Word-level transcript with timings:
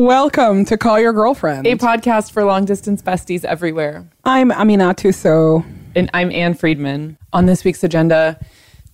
Welcome 0.00 0.64
to 0.64 0.78
Call 0.78 0.98
Your 0.98 1.12
Girlfriend. 1.12 1.66
a 1.66 1.74
podcast 1.74 2.32
for 2.32 2.42
long 2.42 2.64
distance 2.64 3.02
besties 3.02 3.44
everywhere. 3.44 4.08
I'm 4.24 4.50
Aminatou 4.50 5.14
Sow. 5.14 5.62
And 5.94 6.08
I'm 6.14 6.32
Ann 6.32 6.54
Friedman. 6.54 7.18
On 7.34 7.44
this 7.44 7.64
week's 7.64 7.84
agenda, 7.84 8.40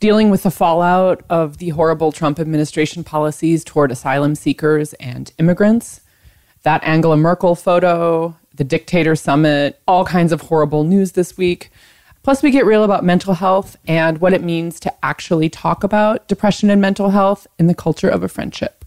dealing 0.00 0.30
with 0.30 0.42
the 0.42 0.50
fallout 0.50 1.22
of 1.30 1.58
the 1.58 1.68
horrible 1.68 2.10
Trump 2.10 2.40
administration 2.40 3.04
policies 3.04 3.62
toward 3.62 3.92
asylum 3.92 4.34
seekers 4.34 4.94
and 4.94 5.30
immigrants, 5.38 6.00
that 6.64 6.82
Angela 6.82 7.16
Merkel 7.16 7.54
photo, 7.54 8.34
the 8.56 8.64
dictator 8.64 9.14
summit, 9.14 9.80
all 9.86 10.04
kinds 10.04 10.32
of 10.32 10.40
horrible 10.40 10.82
news 10.82 11.12
this 11.12 11.36
week. 11.36 11.70
Plus, 12.24 12.42
we 12.42 12.50
get 12.50 12.66
real 12.66 12.82
about 12.82 13.04
mental 13.04 13.34
health 13.34 13.76
and 13.86 14.18
what 14.18 14.32
it 14.32 14.42
means 14.42 14.80
to 14.80 14.92
actually 15.04 15.48
talk 15.50 15.84
about 15.84 16.26
depression 16.26 16.68
and 16.68 16.80
mental 16.80 17.10
health 17.10 17.46
in 17.60 17.68
the 17.68 17.74
culture 17.74 18.08
of 18.08 18.24
a 18.24 18.28
friendship. 18.28 18.84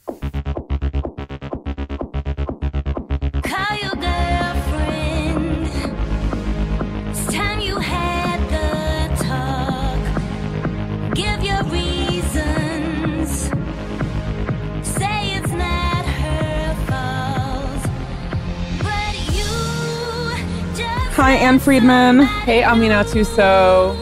Hi, 21.30 21.36
Ann 21.36 21.60
Friedman. 21.60 22.22
Hey, 22.22 22.64
Aminatou 22.64 23.24
Sow. 23.24 23.94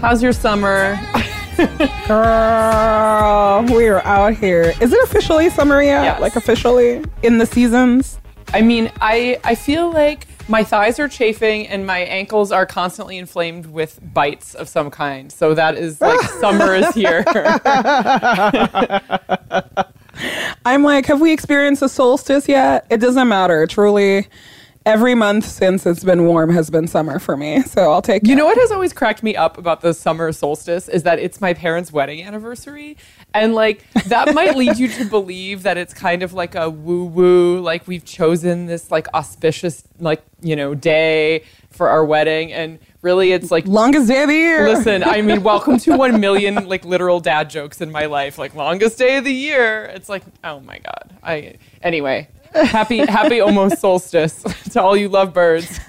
How's 0.00 0.22
your 0.22 0.32
summer? 0.32 0.98
Girl, 2.08 3.62
we 3.76 3.88
are 3.88 4.02
out 4.06 4.32
here. 4.32 4.72
Is 4.80 4.90
it 4.90 5.02
officially 5.04 5.50
summer 5.50 5.82
yet? 5.82 6.02
Yes. 6.04 6.18
Like 6.22 6.34
officially 6.34 7.04
in 7.22 7.36
the 7.36 7.44
seasons? 7.44 8.18
I 8.54 8.62
mean, 8.62 8.90
I 9.02 9.38
I 9.44 9.54
feel 9.54 9.92
like 9.92 10.26
my 10.48 10.64
thighs 10.64 10.98
are 10.98 11.08
chafing 11.08 11.68
and 11.68 11.86
my 11.86 11.98
ankles 11.98 12.50
are 12.52 12.64
constantly 12.64 13.18
inflamed 13.18 13.66
with 13.66 14.00
bites 14.14 14.54
of 14.54 14.66
some 14.66 14.90
kind. 14.90 15.30
So 15.30 15.52
that 15.52 15.74
is 15.74 16.00
like 16.00 16.18
summer 16.40 16.74
is 16.74 16.94
here. 16.94 17.22
I'm 20.64 20.82
like, 20.82 21.04
have 21.04 21.20
we 21.20 21.34
experienced 21.34 21.82
a 21.82 21.88
solstice 21.90 22.48
yet? 22.48 22.86
It 22.88 22.96
doesn't 22.96 23.28
matter. 23.28 23.66
Truly, 23.66 24.26
every 24.86 25.16
month 25.16 25.44
since 25.44 25.84
it's 25.84 26.04
been 26.04 26.24
warm 26.26 26.48
has 26.50 26.70
been 26.70 26.86
summer 26.86 27.18
for 27.18 27.36
me. 27.36 27.60
So 27.62 27.92
I'll 27.92 28.00
take 28.00 28.26
you 28.26 28.36
know 28.36 28.46
what 28.46 28.56
has 28.56 28.70
always 28.70 28.92
cracked 28.92 29.22
me 29.22 29.34
up 29.34 29.58
about 29.58 29.80
the 29.80 29.92
summer 29.92 30.32
solstice 30.32 30.88
is 30.88 31.02
that 31.02 31.18
it's 31.18 31.40
my 31.40 31.52
parents' 31.52 31.92
wedding 31.92 32.22
anniversary. 32.22 32.96
And 33.34 33.54
like 33.54 33.84
that 34.04 34.32
might 34.32 34.56
lead 34.56 34.78
you 34.78 34.88
to 34.88 35.04
believe 35.04 35.64
that 35.64 35.76
it's 35.76 35.92
kind 35.92 36.22
of 36.22 36.32
like 36.32 36.54
a 36.54 36.70
woo 36.70 37.04
woo, 37.04 37.60
like 37.60 37.86
we've 37.88 38.04
chosen 38.04 38.66
this 38.66 38.90
like 38.90 39.12
auspicious 39.12 39.82
like, 39.98 40.24
you 40.40 40.54
know, 40.54 40.74
day 40.74 41.42
for 41.70 41.90
our 41.90 42.04
wedding 42.04 42.52
and 42.52 42.78
really 43.02 43.32
it's 43.32 43.50
like 43.50 43.66
Longest 43.66 44.08
day 44.08 44.22
of 44.22 44.28
the 44.28 44.34
year. 44.34 44.68
Listen, 44.68 45.02
I 45.02 45.20
mean, 45.20 45.42
welcome 45.52 45.78
to 45.78 45.96
one 45.96 46.20
million 46.20 46.66
like 46.68 46.84
literal 46.84 47.18
dad 47.20 47.50
jokes 47.50 47.80
in 47.80 47.90
my 47.90 48.06
life. 48.06 48.38
Like 48.38 48.54
longest 48.54 48.98
day 48.98 49.16
of 49.16 49.24
the 49.24 49.34
year. 49.34 49.84
It's 49.86 50.08
like, 50.08 50.22
oh 50.44 50.60
my 50.60 50.78
god. 50.78 51.16
I 51.22 51.56
anyway. 51.82 52.28
Happy 52.54 52.98
happy 52.98 53.40
almost 53.40 53.78
solstice 53.78 54.42
to 54.72 54.82
all 54.82 54.96
you 54.96 55.08
lovebirds. 55.08 55.80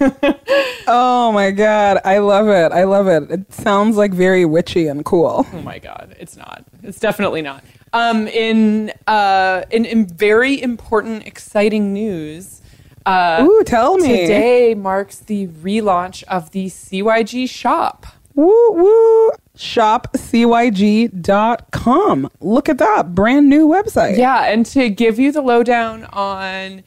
Oh 0.90 1.32
my 1.32 1.50
God. 1.50 1.98
I 2.06 2.16
love 2.16 2.48
it. 2.48 2.72
I 2.72 2.84
love 2.84 3.08
it. 3.08 3.30
It 3.30 3.52
sounds 3.52 3.98
like 3.98 4.10
very 4.14 4.46
witchy 4.46 4.86
and 4.86 5.04
cool. 5.04 5.46
oh 5.52 5.60
my 5.62 5.78
god, 5.78 6.16
it's 6.18 6.34
not. 6.34 6.64
It's 6.82 6.98
definitely 6.98 7.42
not. 7.42 7.62
Um, 7.92 8.26
in 8.26 8.92
uh, 9.06 9.64
in, 9.70 9.84
in 9.84 10.06
very 10.06 10.60
important, 10.62 11.26
exciting 11.26 11.92
news. 11.92 12.62
Uh, 13.04 13.46
Ooh, 13.46 13.64
tell 13.64 13.98
me. 13.98 14.08
Today 14.08 14.74
marks 14.74 15.18
the 15.18 15.48
relaunch 15.48 16.22
of 16.24 16.52
the 16.52 16.66
CYG 16.66 17.50
shop. 17.50 18.06
Woo 18.38 18.70
woo. 18.70 19.30
ShopCYG.com. 19.56 22.30
Look 22.38 22.68
at 22.68 22.78
that. 22.78 23.12
Brand 23.12 23.48
new 23.48 23.66
website. 23.66 24.16
Yeah, 24.16 24.44
and 24.44 24.64
to 24.66 24.88
give 24.90 25.18
you 25.18 25.32
the 25.32 25.42
lowdown 25.42 26.04
on 26.04 26.84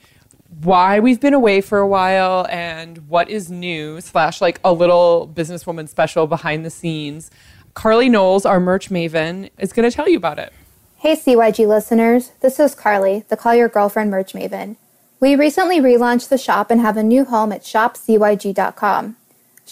why 0.63 1.01
we've 1.01 1.19
been 1.19 1.33
away 1.33 1.59
for 1.59 1.79
a 1.79 1.87
while 1.87 2.47
and 2.49 3.09
what 3.09 3.29
is 3.29 3.51
new, 3.51 3.99
slash 3.99 4.39
like 4.39 4.61
a 4.63 4.71
little 4.71 5.29
businesswoman 5.35 5.89
special 5.89 6.25
behind 6.25 6.65
the 6.65 6.69
scenes, 6.69 7.29
Carly 7.73 8.07
Knowles, 8.07 8.45
our 8.45 8.61
merch 8.61 8.89
maven, 8.89 9.49
is 9.57 9.73
going 9.73 9.89
to 9.89 9.93
tell 9.93 10.07
you 10.07 10.15
about 10.15 10.39
it. 10.39 10.53
Hey 10.99 11.17
CYG 11.17 11.67
listeners, 11.67 12.31
this 12.39 12.61
is 12.61 12.73
Carly, 12.75 13.25
the 13.27 13.35
Call 13.35 13.55
Your 13.55 13.67
Girlfriend 13.67 14.09
merch 14.09 14.31
maven. 14.31 14.77
We 15.19 15.35
recently 15.35 15.81
relaunched 15.81 16.29
the 16.29 16.37
shop 16.37 16.71
and 16.71 16.79
have 16.79 16.95
a 16.95 17.03
new 17.03 17.25
home 17.25 17.51
at 17.51 17.63
shopcyg.com. 17.63 19.17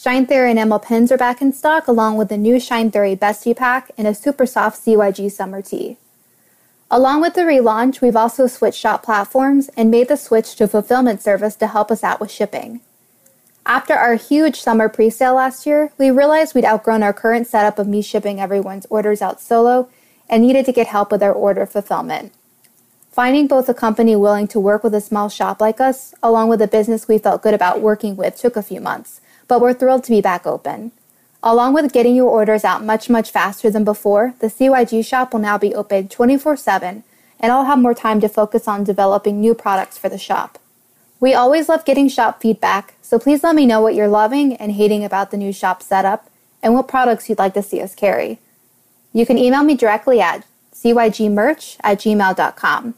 Shine 0.01 0.27
Theory 0.27 0.51
and 0.51 0.57
Emerald 0.57 0.83
pins 0.83 1.11
are 1.11 1.17
back 1.17 1.41
in 1.41 1.51
stock 1.51 1.89
along 1.89 2.15
with 2.15 2.29
the 2.29 2.37
new 2.37 2.57
Shine 2.57 2.89
Theory 2.89 3.17
Bestie 3.17 3.53
Pack 3.53 3.91
and 3.97 4.07
a 4.07 4.15
super 4.15 4.45
soft 4.45 4.79
CYG 4.79 5.29
summer 5.29 5.61
tee. 5.61 5.97
Along 6.89 7.19
with 7.19 7.33
the 7.33 7.41
relaunch, 7.41 7.99
we've 7.99 8.15
also 8.15 8.47
switched 8.47 8.79
shop 8.79 9.03
platforms 9.03 9.69
and 9.75 9.91
made 9.91 10.07
the 10.07 10.15
switch 10.15 10.55
to 10.55 10.69
fulfillment 10.69 11.21
service 11.21 11.57
to 11.57 11.67
help 11.67 11.91
us 11.91 12.01
out 12.01 12.21
with 12.21 12.31
shipping. 12.31 12.79
After 13.65 13.93
our 13.93 14.15
huge 14.15 14.61
summer 14.61 14.87
pre-sale 14.87 15.33
last 15.33 15.65
year, 15.65 15.91
we 15.97 16.11
realized 16.11 16.55
we'd 16.55 16.63
outgrown 16.63 17.03
our 17.03 17.11
current 17.11 17.47
setup 17.47 17.77
of 17.77 17.85
me 17.85 18.01
shipping 18.01 18.39
everyone's 18.39 18.87
orders 18.89 19.21
out 19.21 19.41
solo 19.41 19.89
and 20.29 20.41
needed 20.41 20.65
to 20.67 20.71
get 20.71 20.87
help 20.87 21.11
with 21.11 21.21
our 21.21 21.33
order 21.33 21.65
fulfillment. 21.65 22.31
Finding 23.11 23.47
both 23.47 23.67
a 23.67 23.73
company 23.73 24.15
willing 24.15 24.47
to 24.47 24.61
work 24.61 24.81
with 24.81 24.95
a 24.95 25.01
small 25.01 25.27
shop 25.27 25.59
like 25.59 25.81
us, 25.81 26.15
along 26.23 26.47
with 26.47 26.61
a 26.61 26.69
business 26.69 27.09
we 27.09 27.17
felt 27.17 27.41
good 27.41 27.53
about 27.53 27.81
working 27.81 28.15
with, 28.15 28.37
took 28.37 28.55
a 28.55 28.63
few 28.63 28.79
months, 28.79 29.19
but 29.49 29.59
we're 29.59 29.73
thrilled 29.73 30.05
to 30.05 30.11
be 30.11 30.21
back 30.21 30.47
open. 30.47 30.93
Along 31.43 31.73
with 31.73 31.91
getting 31.91 32.15
your 32.15 32.29
orders 32.29 32.63
out 32.63 32.83
much, 32.83 33.09
much 33.09 33.31
faster 33.31 33.69
than 33.69 33.83
before, 33.83 34.35
the 34.39 34.47
CYG 34.47 35.05
shop 35.05 35.33
will 35.33 35.41
now 35.41 35.57
be 35.57 35.75
open 35.75 36.07
24 36.07 36.55
7, 36.55 37.03
and 37.39 37.51
I'll 37.51 37.65
have 37.65 37.79
more 37.79 37.93
time 37.93 38.21
to 38.21 38.29
focus 38.29 38.67
on 38.67 38.85
developing 38.85 39.41
new 39.41 39.53
products 39.53 39.97
for 39.97 40.07
the 40.07 40.17
shop. 40.17 40.59
We 41.19 41.33
always 41.33 41.67
love 41.67 41.83
getting 41.83 42.07
shop 42.07 42.41
feedback, 42.41 42.93
so 43.01 43.19
please 43.19 43.43
let 43.43 43.55
me 43.55 43.65
know 43.65 43.81
what 43.81 43.95
you're 43.95 44.07
loving 44.07 44.55
and 44.55 44.73
hating 44.73 45.03
about 45.03 45.31
the 45.31 45.37
new 45.37 45.51
shop 45.51 45.81
setup 45.81 46.29
and 46.61 46.73
what 46.73 46.87
products 46.87 47.27
you'd 47.27 47.39
like 47.39 47.53
to 47.55 47.63
see 47.63 47.81
us 47.81 47.95
carry. 47.95 48.39
You 49.11 49.25
can 49.25 49.37
email 49.37 49.63
me 49.63 49.75
directly 49.75 50.21
at 50.21 50.45
cygmerch 50.73 51.77
at 51.81 51.99
gmail.com. 51.99 52.93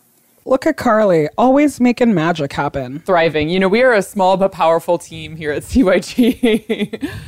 Look 0.45 0.65
at 0.65 0.77
Carly, 0.77 1.29
always 1.37 1.79
making 1.79 2.13
magic 2.13 2.53
happen. 2.53 2.99
Thriving. 2.99 3.49
You 3.49 3.59
know, 3.59 3.67
we 3.67 3.83
are 3.83 3.93
a 3.93 4.01
small 4.01 4.37
but 4.37 4.51
powerful 4.51 4.97
team 4.97 5.35
here 5.35 5.51
at 5.51 5.63
CYG. 5.63 7.09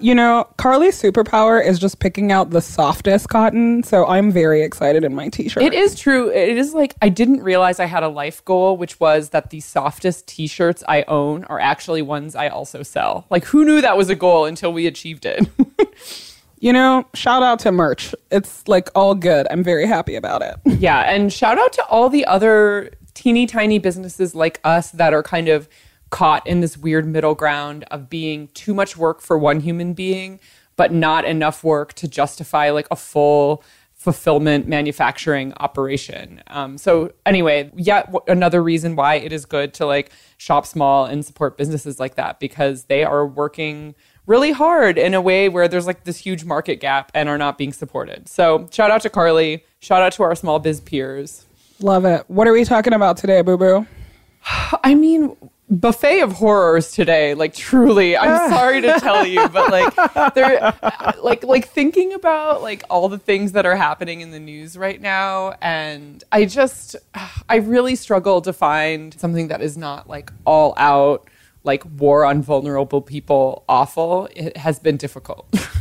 You 0.00 0.14
know, 0.14 0.46
Carly's 0.58 1.00
superpower 1.00 1.64
is 1.64 1.76
just 1.76 1.98
picking 1.98 2.30
out 2.30 2.50
the 2.50 2.60
softest 2.60 3.28
cotton, 3.30 3.82
so 3.82 4.06
I'm 4.06 4.30
very 4.30 4.62
excited 4.62 5.02
in 5.02 5.12
my 5.12 5.28
t 5.28 5.48
shirt. 5.48 5.60
It 5.64 5.74
is 5.74 5.98
true. 5.98 6.30
It 6.30 6.56
is 6.56 6.72
like 6.72 6.94
I 7.02 7.08
didn't 7.08 7.42
realize 7.42 7.80
I 7.80 7.86
had 7.86 8.04
a 8.04 8.08
life 8.08 8.44
goal, 8.44 8.76
which 8.76 9.00
was 9.00 9.30
that 9.30 9.50
the 9.50 9.58
softest 9.58 10.28
t-shirts 10.28 10.84
I 10.86 11.02
own 11.08 11.42
are 11.44 11.58
actually 11.58 12.02
ones 12.02 12.36
I 12.36 12.46
also 12.46 12.84
sell. 12.84 13.26
Like 13.28 13.44
who 13.46 13.64
knew 13.64 13.80
that 13.80 13.96
was 13.96 14.08
a 14.08 14.14
goal 14.14 14.44
until 14.44 14.72
we 14.72 14.86
achieved 14.86 15.26
it? 15.26 15.48
You 16.60 16.72
know, 16.72 17.06
shout 17.14 17.42
out 17.42 17.60
to 17.60 17.72
merch. 17.72 18.14
It's 18.30 18.66
like 18.66 18.90
all 18.94 19.14
good. 19.14 19.46
I'm 19.50 19.62
very 19.62 19.86
happy 19.86 20.16
about 20.16 20.42
it. 20.42 20.56
yeah, 20.80 21.00
and 21.00 21.32
shout 21.32 21.58
out 21.58 21.72
to 21.74 21.84
all 21.86 22.08
the 22.08 22.24
other 22.26 22.90
teeny 23.14 23.46
tiny 23.46 23.78
businesses 23.78 24.34
like 24.34 24.60
us 24.64 24.90
that 24.92 25.12
are 25.14 25.22
kind 25.22 25.48
of 25.48 25.68
caught 26.10 26.46
in 26.46 26.60
this 26.60 26.76
weird 26.78 27.06
middle 27.06 27.34
ground 27.34 27.84
of 27.90 28.08
being 28.08 28.48
too 28.48 28.72
much 28.72 28.96
work 28.96 29.20
for 29.20 29.36
one 29.36 29.60
human 29.60 29.92
being 29.92 30.40
but 30.78 30.92
not 30.92 31.24
enough 31.24 31.64
work 31.64 31.92
to 31.94 32.08
justify 32.08 32.70
like 32.70 32.86
a 32.90 32.96
full 32.96 33.62
fulfillment 33.94 34.68
manufacturing 34.68 35.52
operation. 35.58 36.40
Um, 36.46 36.78
so 36.78 37.12
anyway, 37.26 37.72
yet 37.74 38.06
w- 38.06 38.22
another 38.28 38.62
reason 38.62 38.94
why 38.94 39.16
it 39.16 39.32
is 39.32 39.44
good 39.44 39.74
to 39.74 39.86
like 39.86 40.12
shop 40.36 40.64
small 40.64 41.04
and 41.04 41.26
support 41.26 41.58
businesses 41.58 41.98
like 41.98 42.14
that 42.14 42.38
because 42.38 42.84
they 42.84 43.02
are 43.02 43.26
working 43.26 43.96
really 44.28 44.52
hard 44.52 44.98
in 44.98 45.14
a 45.14 45.20
way 45.20 45.48
where 45.48 45.66
there's 45.66 45.86
like 45.86 46.04
this 46.04 46.18
huge 46.18 46.44
market 46.44 46.76
gap 46.76 47.10
and 47.14 47.28
are 47.28 47.38
not 47.38 47.58
being 47.58 47.72
supported. 47.72 48.28
So 48.28 48.68
shout 48.70 48.90
out 48.90 49.02
to 49.02 49.10
Carly. 49.10 49.64
Shout 49.80 50.02
out 50.02 50.12
to 50.12 50.22
our 50.22 50.34
small 50.36 50.58
biz 50.58 50.80
peers. 50.80 51.46
Love 51.80 52.04
it. 52.04 52.24
What 52.28 52.46
are 52.46 52.52
we 52.52 52.64
talking 52.64 52.92
about 52.92 53.16
today, 53.16 53.42
Boo 53.42 53.56
Boo? 53.56 53.86
I 54.84 54.94
mean, 54.94 55.34
buffet 55.70 56.20
of 56.20 56.32
horrors 56.32 56.92
today. 56.92 57.34
Like 57.34 57.54
truly, 57.54 58.16
I'm 58.16 58.30
ah. 58.30 58.50
sorry 58.50 58.80
to 58.82 59.00
tell 59.00 59.26
you, 59.26 59.48
but 59.48 59.70
like 59.70 60.34
they're 60.34 60.74
like 61.22 61.44
like 61.44 61.68
thinking 61.68 62.12
about 62.12 62.62
like 62.62 62.82
all 62.90 63.08
the 63.08 63.18
things 63.18 63.52
that 63.52 63.64
are 63.66 63.76
happening 63.76 64.20
in 64.20 64.30
the 64.30 64.40
news 64.40 64.76
right 64.76 65.00
now, 65.00 65.54
and 65.62 66.22
I 66.32 66.44
just 66.44 66.96
I 67.48 67.56
really 67.56 67.96
struggle 67.96 68.42
to 68.42 68.52
find 68.52 69.14
something 69.14 69.48
that 69.48 69.62
is 69.62 69.76
not 69.76 70.08
like 70.08 70.32
all 70.44 70.74
out 70.76 71.28
like 71.64 71.82
war 71.98 72.24
on 72.24 72.42
vulnerable 72.42 73.02
people 73.02 73.64
awful. 73.68 74.28
It 74.34 74.56
has 74.56 74.78
been 74.78 74.96
difficult. 74.96 75.46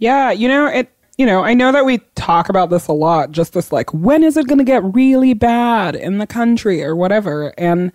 Yeah, 0.00 0.30
you 0.30 0.48
know, 0.48 0.66
it 0.66 0.90
you 1.18 1.26
know, 1.26 1.44
I 1.44 1.52
know 1.52 1.70
that 1.70 1.84
we 1.84 1.98
talk 2.14 2.48
about 2.48 2.70
this 2.70 2.86
a 2.88 2.94
lot, 2.94 3.30
just 3.30 3.52
this 3.52 3.70
like, 3.70 3.92
when 3.92 4.24
is 4.24 4.38
it 4.38 4.48
going 4.48 4.56
to 4.56 4.64
get 4.64 4.82
really 4.82 5.34
bad 5.34 5.94
in 5.94 6.16
the 6.16 6.26
country 6.26 6.82
or 6.82 6.96
whatever? 6.96 7.52
And 7.58 7.92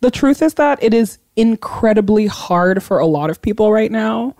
the 0.00 0.12
truth 0.12 0.40
is 0.42 0.54
that 0.54 0.80
it 0.80 0.94
is 0.94 1.18
incredibly 1.34 2.26
hard 2.26 2.84
for 2.84 3.00
a 3.00 3.06
lot 3.06 3.30
of 3.30 3.42
people 3.42 3.72
right 3.72 3.90
now. 3.90 4.36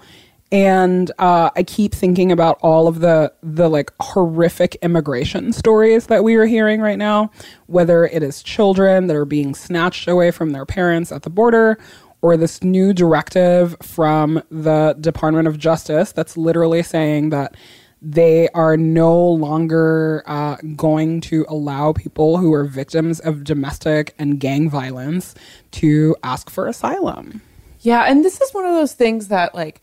And 0.52 1.10
uh, 1.18 1.50
I 1.56 1.64
keep 1.64 1.92
thinking 1.92 2.30
about 2.30 2.58
all 2.62 2.86
of 2.86 3.00
the 3.00 3.32
the 3.42 3.68
like 3.68 3.92
horrific 4.00 4.76
immigration 4.76 5.52
stories 5.52 6.06
that 6.06 6.22
we 6.22 6.36
are 6.36 6.46
hearing 6.46 6.80
right 6.80 6.96
now, 6.96 7.32
whether 7.66 8.04
it 8.04 8.22
is 8.22 8.42
children 8.42 9.08
that 9.08 9.16
are 9.16 9.26
being 9.26 9.54
snatched 9.54 10.06
away 10.06 10.30
from 10.30 10.50
their 10.50 10.64
parents 10.64 11.10
at 11.10 11.22
the 11.24 11.30
border, 11.30 11.76
or 12.22 12.36
this 12.36 12.62
new 12.62 12.92
directive 12.92 13.76
from 13.82 14.42
the 14.50 14.96
Department 15.00 15.48
of 15.48 15.58
Justice 15.58 16.12
that's 16.12 16.36
literally 16.36 16.82
saying 16.82 17.30
that 17.30 17.56
they 18.00 18.48
are 18.50 18.76
no 18.76 19.16
longer 19.16 20.22
uh, 20.26 20.56
going 20.76 21.20
to 21.20 21.44
allow 21.48 21.92
people 21.92 22.38
who 22.38 22.52
are 22.52 22.64
victims 22.64 23.18
of 23.20 23.44
domestic 23.44 24.14
and 24.18 24.38
gang 24.38 24.70
violence 24.70 25.34
to 25.72 26.14
ask 26.22 26.48
for 26.48 26.66
asylum. 26.68 27.42
Yeah, 27.80 28.04
and 28.04 28.24
this 28.24 28.40
is 28.40 28.52
one 28.54 28.66
of 28.66 28.74
those 28.74 28.94
things 28.94 29.28
that 29.28 29.54
like 29.54 29.80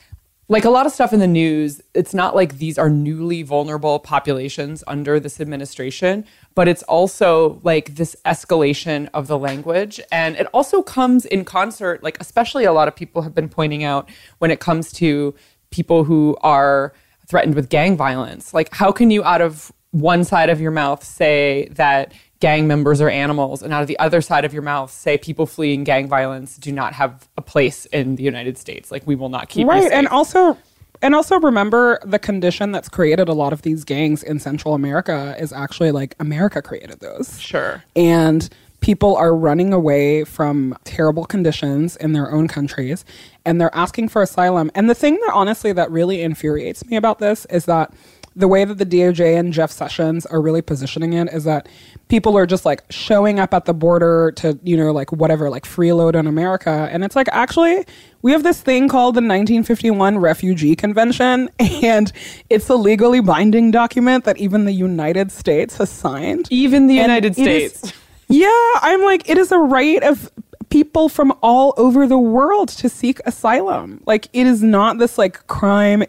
like 0.47 0.63
a 0.63 0.69
lot 0.69 0.86
of 0.86 0.92
stuff 0.92 1.12
in 1.12 1.19
the 1.19 1.27
news, 1.27 1.81
it's 1.95 2.13
not 2.13 2.36
like 2.36 2.59
these 2.59 2.77
are 2.77 2.89
newly 2.89 3.42
vulnerable 3.42 3.97
populations 4.00 4.83
under 4.86 5.19
this 5.19 5.42
administration, 5.42 6.24
but 6.53 6.68
it's 6.68 6.83
also 6.83 7.59
like 7.63 7.95
this 7.95 8.15
escalation 8.25 9.09
of 9.13 9.27
the 9.27 9.39
language. 9.39 10.00
And 10.12 10.36
it 10.36 10.47
also 10.53 10.83
comes 10.83 11.25
in 11.25 11.45
concert, 11.45 12.03
like, 12.03 12.19
especially 12.21 12.63
a 12.63 12.74
lot 12.74 12.88
of 12.88 12.95
people 12.95 13.24
have 13.24 13.33
been 13.33 13.50
pointing 13.50 13.83
out 13.83 14.07
when 14.38 14.51
it 14.51 14.59
comes 14.59 14.92
to 14.94 15.33
people 15.71 16.03
who 16.03 16.38
are 16.42 16.94
threatened 17.27 17.56
with 17.56 17.69
gang 17.69 17.97
violence. 17.97 18.53
Like, 18.53 18.71
how 18.71 18.92
can 18.92 19.09
you, 19.09 19.24
out 19.24 19.42
of 19.42 19.71
one 19.92 20.24
side 20.24 20.51
of 20.51 20.62
your 20.62 20.71
mouth, 20.71 21.03
say 21.03 21.69
that 21.71 22.13
gang 22.39 22.67
members 22.67 23.01
are 23.01 23.09
animals, 23.09 23.61
and 23.63 23.73
out 23.73 23.81
of 23.81 23.87
the 23.87 23.97
other 23.99 24.21
side 24.21 24.45
of 24.45 24.53
your 24.53 24.61
mouth, 24.61 24.91
say 24.91 25.17
people 25.17 25.45
fleeing 25.45 25.83
gang 25.83 26.07
violence 26.07 26.57
do 26.57 26.71
not 26.71 26.93
have 26.93 27.27
a 27.37 27.41
place 27.41 27.85
in 27.87 28.15
the 28.15 28.23
United 28.23 28.57
States? 28.57 28.91
Like, 28.91 29.05
we 29.07 29.15
will 29.15 29.29
not 29.29 29.49
keep 29.49 29.61
you 29.61 29.67
right 29.67 29.91
and 29.91 30.07
also 30.07 30.57
and 31.01 31.13
also 31.13 31.39
remember 31.39 31.99
the 32.05 32.17
condition 32.19 32.71
that's 32.71 32.89
created 32.89 33.27
a 33.27 33.33
lot 33.33 33.53
of 33.53 33.61
these 33.63 33.83
gangs 33.83 34.23
in 34.23 34.39
central 34.39 34.73
america 34.73 35.35
is 35.37 35.51
actually 35.51 35.91
like 35.91 36.15
america 36.19 36.61
created 36.61 36.99
those 37.01 37.39
Sure. 37.39 37.83
and 37.95 38.49
people 38.79 39.15
are 39.17 39.35
running 39.35 39.73
away 39.73 40.23
from 40.23 40.77
terrible 40.83 41.25
conditions 41.25 41.95
in 41.97 42.13
their 42.13 42.31
own 42.31 42.47
countries 42.47 43.03
and 43.45 43.59
they're 43.59 43.75
asking 43.75 44.07
for 44.09 44.21
asylum 44.21 44.71
and 44.73 44.89
the 44.89 44.95
thing 44.95 45.15
that 45.25 45.31
honestly 45.33 45.73
that 45.73 45.91
really 45.91 46.21
infuriates 46.21 46.85
me 46.87 46.95
about 46.95 47.19
this 47.19 47.45
is 47.45 47.65
that 47.65 47.91
the 48.37 48.47
way 48.49 48.65
that 48.65 48.77
the 48.77 48.85
DOJ 48.85 49.37
and 49.39 49.53
Jeff 49.53 49.71
Sessions 49.71 50.25
are 50.25 50.41
really 50.41 50.61
positioning 50.61 51.13
it 51.13 51.29
is 51.31 51.45
that 51.45 51.69
people 52.09 52.37
are 52.37 52.45
just 52.45 52.65
like 52.65 52.83
showing 52.89 53.39
up 53.39 53.53
at 53.53 53.63
the 53.65 53.73
border 53.73 54.33
to, 54.35 54.59
you 54.61 54.75
know, 54.75 54.91
like 54.91 55.11
whatever, 55.13 55.49
like 55.49 55.63
freeload 55.63 56.15
on 56.15 56.27
America. 56.27 56.89
And 56.91 57.03
it's 57.05 57.15
like, 57.15 57.29
actually, 57.31 57.85
we 58.23 58.33
have 58.33 58.43
this 58.43 58.59
thing 58.61 58.89
called 58.89 59.15
the 59.15 59.19
1951 59.21 60.17
Refugee 60.17 60.75
Convention, 60.75 61.49
and 61.59 62.11
it's 62.49 62.67
a 62.69 62.75
legally 62.75 63.21
binding 63.21 63.71
document 63.71 64.25
that 64.25 64.37
even 64.37 64.65
the 64.65 64.73
United 64.73 65.31
States 65.31 65.77
has 65.77 65.89
signed. 65.89 66.47
Even 66.51 66.87
the 66.87 66.99
And 66.99 67.03
United 67.09 67.39
it 67.39 67.47
is- 67.47 67.73
States. 67.73 67.93
yeah, 68.27 68.71
I'm 68.81 69.01
like, 69.03 69.29
it 69.29 69.37
is 69.37 69.51
a 69.53 69.59
right 69.59 70.03
of 70.03 70.29
people 70.69 71.07
from 71.07 71.31
all 71.41 71.73
over 71.77 72.05
the 72.05 72.17
world 72.17 72.67
to 72.69 72.89
seek 72.89 73.21
asylum. 73.25 74.01
Like, 74.05 74.27
it 74.33 74.45
is 74.45 74.61
not 74.61 74.97
this 74.97 75.17
like 75.17 75.47
crime. 75.47 76.03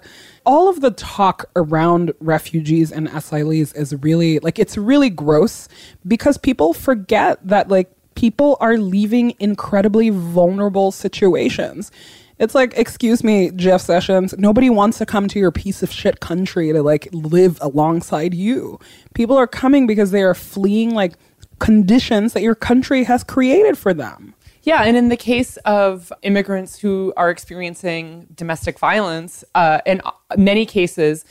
All 0.47 0.69
of 0.69 0.81
the 0.81 0.93
talk 0.93 1.51
around 1.57 2.13
refugees 2.21 2.93
and 2.93 3.09
asylees 3.09 3.77
is 3.77 3.95
really 3.97 4.39
like, 4.39 4.59
it's 4.59 4.79
really 4.79 5.11
gross 5.11 5.69
because 6.07 6.39
people 6.39 6.73
forget 6.73 7.45
that 7.47 7.69
like 7.69 7.91
people 8.15 8.57
are 8.61 8.79
leaving 8.79 9.35
incredibly 9.41 10.11
vulnerable 10.11 10.93
situations. 10.93 11.91
It's 12.39 12.55
like, 12.55 12.75
excuse 12.77 13.25
me, 13.25 13.51
Jeff 13.51 13.81
Sessions, 13.81 14.35
nobody 14.39 14.69
wants 14.69 14.99
to 14.99 15.07
come 15.07 15.27
to 15.29 15.39
your 15.39 15.51
piece 15.51 15.83
of 15.83 15.91
shit 15.91 16.21
country 16.21 16.73
to 16.73 16.83
like 16.83 17.09
live 17.13 17.59
alongside 17.61 18.35
you. 18.35 18.79
People 19.15 19.37
are 19.37 19.47
coming 19.47 19.87
because 19.87 20.11
they 20.11 20.23
are 20.23 20.35
fleeing 20.35 20.95
like 20.95 21.15
conditions 21.59 22.35
that 22.35 22.43
your 22.43 22.55
country 22.55 23.05
has 23.05 23.25
created 23.25 23.79
for 23.79 23.95
them. 23.95 24.35
Yeah, 24.67 24.83
and 24.83 24.97
in 24.97 25.11
the 25.11 25.17
case 25.17 25.59
of 25.59 26.13
immigrants 26.23 26.77
who 26.77 27.15
are 27.17 27.31
experiencing 27.31 28.27
domestic 28.35 28.81
violence, 28.81 29.45
uh, 29.55 29.79
in 29.87 30.03
many 30.37 30.67
cases, 30.67 31.25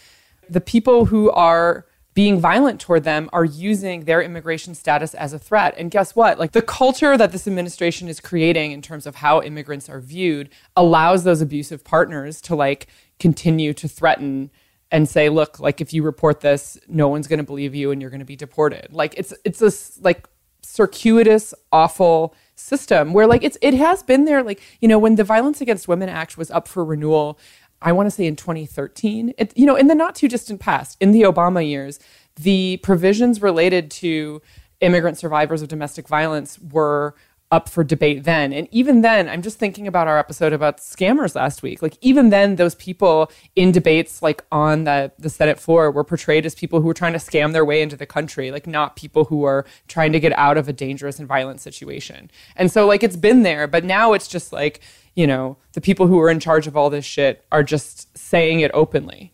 the 0.50 0.62
people 0.62 1.04
who 1.04 1.30
are 1.32 1.86
being 2.14 2.40
violent 2.40 2.80
toward 2.80 3.04
them 3.04 3.30
are 3.34 3.44
using 3.44 4.06
their 4.06 4.22
immigration 4.22 4.74
status 4.74 5.14
as 5.14 5.34
a 5.34 5.38
threat. 5.38 5.76
And 5.78 5.92
guess 5.92 6.16
what? 6.16 6.40
Like 6.40 6.54
the 6.54 6.62
culture 6.62 7.18
that 7.18 7.34
this 7.34 7.46
administration 7.46 8.08
is 8.08 8.22
creating 8.22 8.72
in 8.72 8.82
terms 8.82 9.06
of 9.06 9.16
how 9.16 9.42
immigrants 9.42 9.90
are 9.90 10.00
viewed 10.00 10.50
allows 10.78 11.26
those 11.26 11.42
abusive 11.42 11.84
partners 11.84 12.40
to 12.44 12.56
like 12.56 12.88
continue 13.20 13.74
to 13.74 13.90
threaten 13.90 14.50
and 14.92 15.10
say, 15.10 15.28
look, 15.28 15.60
like 15.60 15.82
if 15.82 15.92
you 15.92 16.04
report 16.04 16.40
this, 16.40 16.80
no 16.88 17.10
one's 17.10 17.28
going 17.28 17.40
to 17.40 17.44
believe 17.44 17.76
you 17.76 17.92
and 17.92 18.00
you're 18.00 18.12
going 18.12 18.20
to 18.20 18.26
be 18.26 18.38
deported. 18.38 18.94
Like 18.94 19.14
it's 19.18 19.34
it's 19.44 19.60
this 19.60 20.00
like 20.02 20.26
circuitous, 20.62 21.54
awful 21.74 22.34
system 22.56 23.14
where 23.14 23.28
like 23.28 23.44
it's 23.44 23.58
it 23.62 23.74
has 23.74 24.02
been 24.04 24.26
there. 24.26 24.44
Like 24.44 24.62
you 24.80 24.88
know 24.88 25.00
when 25.00 25.16
the 25.16 25.24
Violence 25.24 25.62
Against 25.62 25.88
Women 25.88 26.10
Act 26.10 26.38
was 26.38 26.50
up 26.52 26.68
for 26.68 26.84
renewal, 26.84 27.40
I 27.82 27.92
want 27.92 28.08
to 28.08 28.12
say 28.12 28.26
in 28.26 28.36
2013. 28.36 29.34
It 29.38 29.54
you 29.58 29.66
know 29.66 29.76
in 29.76 29.88
the 29.88 29.96
not 29.96 30.16
too 30.16 30.28
distant 30.28 30.60
past, 30.60 30.98
in 31.00 31.12
the 31.12 31.24
Obama 31.24 31.68
years, 31.68 32.00
the 32.36 32.78
provisions 32.78 33.42
related 33.42 33.92
to 33.92 34.42
immigrant 34.82 35.18
survivors 35.18 35.62
of 35.62 35.68
domestic 35.68 36.08
violence 36.08 36.60
were 36.60 37.16
up 37.52 37.70
for 37.70 37.84
debate 37.84 38.24
then. 38.24 38.52
And 38.52 38.68
even 38.72 39.02
then, 39.02 39.30
I'm 39.30 39.42
just 39.42 39.60
thinking 39.60 39.88
about 39.88 40.08
our 40.08 40.18
episode 40.18 40.52
about 40.52 40.80
scammers 40.80 41.36
last 41.36 41.62
week. 41.62 41.82
Like 41.82 41.98
even 42.02 42.30
then, 42.30 42.56
those 42.56 42.76
people 42.76 43.32
in 43.56 43.72
debates 43.72 44.22
like 44.22 44.44
on 44.52 44.86
the, 44.86 45.12
the 45.20 45.30
Senate 45.30 45.60
floor 45.60 45.92
were 45.92 46.04
portrayed 46.04 46.46
as 46.46 46.56
people 46.56 46.82
who 46.82 46.88
were 46.88 46.94
trying 46.94 47.14
to 47.14 47.20
scam 47.20 47.54
their 47.54 47.64
way 47.64 47.82
into 47.82 47.96
the 47.96 48.06
country, 48.06 48.52
like 48.52 48.66
not 48.66 48.96
people 48.96 49.26
who 49.26 49.44
are 49.44 49.66
trying 49.88 50.12
to 50.12 50.20
get 50.20 50.34
out 50.34 50.58
of 50.58 50.68
a 50.68 50.74
dangerous 50.74 51.20
and 51.20 51.28
violent 51.28 51.62
situation. 51.62 52.32
And 52.56 52.72
so 52.72 52.88
like 52.88 53.04
it's 53.04 53.16
been 53.16 53.44
there, 53.44 53.68
but 53.68 53.84
now 53.84 54.14
it's 54.14 54.28
just 54.28 54.52
like, 54.52 54.82
you 55.14 55.28
know, 55.28 55.58
the 55.74 55.82
people 55.82 56.08
who 56.08 56.20
are 56.20 56.30
in 56.30 56.40
charge 56.40 56.68
of 56.68 56.76
all 56.76 56.90
this 56.90 57.06
shit 57.06 57.46
are 57.52 57.64
just 57.64 58.18
saying 58.18 58.62
it 58.62 58.72
openly. 58.74 59.32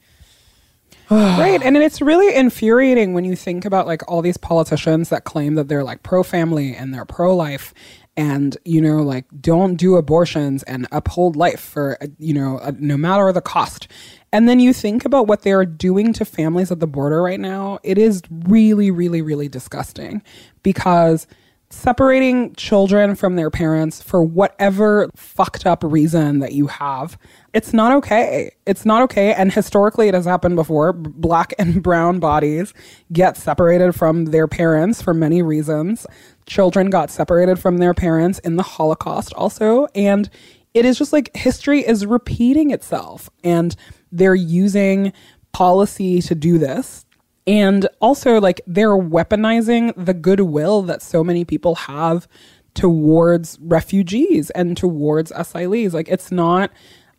right. 1.12 1.62
And 1.62 1.76
it's 1.76 2.02
really 2.02 2.34
infuriating 2.34 3.14
when 3.14 3.26
you 3.26 3.36
think 3.36 3.66
about 3.66 3.86
like 3.86 4.02
all 4.10 4.22
these 4.22 4.38
politicians 4.38 5.10
that 5.10 5.26
claim 5.26 5.56
that 5.56 5.68
they're 5.68 5.84
like 5.84 6.04
pro 6.04 6.24
family 6.24 6.74
and 6.74 6.94
they're 6.94 7.04
pro 7.04 7.36
life 7.36 7.74
and, 8.22 8.56
you 8.66 8.80
know, 8.80 8.98
like 9.02 9.26
don't 9.42 9.78
do 9.78 9.96
abortions 9.96 10.62
and 10.64 10.88
uphold 10.92 11.36
life 11.36 11.60
for, 11.60 11.98
you 12.20 12.36
know, 12.36 12.60
uh, 12.60 12.72
no 12.78 12.96
matter 12.96 13.34
the 13.34 13.42
cost. 13.42 13.88
And 14.32 14.48
then 14.48 14.60
you 14.60 14.74
think 14.74 15.06
about 15.06 15.26
what 15.26 15.42
they're 15.42 15.66
doing 15.66 16.14
to 16.14 16.24
families 16.24 16.72
at 16.72 16.80
the 16.80 16.86
border 16.86 17.24
right 17.24 17.40
now. 17.40 17.80
It 17.82 17.98
is 17.98 18.22
really, 18.30 18.92
really, 18.92 19.24
really 19.24 19.48
disgusting 19.50 20.22
because 20.62 21.26
separating 21.72 22.54
children 22.56 23.16
from 23.16 23.38
their 23.38 23.50
parents 23.50 24.04
for 24.04 24.22
whatever 24.22 25.10
fucked 25.16 25.66
up 25.66 25.84
reason 25.84 26.40
that 26.40 26.52
you 26.52 26.68
have 26.68 27.18
it's 27.54 27.74
not 27.74 27.94
okay 27.94 28.52
it's 28.66 28.86
not 28.86 29.02
okay 29.02 29.34
and 29.34 29.54
historically 29.54 30.10
it 30.10 30.14
has 30.14 30.26
happened 30.26 30.58
before 30.58 30.92
black 30.92 31.54
and 31.58 31.82
brown 31.84 32.20
bodies 32.20 32.74
get 33.14 33.38
separated 33.38 33.94
from 33.94 34.26
their 34.26 34.48
parents 34.48 35.02
for 35.02 35.14
many 35.14 35.42
reasons 35.42 36.06
children 36.46 36.90
got 36.90 37.10
separated 37.10 37.60
from 37.60 37.78
their 37.78 37.94
parents 37.94 38.40
in 38.40 38.56
the 38.56 38.64
holocaust 38.64 39.34
also 39.34 39.88
and 39.96 40.30
it 40.74 40.86
is 40.86 40.98
just 40.98 41.14
like 41.14 41.36
history 41.36 41.86
is 41.86 42.06
repeating 42.06 42.72
itself 42.72 43.30
and 43.44 43.76
they're 44.12 44.36
using 44.36 45.14
policy 45.52 46.22
to 46.22 46.36
do 46.36 46.58
this 46.58 47.06
and 47.48 47.88
also, 48.00 48.40
like, 48.40 48.62
they're 48.68 48.90
weaponizing 48.90 49.94
the 49.98 50.14
goodwill 50.14 50.84
that 50.84 51.02
so 51.02 51.24
many 51.24 51.44
people 51.44 51.76
have 51.76 52.28
towards 52.74 53.58
refugees 53.62 54.50
and 54.52 54.78
towards 54.78 55.32
asylees. 55.32 55.94
Like, 55.94 56.08
it's 56.08 56.32
not, 56.32 56.72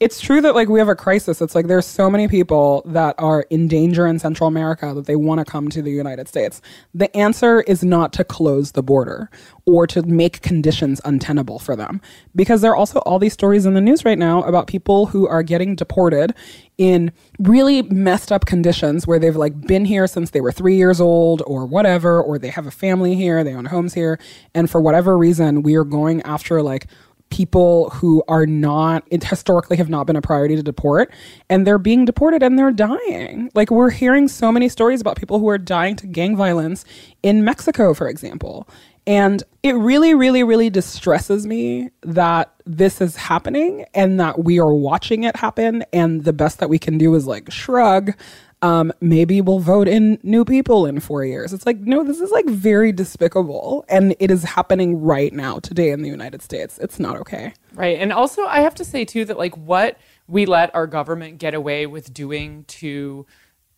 it's 0.02 0.20
true 0.20 0.40
that, 0.40 0.54
like, 0.54 0.68
we 0.68 0.80
have 0.80 0.88
a 0.88 0.96
crisis. 0.96 1.40
It's 1.40 1.54
like 1.54 1.68
there's 1.68 1.86
so 1.86 2.10
many 2.10 2.26
people 2.26 2.82
that 2.86 3.14
are 3.18 3.42
in 3.50 3.68
danger 3.68 4.06
in 4.06 4.18
Central 4.18 4.48
America 4.48 4.92
that 4.94 5.06
they 5.06 5.14
want 5.14 5.38
to 5.38 5.44
come 5.44 5.68
to 5.70 5.80
the 5.80 5.92
United 5.92 6.26
States. 6.26 6.60
The 6.92 7.14
answer 7.16 7.60
is 7.62 7.84
not 7.84 8.12
to 8.14 8.24
close 8.24 8.72
the 8.72 8.82
border 8.82 9.30
or 9.64 9.86
to 9.86 10.02
make 10.02 10.42
conditions 10.42 11.00
untenable 11.04 11.60
for 11.60 11.76
them 11.76 12.00
because 12.34 12.62
there 12.62 12.72
are 12.72 12.76
also 12.76 12.98
all 13.00 13.20
these 13.20 13.32
stories 13.32 13.64
in 13.64 13.74
the 13.74 13.80
news 13.80 14.04
right 14.04 14.18
now 14.18 14.42
about 14.42 14.66
people 14.66 15.06
who 15.06 15.28
are 15.28 15.44
getting 15.44 15.76
deported 15.76 16.34
in 16.78 17.12
really 17.38 17.82
messed 17.82 18.32
up 18.32 18.44
conditions 18.44 19.06
where 19.06 19.20
they've 19.20 19.36
like 19.36 19.60
been 19.68 19.84
here 19.84 20.08
since 20.08 20.30
they 20.30 20.40
were 20.40 20.50
three 20.50 20.76
years 20.76 21.00
old 21.00 21.42
or 21.46 21.64
whatever, 21.64 22.20
or 22.20 22.38
they 22.38 22.48
have 22.48 22.66
a 22.66 22.72
family 22.72 23.14
here, 23.14 23.44
they 23.44 23.54
own 23.54 23.66
homes 23.66 23.94
here. 23.94 24.18
And 24.52 24.68
for 24.68 24.80
whatever 24.80 25.16
reason, 25.16 25.62
we 25.62 25.76
are 25.76 25.84
going 25.84 26.22
after 26.22 26.60
like 26.60 26.88
people 27.32 27.88
who 27.88 28.22
are 28.28 28.44
not 28.44 29.04
historically 29.10 29.78
have 29.78 29.88
not 29.88 30.06
been 30.06 30.16
a 30.16 30.20
priority 30.20 30.54
to 30.54 30.62
deport 30.62 31.10
and 31.48 31.66
they're 31.66 31.78
being 31.78 32.04
deported 32.04 32.42
and 32.42 32.58
they're 32.58 32.70
dying. 32.70 33.50
Like 33.54 33.70
we're 33.70 33.88
hearing 33.88 34.28
so 34.28 34.52
many 34.52 34.68
stories 34.68 35.00
about 35.00 35.16
people 35.16 35.38
who 35.38 35.48
are 35.48 35.56
dying 35.56 35.96
to 35.96 36.06
gang 36.06 36.36
violence 36.36 36.84
in 37.22 37.42
mexico 37.42 37.94
for 37.94 38.06
example. 38.06 38.68
And 39.06 39.42
it 39.62 39.72
really 39.72 40.14
really 40.14 40.44
really 40.44 40.68
distresses 40.68 41.46
me 41.46 41.88
that 42.02 42.52
this 42.66 43.00
is 43.00 43.16
happening 43.16 43.86
and 43.94 44.20
that 44.20 44.44
we 44.44 44.60
are 44.60 44.74
watching 44.74 45.24
it 45.24 45.34
happen 45.36 45.84
and 45.90 46.24
the 46.24 46.34
best 46.34 46.58
that 46.58 46.68
we 46.68 46.78
can 46.78 46.98
do 46.98 47.14
is 47.14 47.26
like 47.26 47.50
shrug 47.50 48.12
um, 48.62 48.92
maybe 49.00 49.40
we'll 49.40 49.58
vote 49.58 49.88
in 49.88 50.18
new 50.22 50.44
people 50.44 50.86
in 50.86 51.00
four 51.00 51.24
years. 51.24 51.52
It's 51.52 51.66
like, 51.66 51.80
no, 51.80 52.04
this 52.04 52.20
is 52.20 52.30
like 52.30 52.46
very 52.46 52.92
despicable. 52.92 53.84
And 53.88 54.14
it 54.20 54.30
is 54.30 54.44
happening 54.44 55.00
right 55.00 55.32
now, 55.32 55.58
today 55.58 55.90
in 55.90 56.02
the 56.02 56.08
United 56.08 56.42
States. 56.42 56.78
It's 56.78 57.00
not 57.00 57.16
okay. 57.16 57.54
Right. 57.74 57.98
And 57.98 58.12
also, 58.12 58.42
I 58.46 58.60
have 58.60 58.76
to 58.76 58.84
say, 58.84 59.04
too, 59.04 59.24
that 59.24 59.36
like 59.36 59.56
what 59.56 59.98
we 60.28 60.46
let 60.46 60.72
our 60.74 60.86
government 60.86 61.38
get 61.38 61.54
away 61.54 61.86
with 61.86 62.14
doing 62.14 62.64
to 62.68 63.26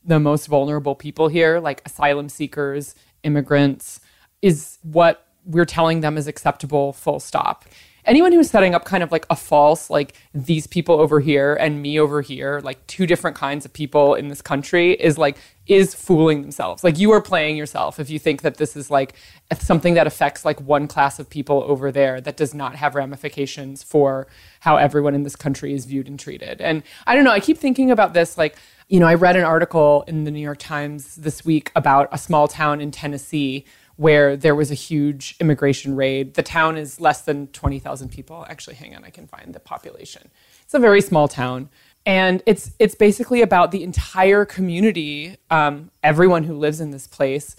the 0.04 0.20
most 0.20 0.46
vulnerable 0.48 0.94
people 0.94 1.28
here, 1.28 1.60
like 1.60 1.80
asylum 1.86 2.28
seekers, 2.28 2.94
immigrants, 3.22 4.00
is 4.42 4.78
what 4.82 5.26
we're 5.46 5.64
telling 5.64 6.00
them 6.00 6.18
is 6.18 6.26
acceptable, 6.26 6.92
full 6.92 7.20
stop. 7.20 7.64
Anyone 8.06 8.32
who's 8.32 8.50
setting 8.50 8.74
up 8.74 8.84
kind 8.84 9.02
of 9.02 9.10
like 9.10 9.26
a 9.30 9.36
false, 9.36 9.88
like 9.88 10.14
these 10.34 10.66
people 10.66 11.00
over 11.00 11.20
here 11.20 11.54
and 11.54 11.80
me 11.80 11.98
over 11.98 12.20
here, 12.20 12.60
like 12.62 12.86
two 12.86 13.06
different 13.06 13.36
kinds 13.36 13.64
of 13.64 13.72
people 13.72 14.14
in 14.14 14.28
this 14.28 14.42
country, 14.42 14.92
is 14.92 15.16
like, 15.16 15.38
is 15.66 15.94
fooling 15.94 16.42
themselves. 16.42 16.84
Like 16.84 16.98
you 16.98 17.10
are 17.12 17.22
playing 17.22 17.56
yourself 17.56 17.98
if 17.98 18.10
you 18.10 18.18
think 18.18 18.42
that 18.42 18.58
this 18.58 18.76
is 18.76 18.90
like 18.90 19.14
something 19.58 19.94
that 19.94 20.06
affects 20.06 20.44
like 20.44 20.60
one 20.60 20.86
class 20.86 21.18
of 21.18 21.30
people 21.30 21.62
over 21.66 21.90
there 21.90 22.20
that 22.20 22.36
does 22.36 22.52
not 22.52 22.76
have 22.76 22.94
ramifications 22.94 23.82
for 23.82 24.26
how 24.60 24.76
everyone 24.76 25.14
in 25.14 25.22
this 25.22 25.36
country 25.36 25.72
is 25.72 25.86
viewed 25.86 26.06
and 26.06 26.20
treated. 26.20 26.60
And 26.60 26.82
I 27.06 27.14
don't 27.14 27.24
know, 27.24 27.30
I 27.30 27.40
keep 27.40 27.58
thinking 27.58 27.90
about 27.90 28.12
this 28.12 28.36
like, 28.36 28.56
you 28.88 29.00
know, 29.00 29.06
I 29.06 29.14
read 29.14 29.36
an 29.36 29.44
article 29.44 30.04
in 30.06 30.24
the 30.24 30.30
New 30.30 30.40
York 30.40 30.58
Times 30.58 31.16
this 31.16 31.44
week 31.44 31.72
about 31.74 32.08
a 32.12 32.18
small 32.18 32.48
town 32.48 32.82
in 32.82 32.90
Tennessee 32.90 33.64
where 33.96 34.36
there 34.36 34.54
was 34.54 34.70
a 34.70 34.74
huge 34.74 35.36
immigration 35.40 35.94
raid. 35.94 36.34
The 36.34 36.42
town 36.42 36.76
is 36.76 37.00
less 37.00 37.22
than 37.22 37.46
20,000 37.48 38.08
people. 38.10 38.44
Actually, 38.48 38.76
hang 38.76 38.94
on, 38.94 39.04
I 39.04 39.10
can 39.10 39.26
find 39.26 39.54
the 39.54 39.60
population. 39.60 40.30
It's 40.64 40.74
a 40.74 40.78
very 40.78 41.00
small 41.00 41.28
town. 41.28 41.68
And 42.06 42.42
it's, 42.44 42.72
it's 42.78 42.94
basically 42.94 43.40
about 43.40 43.70
the 43.70 43.82
entire 43.82 44.44
community, 44.44 45.36
um, 45.50 45.90
everyone 46.02 46.44
who 46.44 46.54
lives 46.54 46.80
in 46.80 46.90
this 46.90 47.06
place, 47.06 47.56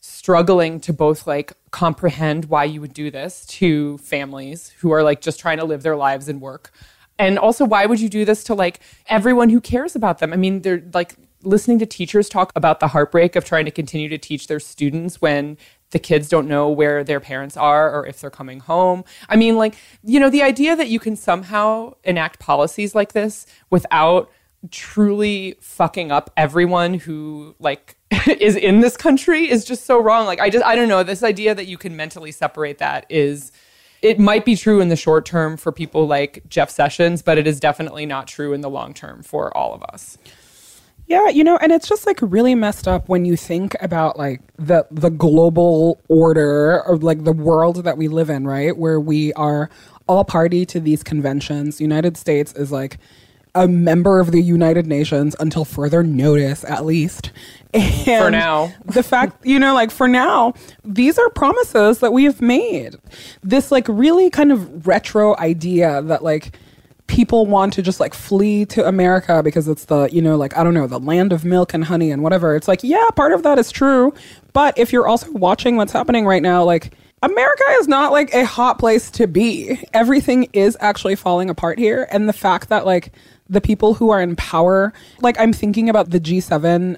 struggling 0.00 0.80
to 0.80 0.92
both 0.92 1.26
like 1.26 1.52
comprehend 1.70 2.46
why 2.46 2.64
you 2.64 2.80
would 2.80 2.92
do 2.92 3.10
this 3.10 3.46
to 3.46 3.98
families 3.98 4.70
who 4.78 4.92
are 4.92 5.02
like 5.02 5.20
just 5.20 5.40
trying 5.40 5.58
to 5.58 5.64
live 5.64 5.82
their 5.82 5.96
lives 5.96 6.28
and 6.28 6.40
work. 6.40 6.72
And 7.18 7.38
also, 7.38 7.64
why 7.64 7.86
would 7.86 8.00
you 8.00 8.08
do 8.08 8.24
this 8.24 8.44
to 8.44 8.54
like 8.54 8.80
everyone 9.08 9.48
who 9.48 9.60
cares 9.60 9.96
about 9.96 10.18
them? 10.18 10.32
I 10.32 10.36
mean, 10.36 10.62
they're 10.62 10.82
like 10.94 11.16
listening 11.42 11.78
to 11.78 11.86
teachers 11.86 12.28
talk 12.28 12.52
about 12.56 12.80
the 12.80 12.88
heartbreak 12.88 13.36
of 13.36 13.44
trying 13.44 13.64
to 13.64 13.70
continue 13.70 14.08
to 14.08 14.18
teach 14.18 14.46
their 14.46 14.60
students 14.60 15.20
when 15.20 15.56
the 15.90 15.98
kids 15.98 16.28
don't 16.28 16.48
know 16.48 16.68
where 16.68 17.02
their 17.02 17.20
parents 17.20 17.56
are 17.56 17.94
or 17.94 18.06
if 18.06 18.20
they're 18.20 18.30
coming 18.30 18.60
home. 18.60 19.04
I 19.28 19.36
mean, 19.36 19.56
like, 19.56 19.74
you 20.02 20.20
know, 20.20 20.30
the 20.30 20.42
idea 20.42 20.76
that 20.76 20.88
you 20.88 21.00
can 21.00 21.16
somehow 21.16 21.94
enact 22.04 22.38
policies 22.38 22.94
like 22.94 23.12
this 23.12 23.46
without 23.70 24.30
truly 24.70 25.56
fucking 25.60 26.10
up 26.10 26.30
everyone 26.36 26.94
who 26.94 27.54
like 27.58 27.96
is 28.26 28.56
in 28.56 28.80
this 28.80 28.96
country 28.96 29.48
is 29.48 29.64
just 29.64 29.86
so 29.86 30.02
wrong. 30.02 30.26
Like 30.26 30.40
I 30.40 30.50
just 30.50 30.64
I 30.64 30.74
don't 30.74 30.88
know, 30.88 31.02
this 31.02 31.22
idea 31.22 31.54
that 31.54 31.66
you 31.66 31.78
can 31.78 31.96
mentally 31.96 32.32
separate 32.32 32.78
that 32.78 33.06
is 33.08 33.52
it 34.02 34.18
might 34.18 34.44
be 34.44 34.56
true 34.56 34.80
in 34.80 34.88
the 34.88 34.96
short 34.96 35.26
term 35.26 35.56
for 35.56 35.72
people 35.72 36.06
like 36.06 36.42
Jeff 36.48 36.70
Sessions, 36.70 37.22
but 37.22 37.38
it 37.38 37.46
is 37.46 37.58
definitely 37.58 38.06
not 38.06 38.26
true 38.26 38.52
in 38.52 38.60
the 38.60 38.70
long 38.70 38.94
term 38.94 39.22
for 39.22 39.56
all 39.56 39.74
of 39.74 39.82
us. 39.84 40.18
Yeah, 41.08 41.30
you 41.30 41.42
know, 41.42 41.56
and 41.56 41.72
it's 41.72 41.88
just 41.88 42.06
like 42.06 42.18
really 42.20 42.54
messed 42.54 42.86
up 42.86 43.08
when 43.08 43.24
you 43.24 43.34
think 43.34 43.74
about 43.80 44.18
like 44.18 44.42
the 44.56 44.86
the 44.90 45.08
global 45.08 46.00
order 46.08 46.82
or 46.84 46.98
like 46.98 47.24
the 47.24 47.32
world 47.32 47.84
that 47.84 47.96
we 47.96 48.08
live 48.08 48.28
in, 48.28 48.46
right? 48.46 48.76
Where 48.76 49.00
we 49.00 49.32
are 49.32 49.70
all 50.06 50.24
party 50.24 50.66
to 50.66 50.80
these 50.80 51.02
conventions. 51.02 51.80
United 51.80 52.18
States 52.18 52.52
is 52.52 52.70
like 52.70 52.98
a 53.54 53.66
member 53.66 54.20
of 54.20 54.32
the 54.32 54.42
United 54.42 54.86
Nations 54.86 55.34
until 55.40 55.64
further 55.64 56.02
notice, 56.02 56.62
at 56.64 56.84
least. 56.84 57.32
And 57.74 58.24
For 58.24 58.30
now. 58.30 58.72
the 58.84 59.02
fact, 59.02 59.44
you 59.44 59.58
know, 59.58 59.74
like 59.74 59.90
for 59.90 60.08
now, 60.08 60.54
these 60.84 61.18
are 61.18 61.28
promises 61.30 62.00
that 62.00 62.12
we 62.12 62.24
have 62.24 62.40
made. 62.40 62.96
This 63.42 63.72
like 63.72 63.86
really 63.88 64.30
kind 64.30 64.52
of 64.52 64.86
retro 64.86 65.36
idea 65.38 66.02
that 66.02 66.22
like 66.22 66.58
people 67.08 67.46
want 67.46 67.72
to 67.72 67.82
just 67.82 67.98
like 67.98 68.14
flee 68.14 68.64
to 68.66 68.86
America 68.86 69.42
because 69.42 69.66
it's 69.66 69.86
the, 69.86 70.08
you 70.12 70.22
know, 70.22 70.36
like, 70.36 70.56
I 70.56 70.62
don't 70.62 70.74
know, 70.74 70.86
the 70.86 71.00
land 71.00 71.32
of 71.32 71.44
milk 71.44 71.74
and 71.74 71.84
honey 71.84 72.12
and 72.12 72.22
whatever. 72.22 72.54
It's 72.54 72.68
like, 72.68 72.84
yeah, 72.84 73.08
part 73.16 73.32
of 73.32 73.42
that 73.42 73.58
is 73.58 73.72
true. 73.72 74.14
But 74.52 74.78
if 74.78 74.92
you're 74.92 75.08
also 75.08 75.30
watching 75.32 75.76
what's 75.76 75.92
happening 75.92 76.26
right 76.26 76.42
now, 76.42 76.62
like, 76.62 76.92
America 77.22 77.64
is 77.80 77.88
not 77.88 78.12
like 78.12 78.32
a 78.32 78.44
hot 78.44 78.78
place 78.78 79.10
to 79.12 79.26
be. 79.26 79.82
Everything 79.92 80.48
is 80.52 80.76
actually 80.80 81.16
falling 81.16 81.50
apart 81.50 81.78
here. 81.78 82.06
And 82.12 82.28
the 82.28 82.32
fact 82.32 82.68
that 82.68 82.86
like 82.86 83.12
the 83.48 83.60
people 83.60 83.94
who 83.94 84.10
are 84.10 84.20
in 84.20 84.36
power, 84.36 84.92
like, 85.20 85.40
I'm 85.40 85.52
thinking 85.52 85.88
about 85.88 86.10
the 86.10 86.20
G7 86.20 86.96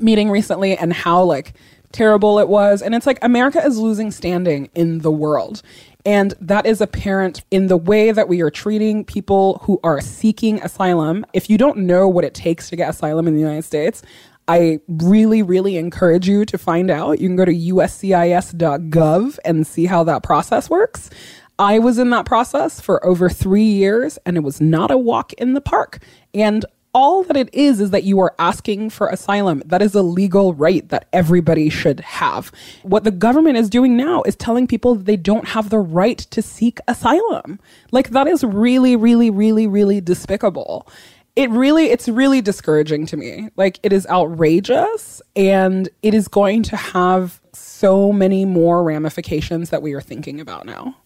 meeting 0.00 0.30
recently 0.30 0.76
and 0.76 0.92
how 0.92 1.24
like 1.24 1.54
terrible 1.90 2.38
it 2.38 2.48
was. 2.48 2.82
And 2.82 2.94
it's 2.94 3.06
like 3.06 3.18
America 3.22 3.64
is 3.64 3.78
losing 3.78 4.10
standing 4.10 4.68
in 4.74 5.00
the 5.00 5.10
world. 5.10 5.62
And 6.04 6.34
that 6.40 6.64
is 6.64 6.80
apparent 6.80 7.42
in 7.50 7.66
the 7.66 7.76
way 7.76 8.12
that 8.12 8.28
we 8.28 8.40
are 8.40 8.50
treating 8.50 9.04
people 9.04 9.60
who 9.64 9.80
are 9.82 10.00
seeking 10.00 10.62
asylum. 10.62 11.26
If 11.32 11.50
you 11.50 11.58
don't 11.58 11.78
know 11.78 12.08
what 12.08 12.24
it 12.24 12.34
takes 12.34 12.70
to 12.70 12.76
get 12.76 12.90
asylum 12.90 13.26
in 13.26 13.34
the 13.34 13.40
United 13.40 13.64
States, 13.64 14.02
I 14.46 14.80
really, 14.88 15.42
really 15.42 15.76
encourage 15.76 16.26
you 16.26 16.46
to 16.46 16.56
find 16.56 16.90
out. 16.90 17.20
You 17.20 17.28
can 17.28 17.36
go 17.36 17.44
to 17.44 17.52
uscis.gov 17.52 19.38
and 19.44 19.66
see 19.66 19.86
how 19.86 20.04
that 20.04 20.22
process 20.22 20.70
works. 20.70 21.10
I 21.58 21.80
was 21.80 21.98
in 21.98 22.10
that 22.10 22.24
process 22.24 22.80
for 22.80 23.04
over 23.04 23.28
three 23.28 23.64
years, 23.64 24.16
and 24.24 24.36
it 24.36 24.40
was 24.40 24.60
not 24.60 24.90
a 24.90 24.96
walk 24.96 25.32
in 25.34 25.54
the 25.54 25.60
park. 25.60 25.98
And 26.32 26.64
all 26.94 27.22
that 27.24 27.36
it 27.36 27.52
is 27.52 27.80
is 27.80 27.90
that 27.90 28.04
you 28.04 28.18
are 28.20 28.34
asking 28.38 28.90
for 28.90 29.08
asylum. 29.08 29.62
That 29.66 29.82
is 29.82 29.94
a 29.94 30.02
legal 30.02 30.54
right 30.54 30.88
that 30.88 31.08
everybody 31.12 31.68
should 31.68 32.00
have. 32.00 32.50
What 32.82 33.04
the 33.04 33.10
government 33.10 33.56
is 33.56 33.70
doing 33.70 33.96
now 33.96 34.22
is 34.22 34.36
telling 34.36 34.66
people 34.66 34.94
that 34.94 35.04
they 35.04 35.16
don't 35.16 35.48
have 35.48 35.70
the 35.70 35.78
right 35.78 36.18
to 36.18 36.42
seek 36.42 36.78
asylum. 36.88 37.60
Like 37.90 38.10
that 38.10 38.26
is 38.26 38.42
really, 38.42 38.96
really, 38.96 39.30
really, 39.30 39.66
really 39.66 40.00
despicable. 40.00 40.88
It 41.36 41.50
really, 41.50 41.86
it's 41.86 42.08
really 42.08 42.40
discouraging 42.40 43.06
to 43.06 43.16
me. 43.16 43.48
Like 43.56 43.78
it 43.82 43.92
is 43.92 44.06
outrageous 44.08 45.22
and 45.36 45.88
it 46.02 46.14
is 46.14 46.26
going 46.26 46.64
to 46.64 46.76
have 46.76 47.40
so 47.52 48.12
many 48.12 48.44
more 48.44 48.82
ramifications 48.82 49.70
that 49.70 49.82
we 49.82 49.92
are 49.92 50.00
thinking 50.00 50.40
about 50.40 50.66
now. 50.66 50.96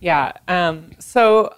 Yeah. 0.00 0.32
Um, 0.48 0.92
so, 0.98 1.54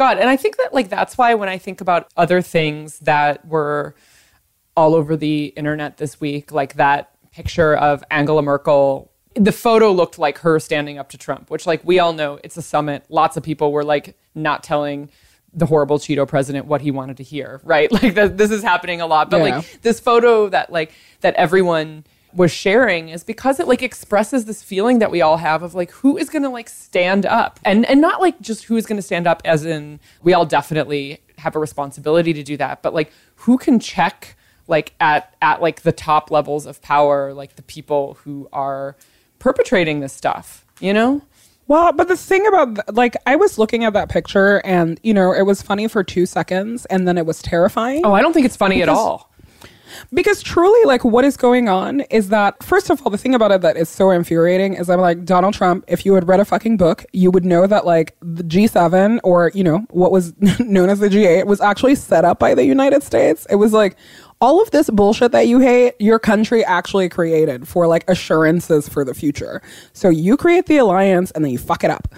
God, 0.00 0.16
and 0.16 0.30
I 0.30 0.36
think 0.38 0.56
that 0.56 0.72
like 0.72 0.88
that's 0.88 1.18
why 1.18 1.34
when 1.34 1.50
I 1.50 1.58
think 1.58 1.82
about 1.82 2.08
other 2.16 2.40
things 2.40 3.00
that 3.00 3.46
were 3.46 3.94
all 4.74 4.94
over 4.94 5.14
the 5.14 5.48
internet 5.48 5.98
this 5.98 6.18
week, 6.18 6.52
like 6.52 6.76
that 6.76 7.10
picture 7.32 7.76
of 7.76 8.02
Angela 8.10 8.40
Merkel, 8.40 9.12
the 9.34 9.52
photo 9.52 9.92
looked 9.92 10.18
like 10.18 10.38
her 10.38 10.58
standing 10.58 10.96
up 10.96 11.10
to 11.10 11.18
Trump, 11.18 11.50
which 11.50 11.66
like 11.66 11.84
we 11.84 11.98
all 11.98 12.14
know 12.14 12.40
it's 12.42 12.56
a 12.56 12.62
summit. 12.62 13.04
Lots 13.10 13.36
of 13.36 13.42
people 13.42 13.72
were 13.72 13.84
like 13.84 14.16
not 14.34 14.62
telling 14.62 15.10
the 15.52 15.66
horrible 15.66 15.98
Cheeto 15.98 16.26
president 16.26 16.64
what 16.64 16.80
he 16.80 16.90
wanted 16.90 17.18
to 17.18 17.22
hear, 17.22 17.60
right? 17.62 17.92
Like 18.02 18.14
that 18.14 18.38
this 18.38 18.50
is 18.50 18.62
happening 18.62 19.02
a 19.02 19.06
lot. 19.06 19.28
But 19.28 19.44
Yeah. 19.44 19.56
like 19.58 19.82
this 19.82 20.00
photo 20.00 20.48
that 20.48 20.72
like 20.72 20.92
that 21.20 21.34
everyone 21.34 22.04
was 22.34 22.50
sharing 22.50 23.08
is 23.08 23.24
because 23.24 23.60
it 23.60 23.68
like 23.68 23.82
expresses 23.82 24.44
this 24.44 24.62
feeling 24.62 24.98
that 24.98 25.10
we 25.10 25.20
all 25.20 25.36
have 25.38 25.62
of 25.62 25.74
like 25.74 25.90
who 25.90 26.16
is 26.16 26.30
going 26.30 26.42
to 26.42 26.48
like 26.48 26.68
stand 26.68 27.26
up? 27.26 27.60
And 27.64 27.84
and 27.86 28.00
not 28.00 28.20
like 28.20 28.40
just 28.40 28.64
who 28.64 28.76
is 28.76 28.86
going 28.86 28.96
to 28.96 29.02
stand 29.02 29.26
up 29.26 29.42
as 29.44 29.64
in 29.64 30.00
we 30.22 30.32
all 30.34 30.46
definitely 30.46 31.20
have 31.38 31.56
a 31.56 31.58
responsibility 31.58 32.34
to 32.34 32.42
do 32.42 32.56
that 32.58 32.82
but 32.82 32.92
like 32.92 33.10
who 33.36 33.56
can 33.56 33.80
check 33.80 34.36
like 34.68 34.92
at 35.00 35.34
at 35.40 35.62
like 35.62 35.80
the 35.82 35.92
top 35.92 36.30
levels 36.30 36.66
of 36.66 36.82
power 36.82 37.32
like 37.32 37.56
the 37.56 37.62
people 37.62 38.18
who 38.24 38.46
are 38.52 38.94
perpetrating 39.38 40.00
this 40.00 40.12
stuff 40.12 40.66
you 40.80 40.92
know? 40.92 41.22
Well, 41.68 41.92
but 41.92 42.08
the 42.08 42.16
thing 42.16 42.46
about 42.48 42.96
like 42.96 43.16
I 43.26 43.36
was 43.36 43.56
looking 43.56 43.84
at 43.84 43.92
that 43.92 44.08
picture 44.08 44.60
and 44.64 44.98
you 45.04 45.14
know 45.14 45.32
it 45.32 45.42
was 45.42 45.62
funny 45.62 45.86
for 45.86 46.02
two 46.02 46.26
seconds 46.26 46.84
and 46.86 47.06
then 47.06 47.16
it 47.16 47.26
was 47.26 47.40
terrifying. 47.40 48.04
oh 48.04 48.12
i 48.12 48.22
don't 48.22 48.32
think 48.32 48.44
it's 48.44 48.56
funny 48.56 48.82
at 48.82 48.88
all 48.88 49.29
Because 50.12 50.42
truly, 50.42 50.84
like, 50.84 51.04
what 51.04 51.24
is 51.24 51.36
going 51.36 51.68
on 51.68 52.00
is 52.02 52.28
that, 52.28 52.62
first 52.62 52.90
of 52.90 53.02
all, 53.02 53.10
the 53.10 53.18
thing 53.18 53.34
about 53.34 53.52
it 53.52 53.60
that 53.62 53.76
is 53.76 53.88
so 53.88 54.10
infuriating 54.10 54.74
is 54.74 54.90
I'm 54.90 55.00
like, 55.00 55.24
Donald 55.24 55.54
Trump, 55.54 55.84
if 55.88 56.04
you 56.04 56.14
had 56.14 56.28
read 56.28 56.40
a 56.40 56.44
fucking 56.44 56.76
book, 56.76 57.04
you 57.12 57.30
would 57.30 57.44
know 57.44 57.66
that, 57.66 57.84
like, 57.84 58.16
the 58.20 58.42
G7 58.42 59.20
or, 59.24 59.50
you 59.54 59.64
know, 59.64 59.86
what 59.90 60.12
was 60.12 60.34
known 60.60 60.88
as 60.88 61.00
the 61.00 61.08
G8 61.08 61.46
was 61.46 61.60
actually 61.60 61.94
set 61.94 62.24
up 62.24 62.38
by 62.38 62.54
the 62.54 62.64
United 62.64 63.02
States. 63.02 63.46
It 63.50 63.56
was 63.56 63.72
like 63.72 63.96
all 64.40 64.62
of 64.62 64.70
this 64.70 64.88
bullshit 64.90 65.32
that 65.32 65.46
you 65.46 65.58
hate, 65.58 65.94
your 65.98 66.18
country 66.18 66.64
actually 66.64 67.08
created 67.08 67.68
for 67.68 67.86
like 67.86 68.08
assurances 68.08 68.88
for 68.88 69.04
the 69.04 69.14
future. 69.14 69.60
So 69.92 70.08
you 70.08 70.36
create 70.36 70.66
the 70.66 70.78
alliance 70.78 71.30
and 71.32 71.44
then 71.44 71.52
you 71.52 71.58
fuck 71.58 71.84
it 71.84 71.90
up. 71.90 72.08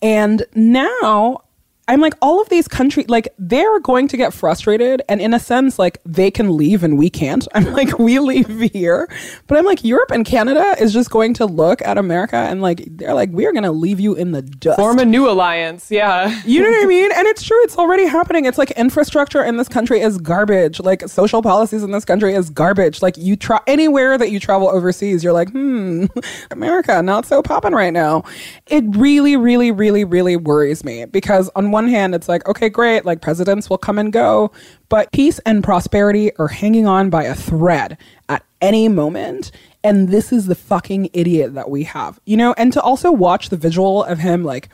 And 0.00 0.44
now 0.54 1.42
I'm 1.88 2.00
like, 2.00 2.14
all 2.22 2.40
of 2.40 2.48
these 2.48 2.68
countries, 2.68 3.08
like, 3.08 3.28
they're 3.38 3.80
going 3.80 4.06
to 4.08 4.16
get 4.16 4.32
frustrated. 4.32 5.02
And 5.08 5.20
in 5.20 5.34
a 5.34 5.40
sense, 5.40 5.78
like, 5.78 5.98
they 6.06 6.30
can 6.30 6.56
leave 6.56 6.84
and 6.84 6.96
we 6.96 7.10
can't. 7.10 7.46
I'm 7.54 7.72
like, 7.72 7.98
we 7.98 8.18
leave 8.20 8.72
here. 8.72 9.08
But 9.48 9.58
I'm 9.58 9.64
like, 9.64 9.82
Europe 9.84 10.12
and 10.12 10.24
Canada 10.24 10.76
is 10.80 10.92
just 10.92 11.10
going 11.10 11.34
to 11.34 11.46
look 11.46 11.82
at 11.82 11.98
America 11.98 12.36
and, 12.36 12.62
like, 12.62 12.84
they're 12.86 13.14
like, 13.14 13.30
we 13.32 13.46
are 13.46 13.52
going 13.52 13.64
to 13.64 13.72
leave 13.72 13.98
you 13.98 14.14
in 14.14 14.30
the 14.30 14.42
dust. 14.42 14.78
Form 14.78 15.00
a 15.00 15.04
new 15.04 15.28
alliance. 15.28 15.90
Yeah. 15.90 16.40
You 16.44 16.62
know 16.62 16.70
what 16.70 16.84
I 16.84 16.86
mean? 16.86 17.10
And 17.14 17.26
it's 17.26 17.42
true. 17.42 17.60
It's 17.64 17.76
already 17.76 18.06
happening. 18.06 18.44
It's 18.44 18.58
like 18.58 18.70
infrastructure 18.72 19.42
in 19.42 19.56
this 19.56 19.68
country 19.68 20.00
is 20.00 20.18
garbage. 20.18 20.78
Like 20.78 21.08
social 21.08 21.42
policies 21.42 21.82
in 21.82 21.90
this 21.90 22.04
country 22.04 22.34
is 22.34 22.48
garbage. 22.48 23.02
Like 23.02 23.16
you 23.16 23.34
try 23.34 23.58
anywhere 23.66 24.16
that 24.18 24.30
you 24.30 24.38
travel 24.38 24.68
overseas, 24.68 25.24
you're 25.24 25.32
like, 25.32 25.50
hmm, 25.50 26.06
America, 26.52 27.02
not 27.02 27.26
so 27.26 27.42
popping 27.42 27.72
right 27.72 27.92
now. 27.92 28.22
It 28.68 28.84
really, 28.88 29.36
really, 29.36 29.72
really, 29.72 30.04
really 30.04 30.36
worries 30.36 30.84
me 30.84 31.06
because 31.06 31.50
on 31.56 31.71
one 31.72 31.88
hand, 31.88 32.14
it's 32.14 32.28
like, 32.28 32.46
okay, 32.48 32.68
great. 32.68 33.04
Like 33.04 33.20
presidents 33.20 33.68
will 33.68 33.78
come 33.78 33.98
and 33.98 34.12
go, 34.12 34.52
but 34.88 35.10
peace 35.12 35.40
and 35.40 35.64
prosperity 35.64 36.34
are 36.36 36.48
hanging 36.48 36.86
on 36.86 37.10
by 37.10 37.24
a 37.24 37.34
thread 37.34 37.98
at 38.28 38.44
any 38.60 38.88
moment. 38.88 39.50
And 39.82 40.10
this 40.10 40.32
is 40.32 40.46
the 40.46 40.54
fucking 40.54 41.10
idiot 41.12 41.54
that 41.54 41.68
we 41.68 41.82
have, 41.84 42.20
you 42.24 42.36
know? 42.36 42.54
And 42.56 42.72
to 42.72 42.80
also 42.80 43.10
watch 43.10 43.48
the 43.48 43.56
visual 43.56 44.04
of 44.04 44.20
him 44.20 44.44
like 44.44 44.68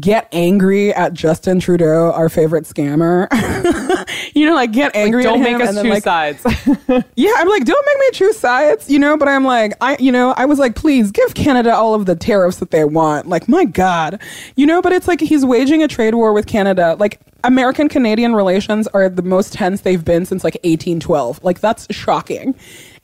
get 0.00 0.28
angry 0.32 0.92
at 0.92 1.14
Justin 1.14 1.60
Trudeau, 1.60 2.12
our 2.12 2.28
favorite 2.28 2.64
scammer. 2.64 3.28
you 4.34 4.46
know, 4.46 4.54
like 4.54 4.72
get 4.72 4.94
angry 4.94 5.22
Don't 5.22 5.42
at 5.42 5.52
make 5.52 5.68
us 5.68 5.80
two 5.80 5.88
like, 5.88 6.02
sides. 6.02 6.42
yeah, 7.16 7.32
I'm 7.36 7.48
like, 7.48 7.64
don't 7.64 7.86
make 7.86 7.98
me 7.98 8.10
choose 8.12 8.36
sides, 8.36 8.90
you 8.90 8.98
know, 8.98 9.16
but 9.16 9.28
I'm 9.28 9.44
like, 9.44 9.74
I, 9.80 9.96
you 9.98 10.12
know, 10.12 10.34
I 10.36 10.44
was 10.46 10.58
like, 10.58 10.74
please 10.74 11.10
give 11.10 11.34
Canada 11.34 11.74
all 11.74 11.94
of 11.94 12.06
the 12.06 12.16
tariffs 12.16 12.58
that 12.58 12.70
they 12.70 12.84
want. 12.84 13.28
Like, 13.28 13.48
my 13.48 13.64
God, 13.64 14.20
you 14.56 14.66
know, 14.66 14.82
but 14.82 14.92
it's 14.92 15.08
like 15.08 15.20
he's 15.20 15.44
waging 15.44 15.82
a 15.82 15.88
trade 15.88 16.14
war 16.14 16.32
with 16.32 16.46
Canada. 16.46 16.96
Like, 16.98 17.20
American 17.44 17.90
Canadian 17.90 18.34
relations 18.34 18.88
are 18.88 19.08
the 19.10 19.22
most 19.22 19.52
tense 19.52 19.82
they've 19.82 20.04
been 20.04 20.24
since 20.24 20.44
like 20.44 20.54
1812. 20.64 21.44
Like, 21.44 21.60
that's 21.60 21.86
shocking. 21.94 22.54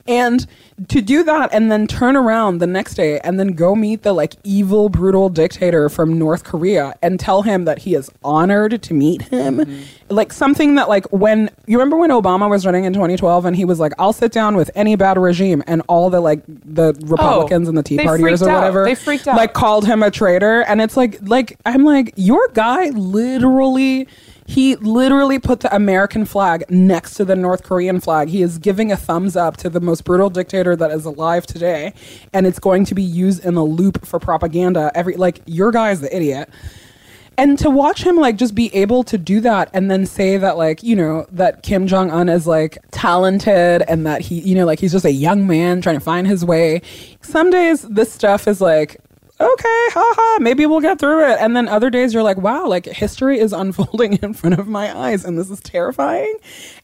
And 0.07 0.45
to 0.87 1.01
do 1.01 1.23
that 1.23 1.53
and 1.53 1.71
then 1.71 1.87
turn 1.87 2.15
around 2.15 2.57
the 2.57 2.67
next 2.67 2.95
day 2.95 3.19
and 3.19 3.39
then 3.39 3.49
go 3.49 3.75
meet 3.75 4.03
the 4.03 4.13
like 4.13 4.35
evil, 4.43 4.89
brutal 4.89 5.29
dictator 5.29 5.89
from 5.89 6.17
North 6.17 6.43
Korea 6.43 6.95
and 7.01 7.19
tell 7.19 7.43
him 7.43 7.65
that 7.65 7.79
he 7.79 7.93
is 7.95 8.09
honored 8.23 8.81
to 8.81 8.93
meet 8.93 9.21
him. 9.23 9.57
Mm-hmm. 9.57 9.81
Like 10.09 10.33
something 10.33 10.75
that 10.75 10.89
like 10.89 11.05
when 11.11 11.49
you 11.67 11.77
remember 11.77 11.97
when 11.97 12.09
Obama 12.09 12.49
was 12.49 12.65
running 12.65 12.85
in 12.85 12.93
2012 12.93 13.45
and 13.45 13.55
he 13.55 13.65
was 13.65 13.79
like, 13.79 13.93
I'll 13.99 14.13
sit 14.13 14.31
down 14.31 14.55
with 14.55 14.71
any 14.75 14.95
bad 14.95 15.17
regime 15.17 15.63
and 15.67 15.81
all 15.87 16.09
the 16.09 16.19
like 16.19 16.43
the 16.47 16.93
Republicans 17.05 17.67
oh, 17.67 17.69
and 17.69 17.77
the 17.77 17.83
Tea 17.83 17.97
Partiers 17.97 18.41
or 18.41 18.49
out. 18.49 18.55
whatever 18.55 18.85
They 18.85 18.95
freaked 18.95 19.27
out. 19.27 19.37
like 19.37 19.53
called 19.53 19.85
him 19.85 20.03
a 20.03 20.11
traitor. 20.11 20.61
And 20.61 20.81
it's 20.81 20.97
like 20.97 21.19
like 21.21 21.57
I'm 21.65 21.85
like, 21.85 22.13
your 22.15 22.47
guy 22.53 22.89
literally 22.89 24.07
he 24.51 24.75
literally 24.75 25.39
put 25.39 25.61
the 25.61 25.73
American 25.73 26.25
flag 26.25 26.65
next 26.69 27.13
to 27.13 27.23
the 27.23 27.37
North 27.37 27.63
Korean 27.63 28.01
flag. 28.01 28.27
He 28.27 28.41
is 28.41 28.57
giving 28.57 28.91
a 28.91 28.97
thumbs 28.97 29.37
up 29.37 29.55
to 29.57 29.69
the 29.69 29.79
most 29.79 30.03
brutal 30.03 30.29
dictator 30.29 30.75
that 30.75 30.91
is 30.91 31.05
alive 31.05 31.45
today, 31.45 31.93
and 32.33 32.45
it's 32.45 32.59
going 32.59 32.83
to 32.83 32.93
be 32.93 33.01
used 33.01 33.45
in 33.45 33.55
a 33.55 33.63
loop 33.63 34.05
for 34.05 34.19
propaganda. 34.19 34.91
Every 34.93 35.15
like 35.15 35.39
your 35.45 35.71
guy 35.71 35.91
is 35.91 36.01
the 36.01 36.13
idiot. 36.13 36.49
And 37.37 37.57
to 37.59 37.69
watch 37.69 38.03
him 38.03 38.17
like 38.17 38.35
just 38.35 38.53
be 38.53 38.75
able 38.75 39.05
to 39.05 39.17
do 39.17 39.39
that 39.39 39.69
and 39.73 39.89
then 39.89 40.05
say 40.05 40.35
that 40.37 40.57
like, 40.57 40.83
you 40.83 40.97
know, 40.97 41.25
that 41.31 41.63
Kim 41.63 41.87
Jong 41.87 42.11
Un 42.11 42.27
is 42.27 42.45
like 42.45 42.77
talented 42.91 43.83
and 43.87 44.05
that 44.05 44.19
he, 44.19 44.41
you 44.41 44.53
know, 44.53 44.65
like 44.65 44.81
he's 44.81 44.91
just 44.91 45.05
a 45.05 45.13
young 45.13 45.47
man 45.47 45.81
trying 45.81 45.95
to 45.95 46.03
find 46.03 46.27
his 46.27 46.43
way. 46.43 46.81
Some 47.21 47.51
days 47.51 47.83
this 47.83 48.11
stuff 48.11 48.49
is 48.49 48.59
like, 48.59 48.99
okay, 49.41 49.85
haha, 49.93 50.39
maybe 50.39 50.65
we'll 50.65 50.81
get 50.81 50.99
through 50.99 51.29
it. 51.31 51.37
And 51.39 51.55
then 51.55 51.67
other 51.67 51.89
days 51.89 52.13
you're 52.13 52.23
like, 52.23 52.37
wow, 52.37 52.67
like 52.67 52.85
history 52.85 53.39
is 53.39 53.53
unfolding 53.63 54.13
in 54.21 54.33
front 54.33 54.59
of 54.59 54.67
my 54.67 54.95
eyes 54.95 55.25
and 55.25 55.37
this 55.37 55.49
is 55.49 55.59
terrifying. 55.61 56.35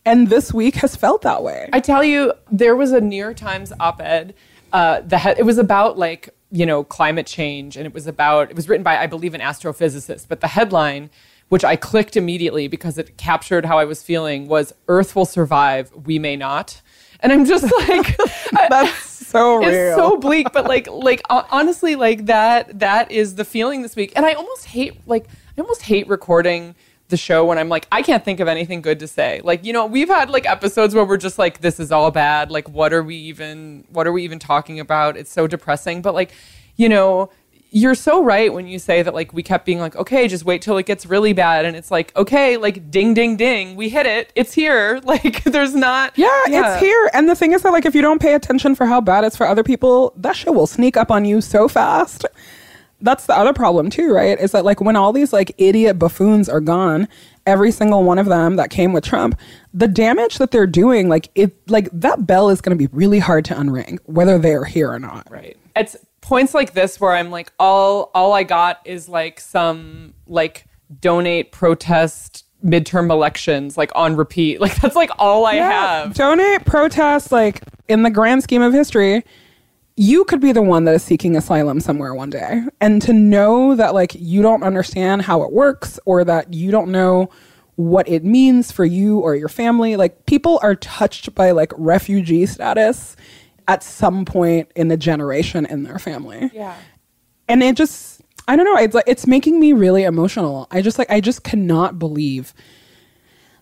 And 0.05 0.29
this 0.29 0.53
week 0.53 0.75
has 0.75 0.95
felt 0.95 1.21
that 1.21 1.43
way. 1.43 1.69
I 1.73 1.79
tell 1.79 2.03
you, 2.03 2.33
there 2.51 2.75
was 2.75 2.91
a 2.91 3.01
New 3.01 3.15
York 3.17 3.37
Times 3.37 3.71
op-ed. 3.79 4.33
Uh, 4.73 5.01
the 5.01 5.17
he- 5.19 5.29
it 5.37 5.45
was 5.45 5.57
about 5.57 5.97
like 5.97 6.29
you 6.51 6.65
know 6.65 6.83
climate 6.83 7.25
change, 7.27 7.77
and 7.77 7.85
it 7.85 7.93
was 7.93 8.05
about 8.07 8.49
it 8.49 8.55
was 8.55 8.67
written 8.67 8.83
by 8.83 8.97
I 8.97 9.07
believe 9.07 9.33
an 9.33 9.41
astrophysicist. 9.41 10.27
But 10.27 10.41
the 10.41 10.47
headline, 10.47 11.09
which 11.49 11.63
I 11.63 11.77
clicked 11.77 12.17
immediately 12.17 12.67
because 12.67 12.97
it 12.97 13.15
captured 13.17 13.65
how 13.65 13.77
I 13.79 13.85
was 13.85 14.03
feeling, 14.03 14.47
was 14.47 14.73
"Earth 14.89 15.15
will 15.15 15.25
survive, 15.25 15.89
we 16.05 16.19
may 16.19 16.35
not." 16.35 16.81
And 17.21 17.31
I'm 17.31 17.45
just 17.45 17.63
like, 17.87 18.17
That's 18.69 19.06
so 19.27 19.57
real. 19.57 19.69
it's 19.69 19.95
so 19.95 20.17
bleak 20.17 20.47
but 20.53 20.65
like 20.65 20.87
like 20.87 21.21
honestly 21.29 21.95
like 21.95 22.25
that 22.25 22.79
that 22.79 23.11
is 23.11 23.35
the 23.35 23.45
feeling 23.45 23.81
this 23.81 23.95
week. 23.95 24.13
And 24.15 24.25
i 24.25 24.33
almost 24.33 24.65
hate 24.65 24.95
like 25.07 25.27
i 25.57 25.61
almost 25.61 25.81
hate 25.81 26.07
recording 26.07 26.75
the 27.09 27.17
show 27.17 27.45
when 27.45 27.57
i'm 27.57 27.69
like 27.69 27.87
i 27.91 28.01
can't 28.01 28.25
think 28.25 28.39
of 28.39 28.47
anything 28.47 28.81
good 28.81 28.99
to 28.99 29.07
say. 29.07 29.41
Like 29.43 29.63
you 29.65 29.73
know 29.73 29.85
we've 29.85 30.09
had 30.09 30.29
like 30.29 30.45
episodes 30.45 30.93
where 30.95 31.05
we're 31.05 31.17
just 31.17 31.37
like 31.37 31.61
this 31.61 31.79
is 31.79 31.91
all 31.91 32.11
bad. 32.11 32.51
Like 32.51 32.69
what 32.69 32.93
are 32.93 33.03
we 33.03 33.15
even 33.15 33.85
what 33.89 34.07
are 34.07 34.11
we 34.11 34.23
even 34.23 34.39
talking 34.39 34.79
about? 34.79 35.17
It's 35.17 35.31
so 35.31 35.47
depressing. 35.47 36.01
But 36.01 36.13
like 36.13 36.31
you 36.75 36.89
know 36.89 37.29
you're 37.69 37.95
so 37.95 38.23
right 38.23 38.53
when 38.53 38.65
you 38.67 38.79
say 38.79 39.01
that 39.01 39.13
like 39.13 39.33
we 39.33 39.43
kept 39.43 39.65
being 39.65 39.79
like 39.79 39.95
okay 39.95 40.27
just 40.27 40.45
wait 40.45 40.61
till 40.61 40.77
it 40.77 40.85
gets 40.85 41.05
really 41.05 41.33
bad 41.33 41.65
and 41.65 41.75
it's 41.75 41.91
like 41.91 42.15
okay 42.15 42.55
like 42.55 42.89
ding 42.89 43.13
ding 43.13 43.35
ding 43.35 43.75
we 43.75 43.89
hit 43.89 44.05
it 44.05 44.31
it's 44.35 44.53
here 44.53 44.99
like 45.03 45.43
there's 45.43 45.75
not 45.75 46.17
Yeah, 46.47 46.63
it's 46.73 46.81
here. 46.81 47.09
And 47.13 47.29
the 47.29 47.35
thing 47.35 47.51
is 47.53 47.61
that 47.63 47.71
like 47.71 47.85
if 47.85 47.93
you 47.95 48.01
don't 48.01 48.21
pay 48.21 48.33
attention 48.33 48.75
for 48.75 48.85
how 48.85 49.01
bad 49.01 49.23
it's 49.23 49.37
for 49.37 49.45
other 49.45 49.63
people, 49.63 50.13
that 50.17 50.35
shit 50.35 50.53
will 50.53 50.67
sneak 50.67 50.97
up 50.97 51.11
on 51.11 51.25
you 51.25 51.41
so 51.41 51.67
fast. 51.67 52.25
That's 52.99 53.27
the 53.27 53.37
other 53.37 53.53
problem 53.53 53.89
too, 53.89 54.11
right? 54.13 54.39
Is 54.39 54.51
that 54.53 54.65
like 54.65 54.81
when 54.81 54.95
all 54.95 55.13
these 55.13 55.31
like 55.31 55.53
idiot 55.57 55.99
buffoons 55.99 56.49
are 56.49 56.59
gone, 56.59 57.07
every 57.45 57.71
single 57.71 58.03
one 58.03 58.17
of 58.17 58.25
them 58.25 58.55
that 58.55 58.69
came 58.69 58.93
with 58.93 59.03
Trump, 59.03 59.39
the 59.73 59.87
damage 59.87 60.37
that 60.39 60.51
they're 60.51 60.65
doing, 60.67 61.07
like 61.07 61.29
it 61.35 61.55
like 61.69 61.89
that 61.93 62.25
bell 62.25 62.49
is 62.49 62.61
gonna 62.61 62.75
be 62.75 62.87
really 62.91 63.19
hard 63.19 63.45
to 63.45 63.53
unring, 63.53 63.99
whether 64.05 64.39
they're 64.39 64.65
here 64.65 64.91
or 64.91 64.99
not. 64.99 65.27
Right. 65.29 65.55
It's 65.75 65.95
points 66.27 66.53
like 66.53 66.73
this 66.73 66.99
where 66.99 67.13
I'm 67.13 67.31
like, 67.31 67.53
all 67.57 68.11
all 68.13 68.33
I 68.33 68.43
got 68.43 68.81
is 68.85 69.07
like 69.07 69.39
some 69.39 70.13
like 70.27 70.67
donate 70.99 71.53
protest 71.53 72.45
midterm 72.63 73.09
elections 73.09 73.77
like 73.77 73.91
on 73.95 74.15
repeat. 74.17 74.59
Like 74.67 74.75
that's 74.75 74.95
like 74.95 75.11
all 75.17 75.45
I 75.45 75.55
have. 75.55 76.13
Donate, 76.13 76.65
protest, 76.65 77.31
like 77.31 77.61
in 77.87 78.03
the 78.03 78.09
grand 78.09 78.43
scheme 78.43 78.61
of 78.61 78.73
history, 78.73 79.23
you 79.95 80.25
could 80.25 80.41
be 80.41 80.51
the 80.51 80.61
one 80.61 80.83
that 80.83 80.95
is 80.95 81.03
seeking 81.03 81.37
asylum 81.37 81.79
somewhere 81.79 82.13
one 82.13 82.29
day. 82.29 82.61
And 82.81 83.01
to 83.03 83.13
know 83.13 83.75
that 83.75 83.93
like 83.93 84.13
you 84.15 84.41
don't 84.41 84.63
understand 84.63 85.21
how 85.21 85.43
it 85.43 85.53
works 85.53 85.97
or 86.05 86.25
that 86.25 86.53
you 86.53 86.71
don't 86.71 86.91
know 86.91 87.29
what 87.75 88.09
it 88.09 88.25
means 88.25 88.71
for 88.71 88.83
you 88.83 89.19
or 89.19 89.35
your 89.35 89.49
family, 89.49 89.95
like 89.95 90.25
people 90.25 90.59
are 90.61 90.75
touched 90.75 91.33
by 91.35 91.51
like 91.51 91.71
refugee 91.77 92.45
status 92.45 93.15
at 93.67 93.83
some 93.83 94.25
point 94.25 94.71
in 94.75 94.87
the 94.87 94.97
generation 94.97 95.65
in 95.65 95.83
their 95.83 95.99
family. 95.99 96.49
Yeah. 96.53 96.75
and 97.47 97.61
it 97.63 97.75
just 97.75 98.21
i 98.47 98.55
don't 98.55 98.65
know 98.65 98.77
it's 98.77 98.95
like 98.95 99.03
it's 99.07 99.27
making 99.27 99.59
me 99.59 99.73
really 99.73 100.03
emotional. 100.03 100.67
I 100.71 100.81
just 100.81 100.97
like 100.97 101.09
i 101.11 101.19
just 101.21 101.43
cannot 101.43 101.99
believe 101.99 102.53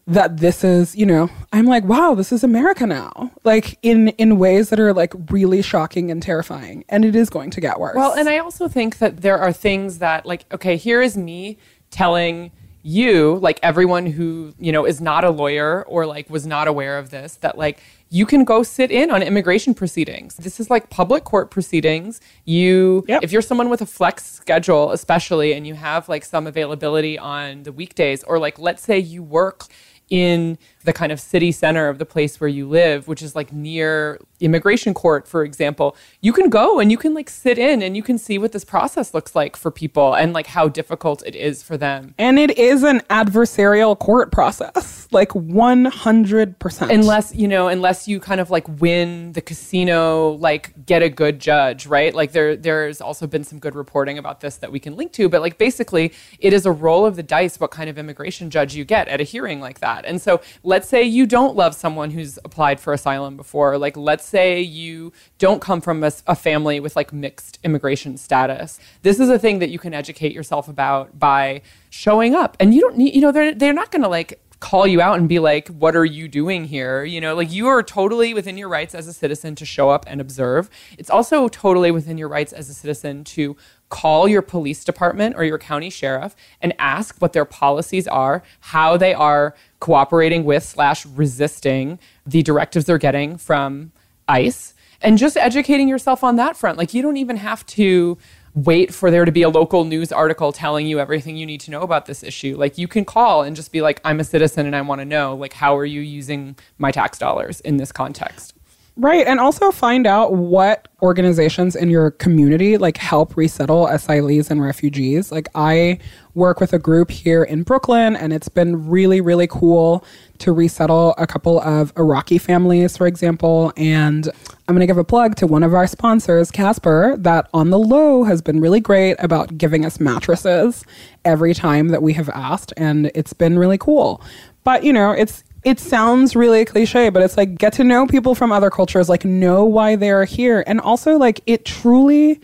that 0.08 0.38
this 0.38 0.64
is 0.64 0.96
you 0.96 1.04
know 1.06 1.32
i'm 1.52 1.66
like 1.66 1.84
wow 1.84 2.14
this 2.14 2.32
is 2.32 2.44
america 2.44 2.86
now. 2.86 3.32
Like 3.44 3.78
in 3.82 4.10
in 4.10 4.38
ways 4.38 4.70
that 4.70 4.80
are 4.80 4.94
like 4.94 5.14
really 5.32 5.62
shocking 5.64 6.12
and 6.12 6.22
terrifying. 6.22 6.86
And 6.90 7.04
it 7.04 7.16
is 7.16 7.30
going 7.30 7.50
to 7.52 7.62
get 7.62 7.80
worse. 7.80 7.96
Well, 7.96 8.14
and 8.14 8.30
I 8.30 8.38
also 8.38 8.68
think 8.68 9.00
that 9.00 9.22
there 9.22 9.38
are 9.40 9.52
things 9.52 9.98
that 10.00 10.26
like 10.26 10.46
okay, 10.54 10.78
here 10.78 11.02
is 11.02 11.18
me 11.18 11.58
telling 11.90 12.52
you, 12.84 13.40
like 13.42 13.60
everyone 13.64 14.06
who, 14.06 14.54
you 14.60 14.72
know, 14.72 14.86
is 14.86 15.02
not 15.02 15.24
a 15.24 15.32
lawyer 15.32 15.84
or 15.88 16.06
like 16.06 16.30
was 16.30 16.46
not 16.46 16.68
aware 16.68 17.00
of 17.00 17.10
this, 17.10 17.38
that 17.38 17.58
like 17.58 17.80
you 18.10 18.26
can 18.26 18.44
go 18.44 18.64
sit 18.64 18.92
in 18.92 19.10
on 19.12 19.22
immigration 19.24 19.74
proceedings. 19.74 20.36
This 20.36 20.60
is 20.60 20.70
like 20.70 20.90
public 20.90 21.24
court 21.24 21.50
proceedings. 21.52 22.22
You 22.46 23.04
Yep. 23.08 23.24
if 23.24 23.32
you're 23.32 23.42
someone 23.42 23.70
with 23.70 23.82
a 23.82 23.86
flex 23.86 24.26
schedule 24.26 24.92
especially 24.92 25.54
and 25.54 25.66
you 25.66 25.74
have 25.74 26.08
like 26.08 26.24
some 26.24 26.48
availability 26.48 27.18
on 27.18 27.64
the 27.64 27.72
weekdays 27.72 28.24
or 28.24 28.38
like 28.40 28.60
let's 28.60 28.84
say 28.84 29.00
you 29.00 29.24
work 29.24 29.66
in 30.10 30.58
the 30.84 30.94
kind 30.94 31.12
of 31.12 31.20
city 31.20 31.52
center 31.52 31.88
of 31.90 31.98
the 31.98 32.06
place 32.06 32.40
where 32.40 32.48
you 32.48 32.68
live, 32.68 33.08
which 33.08 33.22
is 33.22 33.36
like 33.36 33.52
near 33.52 34.20
immigration 34.40 34.94
court, 34.94 35.28
for 35.28 35.44
example, 35.44 35.96
you 36.22 36.32
can 36.32 36.50
go 36.50 36.80
and 36.80 36.92
you 36.92 36.98
can 36.98 37.14
like 37.14 37.30
sit 37.30 37.58
in 37.58 37.82
and 37.82 37.96
you 37.98 38.04
can 38.04 38.18
see 38.18 38.38
what 38.38 38.52
this 38.52 38.64
process 38.64 39.14
looks 39.14 39.36
like 39.36 39.56
for 39.56 39.72
people 39.72 40.14
and 40.14 40.34
like 40.34 40.48
how 40.48 40.68
difficult 40.68 41.26
it 41.26 41.36
is 41.36 41.64
for 41.64 41.78
them. 41.78 42.14
and 42.18 42.38
it 42.38 42.58
is 42.58 42.84
an 42.84 43.00
adversarial 43.10 43.98
court 43.98 44.32
process 44.32 45.08
like 45.12 45.30
100% 45.30 46.94
Unless, 46.94 47.34
you 47.34 47.48
know, 47.48 47.68
unless 47.68 48.08
you 48.08 48.20
kind 48.20 48.42
of 48.42 48.50
like 48.52 48.68
win 48.80 49.32
the 49.32 49.42
casino, 49.42 50.32
like 50.32 50.86
get 50.86 51.02
a 51.02 51.10
good 51.10 51.40
judge, 51.40 51.88
right? 51.88 52.14
Like 52.14 52.34
there 52.34 52.56
there's 52.56 53.02
also 53.02 53.26
been 53.26 53.44
some 53.44 53.60
good 53.60 53.76
reporting 53.76 54.18
about 54.18 54.42
this 54.42 54.58
that 54.58 54.72
we 54.72 54.80
can 54.80 54.96
link 54.96 55.14
to, 55.14 55.30
but 55.30 55.42
like 55.42 55.58
basically 55.58 56.14
it 56.40 56.54
is 56.54 56.66
a 56.66 56.72
roll 56.72 57.06
of 57.06 57.16
the 57.16 57.24
dice 57.24 57.60
what 57.60 57.72
kind 57.72 57.90
of 57.90 57.98
immigration 57.98 58.50
judge 58.50 58.76
you 58.76 58.84
get 58.84 59.08
at 59.08 59.22
a 59.22 59.24
hearing 59.24 59.60
like 59.62 59.80
that. 59.80 59.95
That. 59.96 60.06
And 60.06 60.22
so 60.22 60.42
let's 60.64 60.88
say 60.88 61.04
you 61.04 61.26
don't 61.26 61.56
love 61.56 61.74
someone 61.74 62.12
who's 62.12 62.38
applied 62.44 62.80
for 62.80 62.94
asylum 62.94 63.38
before. 63.38 63.78
Like 63.78 63.98
let's 63.98 64.26
say 64.26 64.62
you 64.62 65.14
don't 65.38 65.62
come 65.62 65.82
from 65.82 66.04
a 66.04 66.36
family 66.36 66.80
with 66.80 66.96
like 66.96 67.14
mixed 67.14 67.60
immigration 67.64 68.18
status. 68.18 68.80
This 69.02 69.20
is 69.20 69.30
a 69.30 69.40
thing 69.40 69.60
that 69.60 69.70
you 69.70 69.80
can 69.80 69.94
educate 69.94 70.34
yourself 70.34 70.68
about 70.68 71.18
by 71.18 71.62
showing 71.90 72.36
up. 72.36 72.58
And 72.60 72.74
you 72.74 72.82
don't 72.82 72.98
need, 72.98 73.16
you 73.16 73.22
know, 73.22 73.32
they're 73.32 73.54
they're 73.54 73.74
not 73.74 73.92
going 73.92 74.04
to 74.04 74.10
like 74.10 74.40
call 74.60 74.88
you 74.88 75.02
out 75.02 75.18
and 75.18 75.28
be 75.28 75.40
like, 75.40 75.68
what 75.68 75.96
are 75.96 76.06
you 76.06 76.28
doing 76.28 76.66
here? 76.66 77.04
You 77.04 77.22
know, 77.22 77.36
like 77.36 77.52
you 77.52 77.68
are 77.68 77.84
totally 77.84 78.34
within 78.34 78.58
your 78.58 78.70
rights 78.70 78.96
as 78.96 79.08
a 79.08 79.14
citizen 79.14 79.56
to 79.56 79.66
show 79.66 79.90
up 79.90 80.06
and 80.08 80.22
observe. 80.22 80.70
It's 80.98 81.10
also 81.10 81.48
totally 81.48 81.92
within 81.92 82.18
your 82.18 82.30
rights 82.30 82.54
as 82.54 82.70
a 82.70 82.74
citizen 82.74 83.24
to 83.26 83.56
call 83.90 84.28
your 84.28 84.42
police 84.42 84.84
department 84.84 85.36
or 85.38 85.44
your 85.44 85.60
county 85.60 85.90
sheriff 85.90 86.36
and 86.62 86.74
ask 86.80 87.18
what 87.20 87.34
their 87.34 87.46
policies 87.46 88.08
are, 88.08 88.44
how 88.60 88.98
they 88.98 89.14
are 89.14 89.56
cooperating 89.80 90.44
with 90.44 90.64
slash 90.64 91.06
resisting 91.06 92.00
the 92.26 92.42
directives 92.42 92.86
they're 92.86 92.98
getting 92.98 93.38
from 93.38 93.92
ICE, 94.28 94.74
and 95.02 95.20
just 95.20 95.38
educating 95.38 95.88
yourself 95.88 96.24
on 96.24 96.36
that 96.38 96.58
front. 96.58 96.78
Like 96.78 96.94
you 96.94 97.02
don't 97.02 97.18
even 97.18 97.38
have 97.38 97.66
to 97.68 98.18
wait 98.56 98.94
for 98.94 99.12
there 99.12 99.26
to 99.26 99.32
be 99.32 99.42
a 99.42 99.50
local 99.50 99.84
news 99.84 100.12
article 100.12 100.52
telling 100.54 100.88
you 100.88 101.00
everything 101.00 101.36
you 101.36 101.46
need 101.46 101.60
to 101.60 101.72
know 101.72 101.82
about 101.82 102.06
this 102.06 102.24
issue. 102.24 102.56
Like 102.58 102.78
you 102.78 102.88
can 102.88 103.06
call 103.06 103.44
and 103.44 103.56
just 103.56 103.72
be 103.72 103.82
like, 103.82 104.00
I'm 104.04 104.20
a 104.20 104.24
citizen 104.24 104.66
and 104.66 104.76
I 104.76 104.82
want 104.82 105.02
to 105.02 105.06
know, 105.06 105.36
like, 105.36 105.54
how 105.54 105.78
are 105.78 105.86
you 105.86 106.02
using 106.02 106.56
my 106.78 106.92
tax 106.92 107.20
dollars 107.20 107.60
in 107.62 107.78
this 107.78 107.92
context? 107.92 108.55
Right. 108.98 109.28
And 109.28 109.42
also 109.42 109.72
find 109.72 110.08
out 110.08 110.34
what 110.34 110.88
organizations 111.02 111.76
in 111.76 111.90
your 111.90 112.12
community 112.12 112.78
like 112.78 112.96
help 112.96 113.36
resettle 113.36 113.88
asylees 113.88 114.50
and 114.50 114.62
refugees. 114.62 115.34
Like 115.34 115.50
I 115.54 116.00
work 116.34 116.62
with 116.62 116.72
a 116.72 116.80
group 116.80 117.12
here 117.12 117.44
in 117.44 117.64
Brooklyn 117.64 118.16
and 118.16 118.32
it's 118.32 118.48
been 118.48 118.88
really, 118.88 119.20
really 119.20 119.48
cool 119.48 120.06
to 120.38 120.54
resettle 120.54 121.14
a 121.18 121.28
couple 121.28 121.60
of 121.60 121.92
Iraqi 121.98 122.38
families, 122.38 122.96
for 122.96 123.06
example. 123.06 123.74
And 123.76 124.30
I'm 124.70 124.78
to 124.80 124.88
give 124.88 124.98
a 124.98 125.04
plug 125.04 125.36
to 125.38 125.48
one 125.48 125.64
of 125.64 125.74
our 125.74 125.88
sponsors, 125.88 126.50
Casper, 126.50 127.18
that 127.18 127.50
on 127.54 127.72
the 127.72 127.80
low 127.80 128.24
has 128.24 128.42
been 128.42 128.62
really 128.62 128.80
great 128.80 129.18
about 129.20 129.58
giving 129.58 129.86
us 129.86 130.00
mattresses 130.00 130.86
every 131.26 131.54
time 131.54 131.90
that 131.90 132.02
we 132.02 132.14
have 132.14 132.30
asked. 132.30 132.72
And 132.78 133.12
it's 133.14 133.34
been 133.34 133.60
really 133.60 133.78
cool. 133.78 134.22
But, 134.64 134.84
you 134.84 134.92
know, 134.92 135.12
it's 135.12 135.44
it 135.66 135.80
sounds 135.80 136.36
really 136.36 136.64
cliche, 136.64 137.10
but 137.10 137.24
it's 137.24 137.36
like 137.36 137.58
get 137.58 137.74
to 137.74 137.84
know 137.84 138.06
people 138.06 138.36
from 138.36 138.52
other 138.52 138.70
cultures, 138.70 139.10
like 139.10 139.26
know 139.26 139.66
why 139.66 139.96
they're 139.96 140.24
here. 140.24 140.64
And 140.68 140.80
also, 140.80 141.18
like, 141.18 141.42
it 141.48 141.66
truly, 141.66 142.40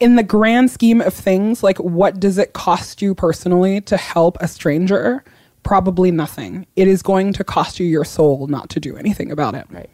in 0.00 0.16
the 0.16 0.22
grand 0.22 0.70
scheme 0.70 1.02
of 1.02 1.12
things, 1.12 1.62
like, 1.62 1.76
what 1.78 2.18
does 2.18 2.38
it 2.38 2.54
cost 2.54 3.02
you 3.02 3.14
personally 3.14 3.82
to 3.82 3.98
help 3.98 4.38
a 4.40 4.48
stranger? 4.48 5.22
Probably 5.64 6.10
nothing. 6.10 6.66
It 6.76 6.88
is 6.88 7.02
going 7.02 7.34
to 7.34 7.44
cost 7.44 7.78
you 7.78 7.86
your 7.86 8.06
soul 8.06 8.46
not 8.46 8.70
to 8.70 8.80
do 8.80 8.96
anything 8.96 9.30
about 9.30 9.54
it. 9.54 9.66
Right. 9.68 9.90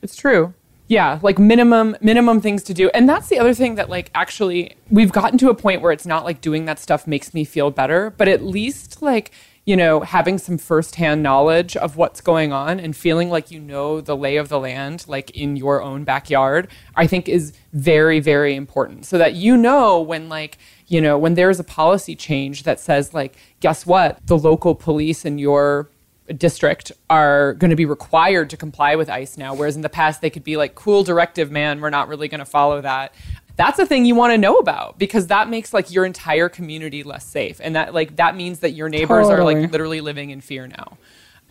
It's 0.00 0.14
true. 0.14 0.54
Yeah, 0.86 1.18
like 1.22 1.38
minimum 1.38 1.96
minimum 2.02 2.42
things 2.42 2.62
to 2.64 2.74
do. 2.74 2.90
And 2.90 3.08
that's 3.08 3.28
the 3.28 3.38
other 3.38 3.54
thing 3.54 3.76
that 3.76 3.88
like 3.88 4.10
actually 4.14 4.76
we've 4.90 5.10
gotten 5.10 5.38
to 5.38 5.48
a 5.48 5.54
point 5.54 5.80
where 5.80 5.92
it's 5.92 6.04
not 6.04 6.24
like 6.24 6.42
doing 6.42 6.66
that 6.66 6.78
stuff 6.78 7.06
makes 7.06 7.32
me 7.32 7.44
feel 7.44 7.70
better, 7.70 8.10
but 8.10 8.28
at 8.28 8.44
least 8.44 9.00
like 9.00 9.30
you 9.64 9.76
know, 9.76 10.00
having 10.00 10.36
some 10.36 10.58
firsthand 10.58 11.22
knowledge 11.22 11.76
of 11.76 11.96
what's 11.96 12.20
going 12.20 12.52
on 12.52 12.78
and 12.78 12.94
feeling 12.94 13.30
like 13.30 13.50
you 13.50 13.58
know 13.58 14.00
the 14.00 14.16
lay 14.16 14.36
of 14.36 14.48
the 14.48 14.58
land, 14.58 15.04
like 15.08 15.30
in 15.30 15.56
your 15.56 15.82
own 15.82 16.04
backyard, 16.04 16.68
I 16.94 17.06
think 17.06 17.28
is 17.28 17.54
very, 17.72 18.20
very 18.20 18.54
important. 18.54 19.06
So 19.06 19.16
that 19.16 19.34
you 19.34 19.56
know 19.56 20.00
when, 20.00 20.28
like, 20.28 20.58
you 20.86 21.00
know, 21.00 21.16
when 21.16 21.34
there's 21.34 21.58
a 21.58 21.64
policy 21.64 22.14
change 22.14 22.64
that 22.64 22.78
says, 22.78 23.14
like, 23.14 23.36
guess 23.60 23.86
what? 23.86 24.18
The 24.26 24.36
local 24.36 24.74
police 24.74 25.24
in 25.24 25.38
your 25.38 25.88
district 26.36 26.92
are 27.10 27.54
going 27.54 27.70
to 27.70 27.76
be 27.76 27.84
required 27.84 28.50
to 28.50 28.56
comply 28.56 28.96
with 28.96 29.10
ICE 29.10 29.36
now, 29.36 29.54
whereas 29.54 29.76
in 29.76 29.82
the 29.82 29.88
past 29.88 30.20
they 30.20 30.30
could 30.30 30.44
be 30.44 30.56
like, 30.56 30.74
cool 30.74 31.04
directive, 31.04 31.50
man, 31.50 31.80
we're 31.80 31.90
not 31.90 32.08
really 32.08 32.28
going 32.28 32.38
to 32.38 32.46
follow 32.46 32.80
that. 32.80 33.14
That's 33.56 33.78
a 33.78 33.86
thing 33.86 34.04
you 34.04 34.14
want 34.14 34.32
to 34.32 34.38
know 34.38 34.56
about 34.56 34.98
because 34.98 35.28
that 35.28 35.48
makes 35.48 35.72
like 35.72 35.92
your 35.92 36.04
entire 36.04 36.48
community 36.48 37.02
less 37.02 37.24
safe. 37.24 37.60
And 37.62 37.76
that 37.76 37.94
like 37.94 38.16
that 38.16 38.36
means 38.36 38.60
that 38.60 38.70
your 38.70 38.88
neighbors 38.88 39.28
are 39.28 39.44
like 39.44 39.70
literally 39.70 40.00
living 40.00 40.30
in 40.30 40.40
fear 40.40 40.66
now. 40.66 40.98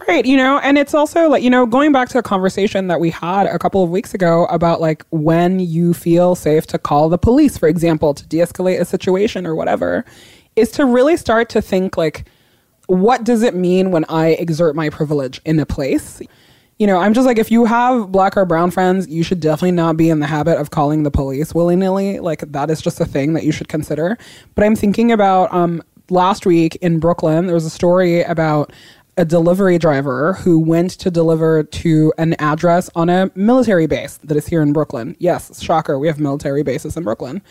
Right, 0.08 0.26
you 0.26 0.36
know, 0.36 0.60
and 0.60 0.78
it's 0.78 0.94
also 0.94 1.30
like, 1.30 1.44
you 1.44 1.50
know, 1.50 1.66
going 1.66 1.92
back 1.92 2.10
to 2.10 2.18
a 2.18 2.24
conversation 2.24 2.88
that 2.88 3.00
we 3.00 3.10
had 3.10 3.46
a 3.46 3.58
couple 3.58 3.84
of 3.84 3.90
weeks 3.90 4.14
ago 4.14 4.46
about 4.46 4.82
like 4.82 5.06
when 5.12 5.60
you 5.60 5.94
feel 5.94 6.36
safe 6.36 6.66
to 6.68 6.78
call 6.78 7.08
the 7.10 7.18
police, 7.18 7.58
for 7.58 7.70
example, 7.70 8.14
to 8.14 8.26
de 8.26 8.40
escalate 8.40 8.82
a 8.82 8.86
situation 8.86 9.46
or 9.46 9.56
whatever, 9.56 10.04
is 10.56 10.72
to 10.72 10.86
really 10.86 11.16
start 11.16 11.48
to 11.50 11.62
think 11.62 11.96
like, 11.96 12.26
what 12.88 13.24
does 13.24 13.44
it 13.44 13.56
mean 13.56 13.92
when 13.92 14.04
I 14.10 14.30
exert 14.30 14.76
my 14.76 14.90
privilege 14.90 15.40
in 15.46 15.60
a 15.60 15.66
place? 15.66 16.22
You 16.80 16.88
know, 16.88 16.98
I'm 16.98 17.14
just 17.14 17.26
like, 17.26 17.38
if 17.38 17.52
you 17.52 17.66
have 17.66 18.12
black 18.12 18.36
or 18.36 18.46
brown 18.46 18.72
friends, 18.72 19.08
you 19.08 19.24
should 19.24 19.40
definitely 19.40 19.72
not 19.72 19.96
be 19.96 20.10
in 20.10 20.20
the 20.20 20.28
habit 20.28 20.58
of 20.58 20.72
calling 20.72 21.04
the 21.04 21.12
police 21.12 21.54
willy 21.54 21.76
nilly. 21.76 22.20
Like, 22.20 22.40
that 22.52 22.70
is 22.70 22.82
just 22.82 23.00
a 23.00 23.06
thing 23.06 23.34
that 23.34 23.44
you 23.44 23.52
should 23.52 23.68
consider. 23.68 24.18
But 24.56 24.66
I'm 24.66 24.76
thinking 24.76 25.12
about 25.12 25.54
um, 25.54 25.84
last 26.10 26.46
week 26.46 26.76
in 26.78 27.00
Brooklyn, 27.00 27.46
there 27.46 27.54
was 27.54 27.66
a 27.66 27.70
story 27.70 28.24
about 28.24 28.74
a 29.18 29.26
delivery 29.26 29.78
driver 29.78 30.34
who 30.34 30.60
went 30.60 30.92
to 30.92 31.12
deliver 31.12 31.64
to 31.64 32.12
an 32.18 32.34
address 32.40 32.90
on 32.96 33.10
a 33.10 33.30
military 33.36 33.86
base 33.86 34.18
that 34.24 34.36
is 34.36 34.48
here 34.48 34.62
in 34.62 34.74
Brooklyn. 34.74 35.16
Yes, 35.20 35.62
shocker, 35.62 36.00
we 36.00 36.08
have 36.08 36.20
military 36.20 36.64
bases 36.64 36.98
in 36.98 37.04
Brooklyn. 37.04 37.42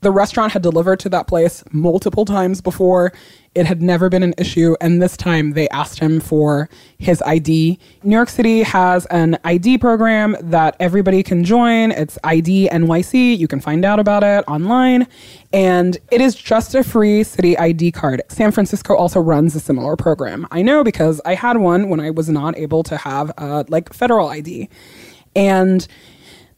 The 0.00 0.10
restaurant 0.10 0.52
had 0.52 0.62
delivered 0.62 1.00
to 1.00 1.08
that 1.10 1.26
place 1.26 1.64
multiple 1.72 2.24
times 2.24 2.60
before. 2.60 3.12
It 3.54 3.64
had 3.64 3.80
never 3.80 4.10
been 4.10 4.22
an 4.22 4.34
issue, 4.36 4.76
and 4.82 5.00
this 5.00 5.16
time 5.16 5.52
they 5.52 5.66
asked 5.70 5.98
him 5.98 6.20
for 6.20 6.68
his 6.98 7.22
ID. 7.22 7.78
New 8.02 8.14
York 8.14 8.28
City 8.28 8.62
has 8.62 9.06
an 9.06 9.38
ID 9.44 9.78
program 9.78 10.36
that 10.42 10.76
everybody 10.78 11.22
can 11.22 11.42
join. 11.42 11.90
It's 11.92 12.18
ID 12.22 12.68
NYC. 12.70 13.38
You 13.38 13.48
can 13.48 13.60
find 13.60 13.84
out 13.86 13.98
about 13.98 14.22
it 14.22 14.44
online, 14.46 15.06
and 15.54 15.96
it 16.12 16.20
is 16.20 16.34
just 16.34 16.74
a 16.74 16.84
free 16.84 17.24
city 17.24 17.56
ID 17.56 17.92
card. 17.92 18.20
San 18.28 18.52
Francisco 18.52 18.94
also 18.94 19.20
runs 19.20 19.54
a 19.54 19.60
similar 19.60 19.96
program. 19.96 20.46
I 20.50 20.60
know 20.60 20.84
because 20.84 21.22
I 21.24 21.34
had 21.34 21.56
one 21.56 21.88
when 21.88 21.98
I 21.98 22.10
was 22.10 22.28
not 22.28 22.58
able 22.58 22.82
to 22.82 22.98
have 22.98 23.32
a 23.38 23.64
like 23.68 23.94
federal 23.94 24.28
ID, 24.28 24.68
and 25.34 25.88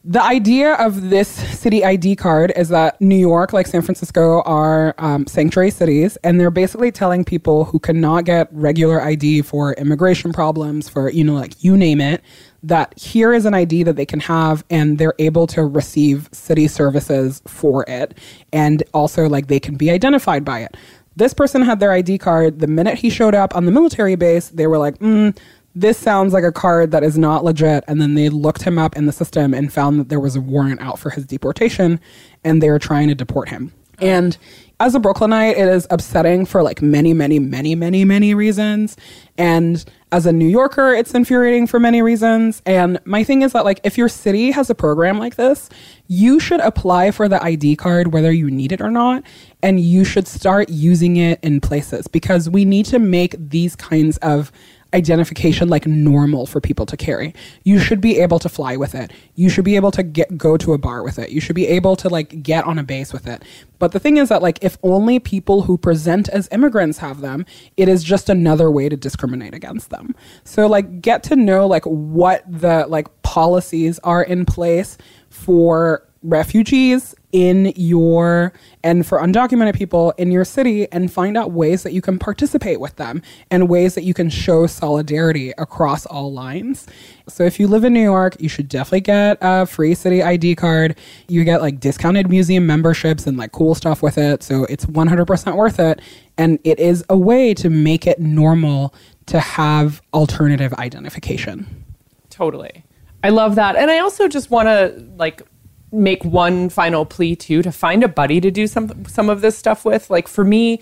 the 0.09 0.23
idea 0.23 0.73
of 0.73 1.11
this 1.11 1.29
city 1.29 1.85
ID 1.85 2.17
card 2.17 2.51
is 2.57 2.71
that 2.71 2.99
New 2.99 3.15
York, 3.15 3.53
like 3.53 3.67
San 3.67 3.83
Francisco, 3.83 4.41
are 4.45 4.95
um, 4.97 5.27
sanctuary 5.27 5.71
cities, 5.71 6.17
and 6.25 6.41
they're 6.41 6.51
basically 6.51 6.91
telling 6.91 7.27
people 7.27 7.67
who 7.67 7.79
cannot 7.79 8.25
get 8.25 8.49
regular 8.51 9.03
ID 9.03 9.43
for 9.43 9.75
immigration 9.75 10.33
problems, 10.33 10.89
for, 10.89 11.11
you 11.11 11.23
know, 11.23 11.35
like 11.35 11.63
you 11.63 11.77
name 11.77 12.01
it, 12.01 12.23
that 12.63 12.99
here 12.99 13.35
is 13.35 13.45
an 13.45 13.53
ID 13.53 13.83
that 13.83 13.97
they 13.97 14.07
can 14.07 14.21
have, 14.21 14.65
and 14.71 14.97
they're 14.97 15.15
able 15.19 15.47
to 15.49 15.63
receive 15.63 16.31
city 16.33 16.69
services 16.69 17.43
for 17.47 17.85
it. 17.87 18.17
And 18.51 18.83
also, 18.95 19.29
like, 19.29 19.49
they 19.49 19.61
can 19.61 19.77
be 19.77 19.91
identified 19.91 20.43
by 20.43 20.61
it. 20.61 20.75
This 21.17 21.35
person 21.35 21.61
had 21.61 21.81
their 21.81 21.93
ID 21.93 22.17
card. 22.17 22.61
The 22.61 22.67
minute 22.67 22.97
he 22.97 23.11
showed 23.11 23.35
up 23.35 23.55
on 23.55 23.67
the 23.67 23.73
military 23.73 24.17
base, 24.17 24.49
they 24.49 24.67
were 24.67 24.79
like, 24.79 24.99
mm, 25.01 25.37
this 25.81 25.97
sounds 25.97 26.33
like 26.33 26.45
a 26.45 26.53
card 26.53 26.91
that 26.91 27.05
is 27.05 27.17
not 27.17 27.45
legit. 27.45 27.85
And 27.87 28.01
then 28.01 28.15
they 28.15 28.29
looked 28.29 28.63
him 28.63 28.79
up 28.79 28.97
in 28.97 29.07
the 29.07 29.13
system 29.13 29.55
and 29.55 29.73
found 29.73 30.01
that 30.01 30.09
there 30.09 30.21
was 30.21 30.37
a 30.37 30.41
warrant 30.41 30.81
out 30.81 30.99
for 30.99 31.11
his 31.11 31.25
deportation 31.25 32.01
and 32.45 32.63
they 32.63 32.71
were 32.71 32.79
trying 32.79 33.09
to 33.09 33.15
deport 33.15 33.49
him. 33.49 33.73
And 34.01 34.37
as 34.81 34.95
a 34.95 35.01
Brooklynite, 35.01 35.57
it 35.57 35.69
is 35.69 35.87
upsetting 35.91 36.47
for 36.47 36.63
like 36.63 36.81
many, 36.81 37.13
many, 37.13 37.41
many, 37.41 37.75
many, 37.75 38.05
many 38.05 38.33
reasons. 38.33 38.97
And 39.37 39.85
as 40.13 40.25
a 40.25 40.33
New 40.33 40.47
Yorker, 40.47 40.95
it's 40.95 41.15
infuriating 41.15 41.67
for 41.67 41.81
many 41.81 42.01
reasons. 42.01 42.63
And 42.65 43.01
my 43.05 43.25
thing 43.25 43.43
is 43.43 43.53
that 43.53 43.65
like 43.65 43.81
if 43.83 43.99
your 43.99 44.09
city 44.09 44.53
has 44.53 44.71
a 44.71 44.75
program 44.75 45.19
like 45.19 45.35
this, 45.35 45.69
you 46.07 46.39
should 46.39 46.61
apply 46.61 47.11
for 47.11 47.29
the 47.29 47.43
ID 47.43 47.77
card 47.77 48.13
whether 48.13 48.31
you 48.31 48.51
need 48.51 48.71
it 48.71 48.81
or 48.81 48.91
not. 48.91 49.25
And 49.63 49.81
you 49.81 50.05
should 50.05 50.29
start 50.29 50.69
using 50.69 51.17
it 51.17 51.41
in 51.43 51.61
places 51.61 52.07
because 52.07 52.49
we 52.49 52.65
need 52.65 52.87
to 52.87 53.01
make 53.01 53.35
these 53.39 53.75
kinds 53.75 54.17
of 54.19 54.53
identification 54.95 55.69
like 55.69 55.87
normal 55.87 56.47
for 56.47 56.61
people 56.61 56.87
to 56.87 56.97
carry. 56.97 57.35
You 57.63 57.79
should 57.79 58.01
be 58.01 58.19
able 58.19 58.39
to 58.39 58.49
fly 58.49 58.77
with 58.77 58.95
it. 58.95 59.13
You 59.35 59.51
should 59.51 59.65
be 59.65 59.77
able 59.77 59.91
to 59.93 60.03
get 60.03 60.39
go 60.39 60.57
to 60.57 60.73
a 60.73 60.79
bar 60.79 61.03
with 61.03 61.19
it. 61.19 61.31
You 61.31 61.41
should 61.41 61.57
be 61.57 61.67
able 61.67 61.95
to 61.97 62.09
like 62.09 62.43
get 62.43 62.65
on 62.65 62.79
a 62.79 62.83
base 62.83 63.13
with 63.13 63.27
it. 63.27 63.43
But 63.79 63.93
the 63.93 64.01
thing 64.01 64.17
is 64.17 64.31
that 64.31 64.43
like 64.43 64.59
if 64.63 64.79
only 64.83 65.19
people 65.19 65.63
who 65.63 65.77
present 65.77 66.29
as 66.31 66.49
immigrants 66.53 66.99
have 66.99 67.21
them, 67.21 67.45
it 67.77 67.89
is 67.89 68.03
just 68.03 68.31
another 68.31 68.71
way 68.71 68.89
to 68.89 68.97
discriminate 68.97 69.55
against 69.55 69.91
them. 69.91 70.15
So 70.45 70.67
like 70.67 71.03
get 71.03 71.23
to 71.25 71.37
know 71.37 71.67
like 71.67 71.85
what 71.85 72.43
the 72.51 72.87
like 72.89 73.09
policies 73.23 73.99
are 74.01 74.23
in 74.23 74.47
place 74.47 74.97
for 75.29 76.09
refugees 76.23 77.15
in 77.33 77.73
your 77.77 78.53
and 78.83 79.07
for 79.07 79.19
undocumented 79.19 79.75
people 79.75 80.13
in 80.13 80.31
your 80.31 80.45
city 80.45 80.91
and 80.93 81.13
find 81.13 81.37
out 81.37 81.53
ways 81.53 81.83
that 81.83 81.93
you 81.93 82.01
can 82.01 82.19
participate 82.19 82.81
with 82.81 82.97
them 82.97 83.23
and 83.51 83.69
ways 83.69 83.95
that 83.95 84.05
you 84.05 84.15
can 84.15 84.31
show 84.31 84.67
solidarity 84.67 85.51
across 85.59 86.07
all 86.07 86.33
lines. 86.33 86.87
So 87.29 87.45
if 87.45 87.61
you 87.61 87.69
live 87.69 87.85
in 87.85 87.93
New 87.93 88.03
York, 88.03 88.37
you 88.41 88.49
should 88.49 88.69
definitely 88.69 89.03
get 89.03 89.37
a 89.43 89.67
free 89.67 89.95
city 89.95 90.23
ID 90.23 90.55
card. 90.55 90.97
You 91.29 91.45
get 91.45 91.61
like 91.61 91.81
discounted 91.81 92.31
museum 92.31 92.67
memberships 92.67 93.27
and 93.27 93.37
like 93.37 93.53
cool 93.53 93.75
stuff 93.75 94.03
with 94.03 94.17
it. 94.17 94.43
So 94.43 94.65
it's 94.65 94.87
100% 94.87 95.57
worth 95.57 95.79
it 95.79 96.01
and 96.39 96.59
it 96.65 96.79
is 96.79 97.05
a 97.11 97.19
way 97.19 97.53
to 97.55 97.69
make 97.69 98.07
it 98.07 98.21
normal 98.21 98.95
to 99.27 99.41
have 99.41 100.01
alternative 100.15 100.73
identification. 100.75 101.85
Totally. 102.31 102.85
I 103.23 103.31
love 103.31 103.57
that. 103.57 103.77
And 103.77 103.91
I 103.91 103.99
also 103.99 104.29
just 104.29 104.51
want 104.51 104.69
to 104.69 105.05
like 105.17 105.43
make 105.93 106.25
one 106.25 106.69
final 106.69 107.05
plea 107.05 107.35
too 107.35 107.63
to 107.63 107.73
find 107.73 108.03
a 108.03 108.09
buddy 108.09 108.41
to 108.41 108.51
do 108.51 108.67
some 108.67 109.05
some 109.07 109.31
of 109.31 109.41
this 109.41 109.57
stuff 109.57 109.85
with. 109.85 110.11
Like 110.11 110.29
for 110.29 110.45
me, 110.45 110.81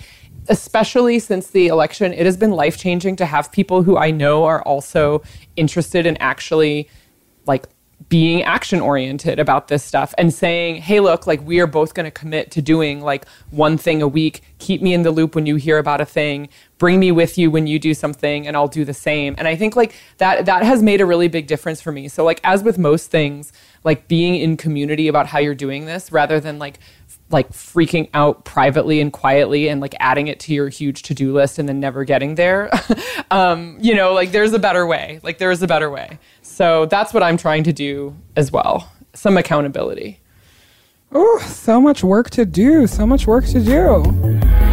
especially 0.49 1.19
since 1.19 1.51
the 1.51 1.69
election, 1.69 2.13
it 2.13 2.27
has 2.27 2.37
been 2.37 2.51
life-changing 2.51 3.17
to 3.17 3.27
have 3.27 3.51
people 3.53 3.83
who 3.83 3.97
I 3.97 4.11
know 4.11 4.45
are 4.45 4.63
also 4.63 5.23
interested 5.57 6.07
in 6.07 6.17
actually 6.19 6.89
like 7.47 7.67
being 8.09 8.43
action 8.43 8.81
oriented 8.81 9.39
about 9.39 9.69
this 9.69 9.83
stuff 9.83 10.15
and 10.19 10.33
saying, 10.33 10.77
hey, 10.77 11.01
look, 11.01 11.27
like 11.27 11.45
we 11.45 11.61
are 11.61 11.67
both 11.67 11.95
going 11.95 12.05
to 12.05 12.11
commit 12.11 12.51
to 12.53 12.63
doing 12.63 13.01
like 13.01 13.27
one 13.51 13.79
thing 13.79 14.03
a 14.03 14.09
week. 14.09 14.43
Keep 14.59 14.83
me 14.83 14.93
in 14.93 15.03
the 15.03 15.11
loop 15.11 15.35
when 15.35 15.47
you 15.47 15.57
hear 15.57 15.79
about 15.79 16.01
a 16.01 16.05
thing. 16.05 16.49
Bring 16.79 17.01
me 17.01 17.11
with 17.11 17.39
you 17.39 17.51
when 17.51 17.67
you 17.67 17.79
do 17.79 17.95
something, 17.95 18.47
and 18.47 18.57
I'll 18.57 18.69
do 18.69 18.85
the 18.85 18.95
same. 18.95 19.35
And 19.39 19.49
I 19.49 19.57
think 19.57 19.77
like 19.77 19.95
that 20.19 20.47
that 20.47 20.63
has 20.63 20.83
made 20.83 21.01
a 21.01 21.07
really 21.07 21.29
big 21.29 21.47
difference 21.47 21.81
for 21.81 21.93
me. 21.93 22.09
So 22.09 22.25
like 22.25 22.41
as 22.45 22.63
with 22.63 22.79
most 22.79 23.11
things, 23.11 23.53
like 23.85 24.09
being 24.09 24.37
in 24.37 24.57
community 24.57 25.09
about 25.09 25.27
how 25.27 25.39
you're 25.39 25.55
doing 25.55 25.87
this 25.87 26.13
rather 26.13 26.41
than 26.41 26.59
like 26.59 26.79
like 27.31 27.51
freaking 27.51 28.09
out 28.15 28.45
privately 28.45 29.01
and 29.01 29.13
quietly 29.13 29.69
and 29.69 29.81
like 29.81 29.95
adding 29.99 30.29
it 30.29 30.39
to 30.39 30.55
your 30.55 30.69
huge 30.69 31.03
to-do 31.03 31.33
list 31.33 31.59
and 31.59 31.69
then 31.69 31.81
never 31.81 32.05
getting 32.05 32.35
there 32.37 32.71
um, 33.31 33.77
you 33.81 33.95
know 33.95 34.13
like 34.13 34.31
there's 34.31 34.53
a 34.53 34.59
better 34.59 34.87
way 34.87 35.19
like 35.23 35.39
there 35.39 35.51
is 35.51 35.63
a 35.63 35.67
better 35.67 35.91
way 35.91 36.19
so 36.43 36.87
that's 36.87 37.13
what 37.13 37.25
i'm 37.25 37.37
trying 37.37 37.65
to 37.65 37.73
do 37.73 38.15
as 38.37 38.53
well 38.53 38.93
some 39.13 39.37
accountability 39.37 40.21
Oh, 41.13 41.39
so 41.47 41.81
much 41.81 42.03
work 42.03 42.31
to 42.31 42.45
do. 42.45 42.87
So 42.87 43.07
much 43.07 43.27
work 43.27 43.47
to 43.47 43.61
do. 43.61 44.66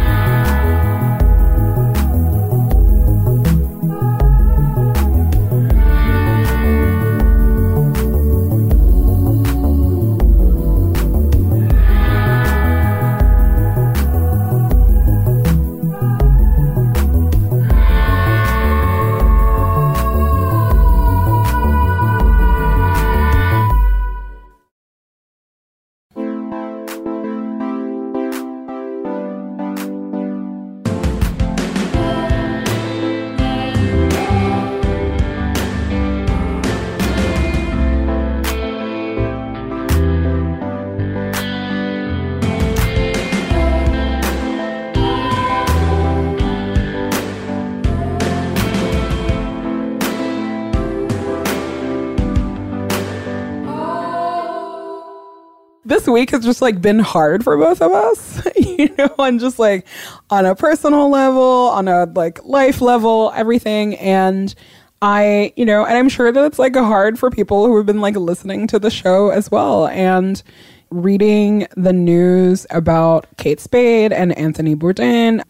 Week 56.14 56.30
has 56.30 56.44
just 56.44 56.62
like 56.62 56.80
been 56.80 57.00
hard 57.00 57.44
for 57.44 57.56
both 57.58 57.82
of 57.82 57.92
us, 57.92 58.46
you 58.56 58.94
know, 58.96 59.14
and 59.18 59.38
just 59.38 59.58
like 59.58 59.86
on 60.30 60.46
a 60.46 60.54
personal 60.54 61.10
level, 61.10 61.42
on 61.42 61.88
a 61.88 62.06
like 62.14 62.42
life 62.44 62.80
level, 62.80 63.32
everything. 63.34 63.96
And 63.96 64.54
I, 65.02 65.52
you 65.56 65.66
know, 65.66 65.84
and 65.84 65.98
I'm 65.98 66.08
sure 66.08 66.32
that 66.32 66.44
it's 66.46 66.58
like 66.58 66.74
hard 66.76 67.18
for 67.18 67.30
people 67.30 67.66
who 67.66 67.76
have 67.76 67.86
been 67.86 68.00
like 68.00 68.16
listening 68.16 68.66
to 68.68 68.78
the 68.78 68.90
show 68.90 69.28
as 69.28 69.50
well. 69.50 69.88
And 69.88 70.42
reading 70.90 71.66
the 71.76 71.92
news 71.92 72.66
about 72.70 73.26
Kate 73.36 73.60
Spade 73.60 74.12
and 74.12 74.36
Anthony 74.38 74.76
Bourdain 74.76 75.42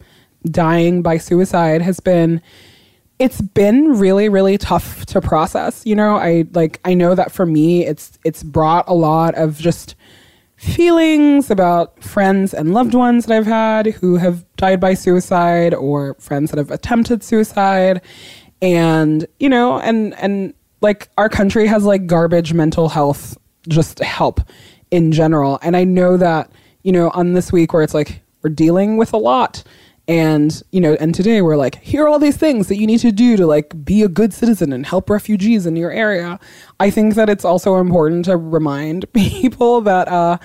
dying 0.50 1.02
by 1.02 1.18
suicide 1.18 1.82
has 1.82 2.00
been 2.00 2.40
it's 3.18 3.40
been 3.40 3.98
really 3.98 4.28
really 4.28 4.58
tough 4.58 5.06
to 5.06 5.20
process 5.20 5.86
you 5.86 5.94
know 5.94 6.16
i 6.16 6.44
like 6.52 6.80
i 6.84 6.92
know 6.92 7.14
that 7.14 7.32
for 7.32 7.46
me 7.46 7.86
it's 7.86 8.18
it's 8.24 8.42
brought 8.42 8.84
a 8.88 8.92
lot 8.92 9.34
of 9.36 9.56
just 9.56 9.94
feelings 10.64 11.50
about 11.50 12.02
friends 12.02 12.54
and 12.54 12.72
loved 12.72 12.94
ones 12.94 13.26
that 13.26 13.36
i've 13.36 13.46
had 13.46 13.86
who 13.86 14.16
have 14.16 14.44
died 14.56 14.80
by 14.80 14.94
suicide 14.94 15.74
or 15.74 16.14
friends 16.14 16.50
that 16.50 16.58
have 16.58 16.70
attempted 16.70 17.22
suicide. 17.22 18.00
And 18.62 19.26
you 19.38 19.48
know 19.48 19.78
and 19.78 20.14
and 20.14 20.54
like 20.80 21.08
our 21.18 21.28
country 21.28 21.66
has 21.66 21.84
like 21.84 22.06
garbage 22.06 22.54
mental 22.54 22.88
health 22.88 23.36
just 23.68 23.98
help 23.98 24.40
in 24.90 25.12
general. 25.12 25.58
And 25.62 25.76
i 25.76 25.84
know 25.84 26.16
that 26.16 26.50
you 26.82 26.92
know 26.92 27.10
on 27.10 27.34
this 27.34 27.52
week 27.52 27.72
where 27.72 27.82
it's 27.82 27.94
like 27.94 28.22
we're 28.42 28.50
dealing 28.50 28.96
with 28.96 29.12
a 29.12 29.18
lot 29.18 29.62
and 30.06 30.62
you 30.70 30.80
know 30.80 30.94
and 31.00 31.14
today 31.14 31.40
we're 31.40 31.56
like 31.56 31.80
here 31.80 32.04
are 32.04 32.08
all 32.08 32.18
these 32.18 32.36
things 32.36 32.68
that 32.68 32.76
you 32.76 32.86
need 32.86 32.98
to 32.98 33.10
do 33.10 33.36
to 33.36 33.46
like 33.46 33.84
be 33.84 34.02
a 34.02 34.08
good 34.08 34.34
citizen 34.34 34.72
and 34.72 34.84
help 34.84 35.08
refugees 35.08 35.66
in 35.66 35.76
your 35.76 35.90
area. 35.90 36.38
I 36.78 36.90
think 36.90 37.14
that 37.14 37.30
it's 37.30 37.44
also 37.44 37.76
important 37.76 38.26
to 38.26 38.36
remind 38.36 39.10
people 39.12 39.80
that 39.82 40.08
uh 40.08 40.38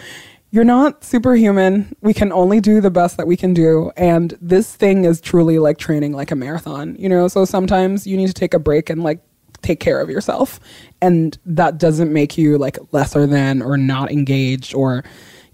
you're 0.51 0.63
not 0.63 1.03
superhuman. 1.03 1.95
We 2.01 2.13
can 2.13 2.31
only 2.31 2.59
do 2.59 2.81
the 2.81 2.89
best 2.89 3.17
that 3.17 3.27
we 3.27 3.37
can 3.37 3.53
do. 3.53 3.91
And 3.95 4.35
this 4.41 4.75
thing 4.75 5.05
is 5.05 5.21
truly 5.21 5.59
like 5.59 5.77
training 5.77 6.13
like 6.13 6.31
a 6.31 6.35
marathon 6.35 6.95
you 6.97 7.09
know? 7.09 7.27
So 7.27 7.45
sometimes 7.45 8.07
you 8.07 8.17
need 8.17 8.27
to 8.27 8.33
take 8.33 8.53
a 8.53 8.59
break 8.59 8.89
and 8.89 9.03
like 9.03 9.19
take 9.61 9.79
care 9.79 9.99
of 9.99 10.09
yourself. 10.09 10.59
And 11.01 11.37
that 11.45 11.77
doesn't 11.77 12.11
make 12.11 12.37
you 12.37 12.57
like 12.57 12.77
lesser 12.91 13.27
than 13.27 13.61
or 13.61 13.77
not 13.77 14.11
engaged 14.11 14.73
or 14.73 15.03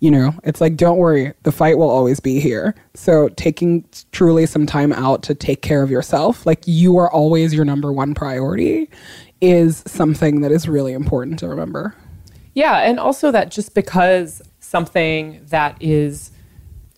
you 0.06 0.12
know, 0.12 0.36
it's 0.44 0.62
like, 0.62 0.78
don't 0.78 0.98
worry, 0.98 1.34
the 1.41 1.52
fight 1.52 1.80
will 1.80 1.89
always 1.89 2.20
be 2.20 2.39
here. 2.39 2.76
So, 2.94 3.30
taking 3.30 3.84
truly 4.12 4.46
some 4.46 4.68
time 4.68 4.94
out 4.94 5.24
to 5.24 5.34
take 5.34 5.63
care 5.63 5.82
of 5.82 5.89
yourself, 5.89 6.46
like 6.46 6.62
you 6.68 6.96
are 6.98 7.12
always 7.12 7.56
your 7.56 7.65
number 7.65 7.91
one 7.91 8.13
priority, 8.13 8.88
is 9.41 9.82
something 9.88 10.41
that 10.41 10.52
is 10.52 10.68
really 10.70 10.94
important 10.94 11.39
to 11.39 11.48
remember. 11.48 11.96
Yeah, 12.54 12.88
and 12.88 13.00
also 13.00 13.32
that 13.32 13.50
just 13.50 13.74
because 13.74 14.44
something 14.60 15.41
that 15.48 15.76
is 15.82 16.30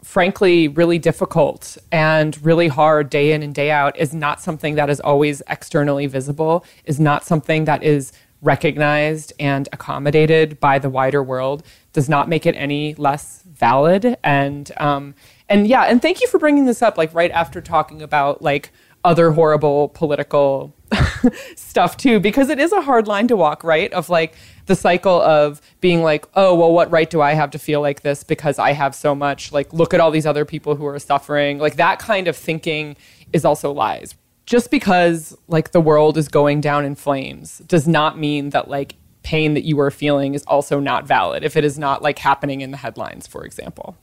frankly 0.04 0.67
really 0.67 1.00
difficult 1.00 1.78
and 1.89 2.38
really 2.46 2.67
hard 2.67 3.10
day 3.10 3.32
in 3.32 3.41
and 3.41 3.56
day 3.56 3.72
out 3.72 3.98
is 3.98 4.13
not 4.13 4.41
something 4.41 4.76
that 4.76 4.89
is 4.89 5.00
always 5.00 5.41
externally 5.48 6.08
visible, 6.08 6.65
is 6.84 7.00
not 7.00 7.24
something 7.24 7.63
that 7.63 7.84
is 7.84 8.12
recognized 8.41 9.32
and 9.39 9.70
accommodated 9.72 10.60
by 10.60 10.78
the 10.78 10.89
wider 10.89 11.24
world 11.24 11.63
does 11.98 12.08
not 12.08 12.30
make 12.30 12.46
it 12.46 12.54
any 12.54 12.94
less 12.94 13.42
valid. 13.42 14.20
And 14.24 14.72
um, 14.78 15.16
and 15.50 15.66
yeah 15.66 15.86
and 15.86 16.00
thank 16.00 16.22
you 16.22 16.28
for 16.28 16.38
bringing 16.38 16.68
this 16.68 16.84
up 16.84 16.96
like 16.96 17.12
right 17.12 17.32
after 17.32 17.60
talking 17.60 18.04
about 18.04 18.40
like 18.40 18.72
other 19.04 19.32
horrible 19.32 19.90
political 19.90 20.76
stuff 21.56 21.98
too 21.98 22.20
because 22.20 22.50
it 22.50 22.60
is 22.60 22.72
a 22.72 22.82
hard 22.82 23.08
line 23.08 23.28
to 23.30 23.36
walk 23.36 23.64
right? 23.64 23.92
Of 23.94 24.10
like 24.10 24.36
the 24.68 24.76
cycle 24.76 25.20
of 25.20 25.60
being 25.82 26.04
like 26.04 26.28
oh 26.36 26.54
well 26.54 26.72
what 26.72 26.92
right 26.92 27.10
do 27.10 27.20
i 27.20 27.34
have 27.34 27.50
to 27.50 27.58
feel 27.58 27.82
like 27.82 28.02
this 28.02 28.24
because 28.24 28.60
i 28.60 28.74
have 28.74 28.94
so 28.94 29.16
much? 29.16 29.52
Like 29.52 29.74
look 29.74 29.92
at 29.92 30.00
all 30.00 30.12
these 30.12 30.28
other 30.28 30.46
people 30.46 30.76
who 30.76 30.86
are 30.86 31.00
suffering. 31.00 31.58
Like 31.58 31.78
that 31.78 31.98
kind 31.98 32.28
of 32.28 32.38
thinking 32.38 32.96
is 33.34 33.44
also 33.44 33.72
lies. 33.72 34.14
Just 34.46 34.70
because 34.70 35.36
like 35.48 35.72
the 35.72 35.82
world 35.82 36.16
is 36.16 36.28
going 36.28 36.62
down 36.62 36.86
in 36.86 36.94
flames 36.94 37.58
does 37.66 37.88
not 37.88 38.20
mean 38.20 38.52
that 38.52 38.68
like 38.70 38.98
pain 39.28 39.54
that 39.56 39.66
you 39.66 39.78
are 39.80 39.92
feeling 39.92 40.36
is 40.36 40.44
also 40.44 40.80
not 40.80 41.06
valid 41.06 41.44
if 41.44 41.58
it 41.58 41.66
is 41.66 41.78
not 41.78 42.02
like 42.02 42.18
happening 42.18 42.62
in 42.62 42.72
the 42.72 42.78
headlines 42.78 43.28
for 43.28 43.44
example 43.44 43.98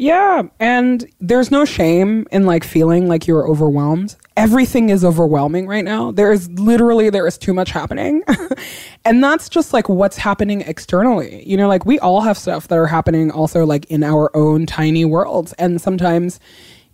Yeah, 0.00 0.42
and 0.60 1.04
there's 1.20 1.50
no 1.50 1.64
shame 1.64 2.24
in 2.30 2.46
like 2.46 2.62
feeling 2.62 3.08
like 3.08 3.26
you're 3.26 3.48
overwhelmed. 3.48 4.14
Everything 4.36 4.90
is 4.90 5.04
overwhelming 5.04 5.66
right 5.66 5.84
now. 5.84 6.12
There 6.12 6.30
is 6.30 6.48
literally 6.50 7.10
there 7.10 7.26
is 7.26 7.36
too 7.36 7.52
much 7.52 7.72
happening. 7.72 8.22
and 9.04 9.24
that's 9.24 9.48
just 9.48 9.72
like 9.72 9.88
what's 9.88 10.16
happening 10.16 10.60
externally. 10.60 11.42
You 11.44 11.56
know, 11.56 11.66
like 11.66 11.84
we 11.84 11.98
all 11.98 12.20
have 12.20 12.38
stuff 12.38 12.68
that 12.68 12.78
are 12.78 12.86
happening 12.86 13.32
also 13.32 13.66
like 13.66 13.86
in 13.86 14.04
our 14.04 14.30
own 14.36 14.66
tiny 14.66 15.04
worlds 15.04 15.52
and 15.54 15.80
sometimes 15.80 16.38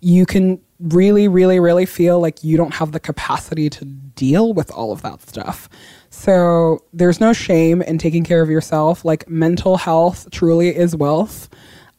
you 0.01 0.25
can 0.25 0.59
really 0.79 1.27
really 1.27 1.59
really 1.59 1.85
feel 1.85 2.19
like 2.19 2.43
you 2.43 2.57
don't 2.57 2.73
have 2.73 2.91
the 2.91 2.99
capacity 2.99 3.69
to 3.69 3.85
deal 3.85 4.51
with 4.51 4.71
all 4.71 4.91
of 4.91 5.03
that 5.03 5.21
stuff. 5.21 5.69
So 6.17 6.79
there's 6.93 7.19
no 7.19 7.33
shame 7.33 7.81
in 7.81 7.97
taking 7.97 8.23
care 8.23 8.41
of 8.41 8.49
yourself. 8.49 9.03
Like 9.03 9.29
mental 9.29 9.75
health 9.75 10.27
truly 10.31 10.75
is 10.75 10.95
wealth 10.95 11.49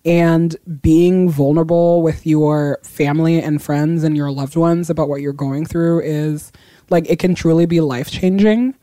and 0.06 0.56
being 0.80 1.28
vulnerable 1.28 2.02
with 2.02 2.26
your 2.26 2.80
family 2.82 3.40
and 3.40 3.62
friends 3.62 4.02
and 4.04 4.16
your 4.16 4.32
loved 4.32 4.56
ones 4.56 4.88
about 4.88 5.08
what 5.10 5.20
you're 5.20 5.32
going 5.34 5.66
through 5.66 6.00
is 6.00 6.50
like 6.88 7.08
it 7.10 7.18
can 7.18 7.34
truly 7.34 7.66
be 7.66 7.80
life 7.80 8.10
changing. 8.10 8.74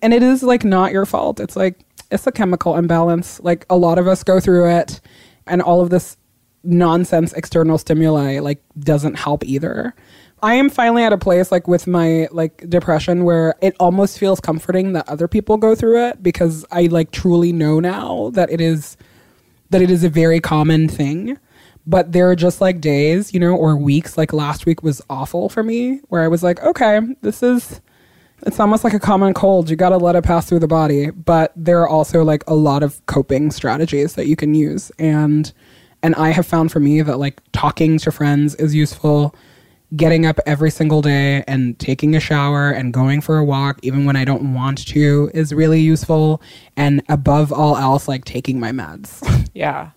And 0.00 0.14
it 0.14 0.22
is 0.22 0.42
like 0.42 0.64
not 0.64 0.92
your 0.92 1.06
fault. 1.06 1.40
It's 1.40 1.56
like 1.56 1.78
it's 2.10 2.26
a 2.26 2.32
chemical 2.32 2.76
imbalance. 2.76 3.38
Like 3.40 3.66
a 3.68 3.76
lot 3.76 3.98
of 3.98 4.08
us 4.08 4.24
go 4.24 4.40
through 4.40 4.70
it 4.70 5.00
and 5.46 5.60
all 5.60 5.82
of 5.82 5.90
this 5.90 6.16
nonsense 6.64 7.32
external 7.34 7.78
stimuli 7.78 8.40
like 8.40 8.62
doesn't 8.78 9.18
help 9.18 9.44
either. 9.44 9.94
I 10.42 10.54
am 10.54 10.70
finally 10.70 11.02
at 11.02 11.12
a 11.12 11.18
place 11.18 11.52
like 11.52 11.68
with 11.68 11.86
my 11.86 12.28
like 12.30 12.68
depression 12.68 13.24
where 13.24 13.54
it 13.60 13.76
almost 13.78 14.18
feels 14.18 14.40
comforting 14.40 14.92
that 14.94 15.08
other 15.08 15.28
people 15.28 15.56
go 15.56 15.74
through 15.74 16.08
it 16.08 16.22
because 16.22 16.64
I 16.70 16.86
like 16.86 17.10
truly 17.10 17.52
know 17.52 17.80
now 17.80 18.30
that 18.34 18.50
it 18.50 18.60
is 18.60 18.96
that 19.70 19.80
it 19.80 19.90
is 19.90 20.04
a 20.04 20.08
very 20.08 20.40
common 20.40 20.88
thing. 20.88 21.38
But 21.86 22.12
there 22.12 22.30
are 22.30 22.36
just 22.36 22.60
like 22.60 22.80
days, 22.80 23.32
you 23.32 23.40
know, 23.40 23.54
or 23.56 23.76
weeks, 23.76 24.18
like 24.18 24.32
last 24.32 24.66
week 24.66 24.82
was 24.82 25.00
awful 25.08 25.48
for 25.48 25.62
me, 25.62 26.00
where 26.08 26.22
I 26.22 26.28
was 26.28 26.42
like, 26.42 26.62
okay, 26.62 27.00
this 27.22 27.42
is, 27.42 27.80
it's 28.46 28.60
almost 28.60 28.84
like 28.84 28.92
a 28.92 29.00
common 29.00 29.32
cold. 29.32 29.70
You 29.70 29.76
got 29.76 29.88
to 29.88 29.96
let 29.96 30.14
it 30.14 30.22
pass 30.22 30.48
through 30.48 30.58
the 30.58 30.68
body. 30.68 31.10
But 31.10 31.52
there 31.56 31.80
are 31.80 31.88
also 31.88 32.22
like 32.22 32.44
a 32.46 32.54
lot 32.54 32.82
of 32.82 33.04
coping 33.06 33.50
strategies 33.50 34.14
that 34.14 34.26
you 34.26 34.36
can 34.36 34.54
use. 34.54 34.92
And, 34.98 35.52
and 36.02 36.14
I 36.16 36.30
have 36.30 36.46
found 36.46 36.70
for 36.70 36.80
me 36.80 37.00
that 37.02 37.18
like 37.18 37.40
talking 37.52 37.98
to 37.98 38.12
friends 38.12 38.54
is 38.56 38.74
useful. 38.74 39.34
Getting 39.96 40.24
up 40.24 40.38
every 40.46 40.70
single 40.70 41.02
day 41.02 41.42
and 41.48 41.78
taking 41.78 42.14
a 42.14 42.20
shower 42.20 42.70
and 42.70 42.92
going 42.92 43.20
for 43.20 43.38
a 43.38 43.44
walk, 43.44 43.80
even 43.82 44.04
when 44.04 44.14
I 44.16 44.24
don't 44.24 44.54
want 44.54 44.86
to, 44.88 45.30
is 45.34 45.52
really 45.52 45.80
useful. 45.80 46.40
And 46.76 47.02
above 47.08 47.52
all 47.52 47.76
else, 47.76 48.06
like 48.06 48.24
taking 48.24 48.60
my 48.60 48.70
meds. 48.70 49.26
Yeah. 49.52 49.90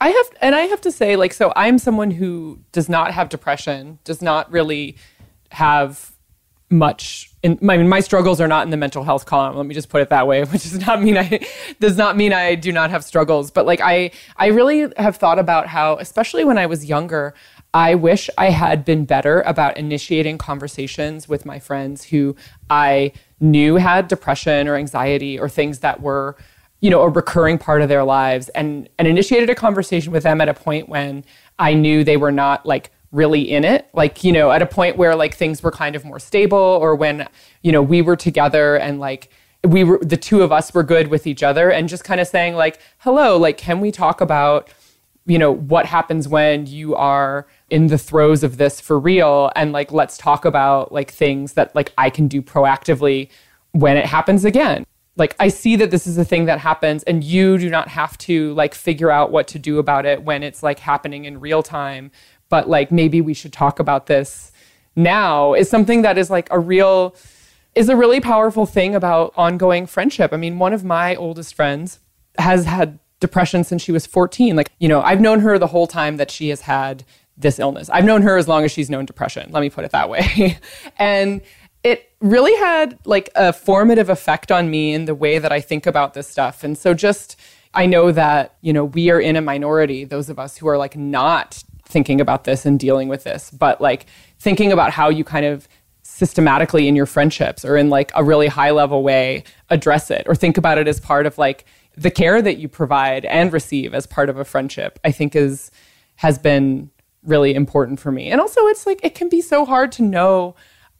I 0.00 0.08
have, 0.08 0.26
and 0.40 0.54
I 0.54 0.62
have 0.62 0.80
to 0.82 0.92
say, 0.92 1.16
like, 1.16 1.32
so 1.32 1.52
I'm 1.54 1.78
someone 1.78 2.10
who 2.10 2.60
does 2.70 2.88
not 2.88 3.12
have 3.12 3.28
depression, 3.28 3.98
does 4.04 4.22
not 4.22 4.50
really 4.50 4.96
have 5.50 6.12
much. 6.72 7.30
In, 7.42 7.58
mean, 7.60 7.88
my 7.88 8.00
struggles 8.00 8.40
are 8.40 8.48
not 8.48 8.64
in 8.64 8.70
the 8.70 8.76
mental 8.76 9.04
health 9.04 9.26
column. 9.26 9.56
Let 9.56 9.66
me 9.66 9.74
just 9.74 9.90
put 9.90 10.02
it 10.02 10.08
that 10.08 10.26
way, 10.26 10.44
which 10.44 10.62
does 10.62 10.84
not 10.84 11.02
mean 11.02 11.16
I 11.16 11.46
does 11.78 11.96
not 11.96 12.16
mean 12.16 12.32
I 12.32 12.54
do 12.56 12.72
not 12.72 12.90
have 12.90 13.04
struggles. 13.04 13.50
But 13.50 13.66
like, 13.66 13.80
I 13.80 14.10
I 14.36 14.48
really 14.48 14.92
have 14.96 15.16
thought 15.16 15.38
about 15.38 15.66
how, 15.68 15.98
especially 15.98 16.44
when 16.44 16.58
I 16.58 16.66
was 16.66 16.84
younger, 16.84 17.34
I 17.74 17.94
wish 17.94 18.28
I 18.36 18.50
had 18.50 18.84
been 18.84 19.04
better 19.04 19.40
about 19.42 19.76
initiating 19.78 20.38
conversations 20.38 21.28
with 21.28 21.46
my 21.46 21.58
friends 21.58 22.04
who 22.04 22.36
I 22.68 23.12
knew 23.40 23.76
had 23.76 24.08
depression 24.08 24.68
or 24.68 24.76
anxiety 24.76 25.38
or 25.38 25.48
things 25.48 25.78
that 25.78 26.02
were 26.02 26.36
you 26.82 26.90
know, 26.90 27.02
a 27.02 27.08
recurring 27.08 27.58
part 27.58 27.80
of 27.80 27.88
their 27.88 28.02
lives 28.02 28.48
and 28.50 28.88
and 28.98 29.08
initiated 29.08 29.48
a 29.48 29.54
conversation 29.54 30.12
with 30.12 30.24
them 30.24 30.40
at 30.40 30.48
a 30.48 30.54
point 30.54 30.88
when 30.88 31.24
I 31.58 31.74
knew 31.74 32.02
they 32.02 32.16
were 32.16 32.32
not 32.32 32.66
like 32.66 32.90
really 33.12 33.42
in 33.42 33.64
it. 33.64 33.88
Like, 33.94 34.24
you 34.24 34.32
know, 34.32 34.50
at 34.50 34.62
a 34.62 34.66
point 34.66 34.96
where 34.96 35.14
like 35.14 35.34
things 35.34 35.62
were 35.62 35.70
kind 35.70 35.94
of 35.94 36.04
more 36.04 36.18
stable 36.18 36.58
or 36.58 36.96
when, 36.96 37.28
you 37.62 37.70
know, 37.70 37.82
we 37.82 38.02
were 38.02 38.16
together 38.16 38.76
and 38.76 38.98
like 38.98 39.30
we 39.64 39.84
were 39.84 40.00
the 40.02 40.16
two 40.16 40.42
of 40.42 40.50
us 40.50 40.74
were 40.74 40.82
good 40.82 41.06
with 41.06 41.24
each 41.24 41.44
other 41.44 41.70
and 41.70 41.88
just 41.88 42.02
kind 42.02 42.20
of 42.20 42.26
saying 42.26 42.54
like, 42.54 42.80
"Hello, 42.98 43.36
like 43.36 43.58
can 43.58 43.80
we 43.80 43.92
talk 43.92 44.20
about 44.20 44.68
you 45.24 45.38
know 45.38 45.52
what 45.52 45.86
happens 45.86 46.26
when 46.26 46.66
you 46.66 46.96
are 46.96 47.46
in 47.72 47.86
the 47.86 47.98
throes 47.98 48.44
of 48.44 48.58
this 48.58 48.80
for 48.80 48.98
real 49.00 49.50
and 49.56 49.72
like 49.72 49.90
let's 49.90 50.18
talk 50.18 50.44
about 50.44 50.92
like 50.92 51.10
things 51.10 51.54
that 51.54 51.74
like 51.74 51.92
I 51.96 52.10
can 52.10 52.28
do 52.28 52.42
proactively 52.42 53.30
when 53.72 53.96
it 53.96 54.06
happens 54.06 54.44
again 54.44 54.84
like 55.16 55.34
I 55.40 55.48
see 55.48 55.76
that 55.76 55.90
this 55.90 56.06
is 56.06 56.18
a 56.18 56.24
thing 56.24 56.44
that 56.44 56.58
happens 56.58 57.02
and 57.04 57.24
you 57.24 57.58
do 57.58 57.70
not 57.70 57.88
have 57.88 58.16
to 58.18 58.52
like 58.54 58.74
figure 58.74 59.10
out 59.10 59.32
what 59.32 59.48
to 59.48 59.58
do 59.58 59.78
about 59.78 60.04
it 60.04 60.22
when 60.22 60.42
it's 60.42 60.62
like 60.62 60.78
happening 60.78 61.24
in 61.24 61.40
real 61.40 61.62
time 61.62 62.10
but 62.50 62.68
like 62.68 62.92
maybe 62.92 63.22
we 63.22 63.32
should 63.32 63.52
talk 63.52 63.78
about 63.78 64.06
this 64.06 64.52
now 64.94 65.54
is 65.54 65.70
something 65.70 66.02
that 66.02 66.18
is 66.18 66.28
like 66.28 66.48
a 66.50 66.60
real 66.60 67.16
is 67.74 67.88
a 67.88 67.96
really 67.96 68.20
powerful 68.20 68.66
thing 68.66 68.94
about 68.94 69.32
ongoing 69.36 69.86
friendship. 69.86 70.32
I 70.32 70.36
mean, 70.36 70.58
one 70.58 70.72
of 70.72 70.84
my 70.84 71.16
oldest 71.16 71.54
friends 71.54 72.00
has 72.38 72.66
had 72.66 72.98
depression 73.20 73.64
since 73.64 73.82
she 73.82 73.92
was 73.92 74.06
14. 74.06 74.56
Like, 74.56 74.70
you 74.78 74.88
know, 74.88 75.00
I've 75.00 75.20
known 75.20 75.40
her 75.40 75.58
the 75.58 75.68
whole 75.68 75.86
time 75.86 76.16
that 76.18 76.30
she 76.30 76.50
has 76.50 76.62
had 76.62 77.04
this 77.36 77.58
illness. 77.58 77.88
I've 77.90 78.04
known 78.04 78.22
her 78.22 78.36
as 78.36 78.48
long 78.48 78.64
as 78.64 78.72
she's 78.72 78.90
known 78.90 79.04
depression. 79.04 79.50
Let 79.52 79.60
me 79.60 79.70
put 79.70 79.84
it 79.84 79.92
that 79.92 80.08
way. 80.08 80.58
and 80.98 81.40
it 81.82 82.10
really 82.20 82.54
had 82.56 82.98
like 83.04 83.30
a 83.34 83.52
formative 83.52 84.08
effect 84.08 84.52
on 84.52 84.70
me 84.70 84.94
in 84.94 85.06
the 85.06 85.14
way 85.14 85.38
that 85.38 85.52
I 85.52 85.60
think 85.60 85.86
about 85.86 86.14
this 86.14 86.28
stuff. 86.28 86.62
And 86.62 86.76
so 86.76 86.94
just 86.94 87.36
I 87.74 87.86
know 87.86 88.12
that, 88.12 88.56
you 88.60 88.72
know, 88.72 88.84
we 88.84 89.10
are 89.10 89.20
in 89.20 89.36
a 89.36 89.40
minority, 89.40 90.04
those 90.04 90.28
of 90.28 90.38
us 90.38 90.58
who 90.58 90.68
are 90.68 90.76
like 90.76 90.96
not 90.96 91.62
thinking 91.84 92.20
about 92.20 92.44
this 92.44 92.64
and 92.66 92.78
dealing 92.78 93.08
with 93.08 93.24
this, 93.24 93.50
but 93.50 93.80
like 93.80 94.06
thinking 94.38 94.72
about 94.72 94.90
how 94.90 95.08
you 95.08 95.24
kind 95.24 95.46
of 95.46 95.68
systematically 96.02 96.88
in 96.88 96.96
your 96.96 97.06
friendships 97.06 97.64
or 97.64 97.76
in 97.76 97.88
like 97.88 98.12
a 98.14 98.22
really 98.22 98.48
high 98.48 98.70
level 98.70 99.02
way 99.02 99.44
address 99.70 100.10
it 100.10 100.24
or 100.26 100.34
think 100.34 100.58
about 100.58 100.78
it 100.78 100.86
as 100.86 101.00
part 101.00 101.26
of 101.26 101.38
like 101.38 101.64
the 101.96 102.10
care 102.10 102.42
that 102.42 102.58
you 102.58 102.68
provide 102.68 103.24
and 103.24 103.52
receive 103.52 103.94
as 103.94 104.06
part 104.06 104.28
of 104.28 104.38
a 104.38 104.44
friendship, 104.44 104.98
I 105.04 105.12
think 105.12 105.34
is 105.34 105.70
has 106.16 106.38
been 106.38 106.90
really 107.24 107.54
important 107.54 108.00
for 108.00 108.12
me. 108.12 108.30
And 108.30 108.40
also 108.40 108.60
it's 108.66 108.86
like 108.86 109.00
it 109.02 109.14
can 109.14 109.28
be 109.28 109.40
so 109.40 109.64
hard 109.64 109.92
to 109.92 110.02
know 110.02 110.54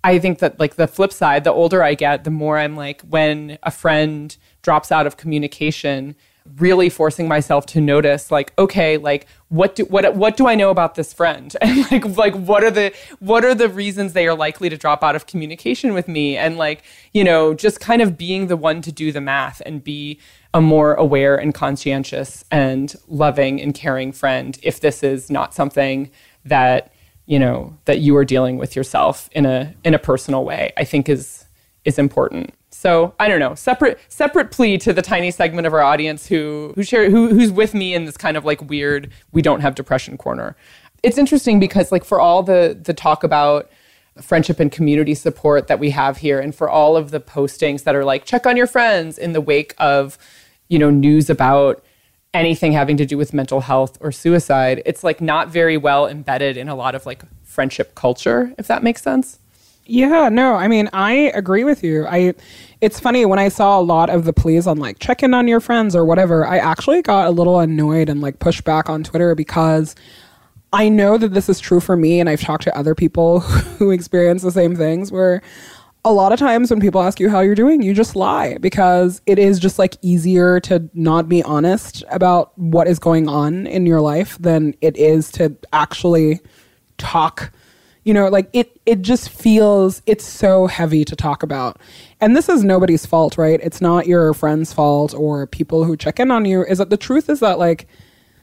I 0.04 0.18
think 0.18 0.40
that 0.40 0.58
like 0.58 0.76
the 0.76 0.88
flip 0.88 1.12
side, 1.12 1.44
the 1.44 1.52
older 1.52 1.82
I 1.82 1.94
get, 1.94 2.24
the 2.24 2.30
more 2.30 2.58
I'm 2.58 2.76
like 2.76 3.02
when 3.02 3.58
a 3.62 3.70
friend 3.70 4.36
drops 4.62 4.90
out 4.90 5.06
of 5.06 5.16
communication, 5.16 6.16
really 6.56 6.88
forcing 6.88 7.28
myself 7.28 7.66
to 7.66 7.80
notice 7.80 8.32
like 8.32 8.52
okay, 8.58 8.96
like 8.96 9.26
what 9.48 9.76
do 9.76 9.84
what 9.84 10.16
what 10.16 10.36
do 10.36 10.48
I 10.48 10.56
know 10.56 10.70
about 10.70 10.96
this 10.96 11.12
friend? 11.12 11.54
And 11.62 11.90
like 11.90 12.04
like 12.16 12.34
what 12.34 12.64
are 12.64 12.70
the 12.70 12.92
what 13.20 13.44
are 13.44 13.54
the 13.54 13.68
reasons 13.68 14.12
they 14.12 14.26
are 14.26 14.34
likely 14.34 14.68
to 14.68 14.76
drop 14.76 15.04
out 15.04 15.14
of 15.14 15.26
communication 15.26 15.94
with 15.94 16.08
me? 16.08 16.36
And 16.36 16.56
like, 16.56 16.82
you 17.12 17.22
know, 17.22 17.54
just 17.54 17.80
kind 17.80 18.02
of 18.02 18.18
being 18.18 18.48
the 18.48 18.56
one 18.56 18.82
to 18.82 18.90
do 18.90 19.12
the 19.12 19.20
math 19.20 19.62
and 19.64 19.84
be 19.84 20.18
a 20.54 20.60
more 20.60 20.94
aware 20.94 21.36
and 21.36 21.54
conscientious 21.54 22.44
and 22.50 22.94
loving 23.08 23.60
and 23.60 23.74
caring 23.74 24.12
friend 24.12 24.58
if 24.62 24.80
this 24.80 25.02
is 25.02 25.30
not 25.30 25.54
something 25.54 26.10
that 26.44 26.92
you 27.26 27.38
know 27.38 27.76
that 27.84 28.00
you 28.00 28.16
are 28.16 28.24
dealing 28.24 28.58
with 28.58 28.76
yourself 28.76 29.28
in 29.32 29.46
a 29.46 29.74
in 29.84 29.94
a 29.94 29.98
personal 29.98 30.44
way 30.44 30.72
i 30.76 30.84
think 30.84 31.08
is 31.08 31.46
is 31.84 31.98
important. 31.98 32.54
So 32.70 33.14
i 33.18 33.28
don't 33.28 33.40
know 33.40 33.54
separate 33.54 33.98
separate 34.08 34.50
plea 34.50 34.78
to 34.78 34.92
the 34.92 35.02
tiny 35.02 35.30
segment 35.30 35.66
of 35.66 35.72
our 35.72 35.82
audience 35.82 36.26
who 36.26 36.72
who 36.74 36.82
share 36.82 37.10
who 37.10 37.28
who's 37.28 37.50
with 37.50 37.74
me 37.74 37.94
in 37.94 38.04
this 38.04 38.16
kind 38.16 38.36
of 38.36 38.44
like 38.44 38.60
weird 38.68 39.10
we 39.32 39.42
don't 39.42 39.60
have 39.60 39.74
depression 39.74 40.16
corner. 40.16 40.56
It's 41.02 41.18
interesting 41.18 41.58
because 41.58 41.90
like 41.90 42.04
for 42.04 42.20
all 42.20 42.42
the 42.42 42.78
the 42.80 42.94
talk 42.94 43.24
about 43.24 43.70
friendship 44.20 44.60
and 44.60 44.70
community 44.70 45.14
support 45.14 45.68
that 45.68 45.78
we 45.78 45.90
have 45.90 46.18
here 46.18 46.38
and 46.38 46.54
for 46.54 46.68
all 46.68 46.96
of 46.96 47.10
the 47.10 47.20
postings 47.20 47.84
that 47.84 47.94
are 47.94 48.04
like 48.04 48.24
check 48.26 48.46
on 48.46 48.56
your 48.56 48.66
friends 48.66 49.16
in 49.16 49.32
the 49.32 49.40
wake 49.40 49.74
of 49.78 50.18
you 50.72 50.78
know 50.78 50.90
news 50.90 51.28
about 51.28 51.84
anything 52.32 52.72
having 52.72 52.96
to 52.96 53.04
do 53.04 53.18
with 53.18 53.34
mental 53.34 53.60
health 53.60 53.98
or 54.00 54.10
suicide, 54.10 54.82
it's 54.86 55.04
like 55.04 55.20
not 55.20 55.50
very 55.50 55.76
well 55.76 56.06
embedded 56.06 56.56
in 56.56 56.68
a 56.68 56.74
lot 56.74 56.94
of 56.94 57.04
like 57.04 57.22
friendship 57.42 57.94
culture, 57.94 58.54
if 58.56 58.66
that 58.68 58.82
makes 58.82 59.02
sense. 59.02 59.38
Yeah, 59.84 60.30
no, 60.30 60.54
I 60.54 60.68
mean, 60.68 60.88
I 60.92 61.12
agree 61.34 61.64
with 61.64 61.84
you. 61.84 62.06
I 62.06 62.32
it's 62.80 62.98
funny 62.98 63.26
when 63.26 63.38
I 63.38 63.48
saw 63.48 63.78
a 63.78 63.82
lot 63.82 64.08
of 64.08 64.24
the 64.24 64.32
pleas 64.32 64.66
on 64.66 64.78
like 64.78 64.98
check 64.98 65.22
in 65.22 65.34
on 65.34 65.46
your 65.46 65.60
friends 65.60 65.94
or 65.94 66.06
whatever, 66.06 66.46
I 66.46 66.56
actually 66.56 67.02
got 67.02 67.26
a 67.26 67.30
little 67.30 67.60
annoyed 67.60 68.08
and 68.08 68.22
like 68.22 68.38
pushed 68.38 68.64
back 68.64 68.88
on 68.88 69.04
Twitter 69.04 69.34
because 69.34 69.94
I 70.72 70.88
know 70.88 71.18
that 71.18 71.34
this 71.34 71.50
is 71.50 71.60
true 71.60 71.80
for 71.80 71.96
me 71.98 72.18
and 72.18 72.30
I've 72.30 72.40
talked 72.40 72.64
to 72.64 72.76
other 72.76 72.94
people 72.94 73.40
who 73.78 73.90
experience 73.90 74.42
the 74.42 74.50
same 74.50 74.74
things 74.74 75.12
where 75.12 75.42
a 76.04 76.12
lot 76.12 76.32
of 76.32 76.38
times 76.38 76.70
when 76.70 76.80
people 76.80 77.00
ask 77.00 77.20
you 77.20 77.30
how 77.30 77.40
you're 77.40 77.54
doing, 77.54 77.80
you 77.80 77.94
just 77.94 78.16
lie 78.16 78.58
because 78.58 79.20
it 79.26 79.38
is 79.38 79.60
just 79.60 79.78
like 79.78 79.96
easier 80.02 80.58
to 80.60 80.88
not 80.94 81.28
be 81.28 81.42
honest 81.44 82.02
about 82.10 82.56
what 82.58 82.88
is 82.88 82.98
going 82.98 83.28
on 83.28 83.66
in 83.68 83.86
your 83.86 84.00
life 84.00 84.36
than 84.38 84.74
it 84.80 84.96
is 84.96 85.30
to 85.32 85.54
actually 85.72 86.40
talk. 86.98 87.52
You 88.02 88.12
know, 88.14 88.28
like 88.28 88.48
it 88.52 88.80
it 88.84 89.02
just 89.02 89.30
feels 89.30 90.02
it's 90.06 90.24
so 90.24 90.66
heavy 90.66 91.04
to 91.04 91.14
talk 91.14 91.44
about. 91.44 91.80
And 92.20 92.36
this 92.36 92.48
is 92.48 92.64
nobody's 92.64 93.06
fault, 93.06 93.38
right? 93.38 93.60
It's 93.62 93.80
not 93.80 94.08
your 94.08 94.34
friend's 94.34 94.72
fault 94.72 95.14
or 95.14 95.46
people 95.46 95.84
who 95.84 95.96
check 95.96 96.18
in 96.18 96.32
on 96.32 96.44
you. 96.44 96.64
Is 96.64 96.78
that 96.78 96.90
the 96.90 96.96
truth 96.96 97.28
is 97.28 97.38
that 97.40 97.60
like 97.60 97.86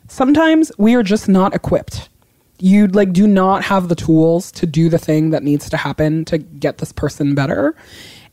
sometimes 0.08 0.72
we 0.78 0.96
are 0.96 1.04
just 1.04 1.28
not 1.28 1.54
equipped 1.54 2.08
you 2.60 2.88
like 2.88 3.14
do 3.14 3.28
not 3.28 3.64
have 3.64 3.88
the 3.88 3.96
tools 3.96 4.52
to 4.54 4.66
do 4.66 4.90
the 4.90 4.98
thing 4.98 5.32
that 5.32 5.44
needs 5.44 5.70
to 5.70 5.78
happen 5.78 6.26
to 6.26 6.38
get 6.38 6.78
this 6.78 6.92
person 6.92 7.36
better. 7.36 7.76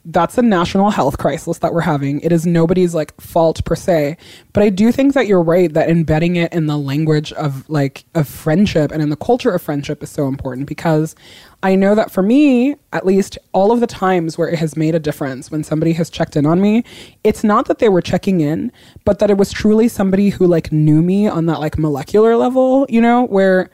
That's 0.05 0.39
a 0.39 0.43
national 0.43 0.91
health 0.91 1.19
crisis 1.19 1.59
that 1.59 1.75
we're 1.75 1.81
having. 1.81 2.21
It 2.21 2.31
is 2.31 2.47
nobody's 2.47 2.95
like 2.95 3.19
fault 3.21 3.65
per 3.65 3.75
se. 3.75 4.17
But 4.53 4.62
i 4.62 4.69
do 4.71 4.91
think 4.91 5.15
that 5.15 5.27
you're 5.27 5.43
right 5.43 5.73
that 5.75 5.91
embedding 5.91 6.37
it 6.37 6.53
in 6.53 6.67
the 6.67 6.79
language 6.79 7.33
of 7.35 7.69
like 7.69 8.05
of 8.15 8.27
friendship 8.27 8.91
and 8.91 9.03
in 9.03 9.11
the 9.11 9.17
culture 9.17 9.51
of 9.51 9.61
friendship 9.61 10.03
is 10.03 10.11
so 10.11 10.29
important 10.29 10.67
because 10.67 11.15
i 11.62 11.75
know 11.75 11.95
that 11.95 12.11
for 12.11 12.23
me 12.23 12.75
at 12.95 13.05
least 13.05 13.37
all 13.53 13.71
of 13.71 13.81
the 13.81 13.87
times 13.87 14.39
where 14.39 14.49
it 14.49 14.59
has 14.59 14.79
made 14.79 14.95
a 14.95 14.99
difference 14.99 15.51
when 15.51 15.62
somebody 15.62 15.93
has 15.93 16.09
checked 16.09 16.37
in 16.37 16.47
on 16.47 16.62
me 16.62 16.83
it's 17.23 17.45
not 17.45 17.67
that 17.67 17.81
they 17.81 17.91
were 17.91 18.01
checking 18.01 18.41
in 18.41 18.72
but 19.05 19.18
that 19.18 19.31
it 19.31 19.37
was 19.37 19.53
truly 19.53 19.89
somebody 19.89 20.31
who 20.31 20.47
like 20.47 20.72
knew 20.72 21.03
me 21.03 21.29
on 21.29 21.45
that 21.45 21.61
like 21.61 21.77
molecular 21.77 22.35
level 22.35 22.87
you 22.89 23.01
know 23.01 23.27
where 23.27 23.68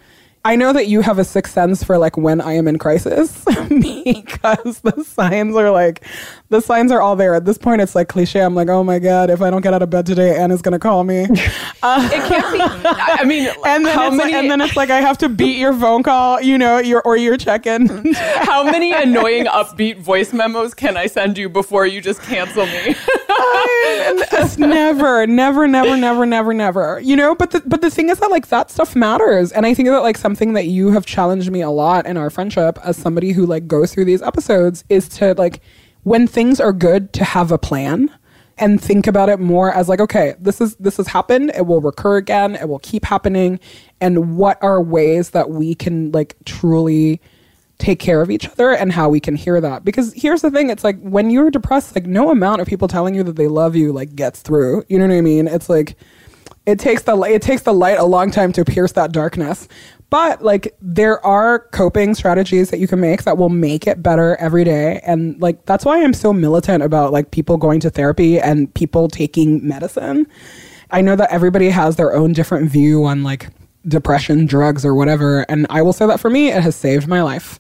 I 0.45 0.57
know 0.57 0.73
that 0.73 0.89
you 0.89 1.03
have 1.03 1.19
a 1.21 1.25
sixth 1.25 1.53
sense 1.53 1.85
for 1.85 1.99
like 1.99 2.17
when 2.17 2.41
I 2.41 2.55
am 2.55 2.67
in 2.67 2.77
crisis 2.79 3.45
because 3.69 4.81
the 4.81 5.05
signs 5.07 5.55
are 5.55 5.71
like 5.71 6.05
the 6.53 6.61
signs 6.61 6.93
are 6.93 7.01
all 7.01 7.17
there. 7.17 7.35
At 7.35 7.47
this 7.47 7.57
point, 7.57 7.81
it's 7.81 7.95
like 7.95 8.09
cliche. 8.09 8.41
I'm 8.41 8.55
like, 8.55 8.69
oh 8.69 8.85
my 8.85 8.99
god, 8.99 9.31
if 9.31 9.41
I 9.41 9.51
don't 9.51 9.63
get 9.63 9.73
out 9.73 9.81
of 9.83 9.89
bed 9.89 10.05
today, 10.05 10.37
Anna's 10.37 10.61
gonna 10.63 10.79
call 10.79 11.03
me. 11.03 11.27
It 11.85 12.29
can't 12.29 12.53
be. 12.53 12.61
I 12.63 13.25
mean, 13.25 13.49
And 13.67 13.85
then, 13.85 13.95
how 13.97 14.11
many? 14.11 14.33
like, 14.33 14.35
and 14.35 14.51
then 14.51 14.61
it's 14.61 14.77
like 14.77 14.91
I 14.91 15.01
have 15.01 15.19
to 15.19 15.29
beat 15.29 15.57
your 15.57 15.73
phone 15.73 16.03
call, 16.05 16.41
you 16.41 16.57
know, 16.57 16.79
your 16.79 17.03
or 17.03 17.17
your 17.17 17.37
check-in. 17.37 18.15
how 18.15 18.63
many 18.63 18.93
annoying 18.93 19.47
upbeat 19.47 19.99
voice 19.99 20.33
memos 20.33 20.75
can 20.75 20.97
I 20.97 21.07
send 21.07 21.37
you 21.39 21.49
before 21.49 21.87
you 21.87 22.01
just 22.01 22.23
cancel 22.23 22.67
me? 22.67 22.95
It's 23.35 24.59
never, 24.59 25.27
never, 25.27 25.67
never, 25.67 25.97
never, 25.97 26.27
never, 26.27 26.55
never. 26.55 27.01
You 27.01 27.17
know, 27.17 27.35
but 27.35 27.51
the 27.51 27.63
but 27.67 27.81
the 27.81 27.91
thing 27.91 28.11
is 28.11 28.19
that 28.21 28.31
like 28.31 28.49
that 28.49 28.71
stuff 28.71 28.95
matters, 28.95 29.51
and 29.51 29.67
I 29.67 29.75
think 29.75 29.89
that 29.89 30.03
like 30.03 30.19
something 30.19 30.53
that 30.53 30.67
you 30.67 30.93
have 30.93 31.05
challenged 31.07 31.51
me 31.51 31.63
a 31.63 31.71
lot 31.71 32.07
in 32.07 32.17
our 32.17 32.31
friendship 32.31 32.79
as 32.85 32.97
somebody 32.97 33.33
who 33.33 33.47
like 33.47 33.67
goes 33.67 33.93
through 33.93 34.05
these 34.05 34.23
episodes 34.23 34.85
is 34.89 35.09
to 35.11 35.35
like 35.35 35.61
when 36.03 36.27
things 36.27 36.61
are 36.61 36.73
good 36.73 37.13
to 37.15 37.25
have 37.25 37.53
a 37.53 37.59
plan 37.59 38.11
and 38.59 38.81
think 38.81 39.07
about 39.07 39.29
it 39.29 39.41
more 39.41 39.73
as 39.73 39.89
like 39.89 40.01
okay 40.01 40.35
this 40.39 40.61
is 40.61 40.77
this 40.77 40.97
has 40.99 41.09
happened. 41.09 41.53
It 41.57 41.67
will 41.67 41.81
recur 41.81 42.17
again. 42.17 42.55
It 42.55 42.69
will 42.69 42.79
keep 42.81 43.05
happening. 43.05 43.59
And 44.01 44.37
what 44.37 44.63
are 44.63 44.81
ways 44.81 45.31
that 45.31 45.51
we 45.51 45.75
can 45.75 46.13
like 46.13 46.37
truly 46.45 47.21
take 47.79 47.99
care 47.99 48.21
of 48.21 48.31
each 48.31 48.49
other 48.49 48.71
and 48.71 48.93
how 48.93 49.09
we 49.09 49.21
can 49.21 49.35
hear 49.35 49.61
that? 49.61 49.85
Because 49.85 50.13
here's 50.13 50.43
the 50.43 50.51
thing. 50.51 50.71
It's 50.71 50.85
like 50.85 51.01
when 51.01 51.31
you're 51.31 51.51
depressed 51.51 51.95
like 51.95 52.07
no 52.07 52.31
amount 52.31 52.61
of 52.61 52.69
people 52.69 52.89
telling 52.89 53.15
you 53.15 53.23
that 53.25 53.37
they 53.37 53.49
love 53.49 53.75
you 53.75 53.93
like 53.93 54.15
gets 54.15 54.43
through. 54.43 54.85
You 54.89 54.99
know 54.99 55.07
what 55.07 55.15
i 55.15 55.21
mean? 55.21 55.49
It's 55.49 55.69
like 55.69 55.97
it 56.67 56.79
takes 56.79 57.03
the 57.03 57.21
it 57.23 57.43
takes 57.43 57.63
the 57.63 57.75
light 57.75 57.99
a 57.99 58.05
long 58.05 58.31
time 58.31 58.53
to 58.53 58.65
pierce 58.65 58.93
that 58.93 59.13
darkness 59.13 59.67
but 60.13 60.43
like 60.43 60.77
there 60.83 61.25
are 61.25 61.61
coping 61.71 62.15
strategies 62.15 62.69
that 62.69 62.79
you 62.79 62.87
can 62.87 63.01
make 63.01 63.23
that 63.23 63.39
will 63.39 63.49
make 63.49 63.87
it 63.87 64.03
better 64.03 64.37
every 64.37 64.63
day. 64.63 65.01
And 65.07 65.41
like 65.41 65.65
that's 65.65 65.87
why 65.87 66.05
i'm 66.05 66.13
so 66.13 66.35
militant 66.35 66.83
about 66.83 67.13
like 67.13 67.31
people 67.31 67.57
going 67.57 67.81
to 67.81 67.89
therapy 67.89 68.39
and 68.39 68.73
people 68.75 69.09
taking 69.09 69.67
medicine. 69.67 70.27
I 70.91 71.01
know 71.01 71.17
that 71.17 71.33
everybody 71.33 71.71
has 71.71 71.97
their 71.97 72.15
own 72.15 72.35
different 72.35 72.71
view 72.71 73.07
on 73.07 73.23
like 73.23 73.49
depression 73.89 74.45
drugs 74.45 74.85
or 74.85 74.95
whatever. 74.95 75.47
And 75.49 75.67
i 75.71 75.81
will 75.81 75.95
say 75.95 76.07
that 76.07 76.21
for 76.21 76.29
me 76.29 76.49
it 76.49 76.63
has 76.63 76.77
saved 76.77 77.09
my 77.09 77.23
life. 77.23 77.59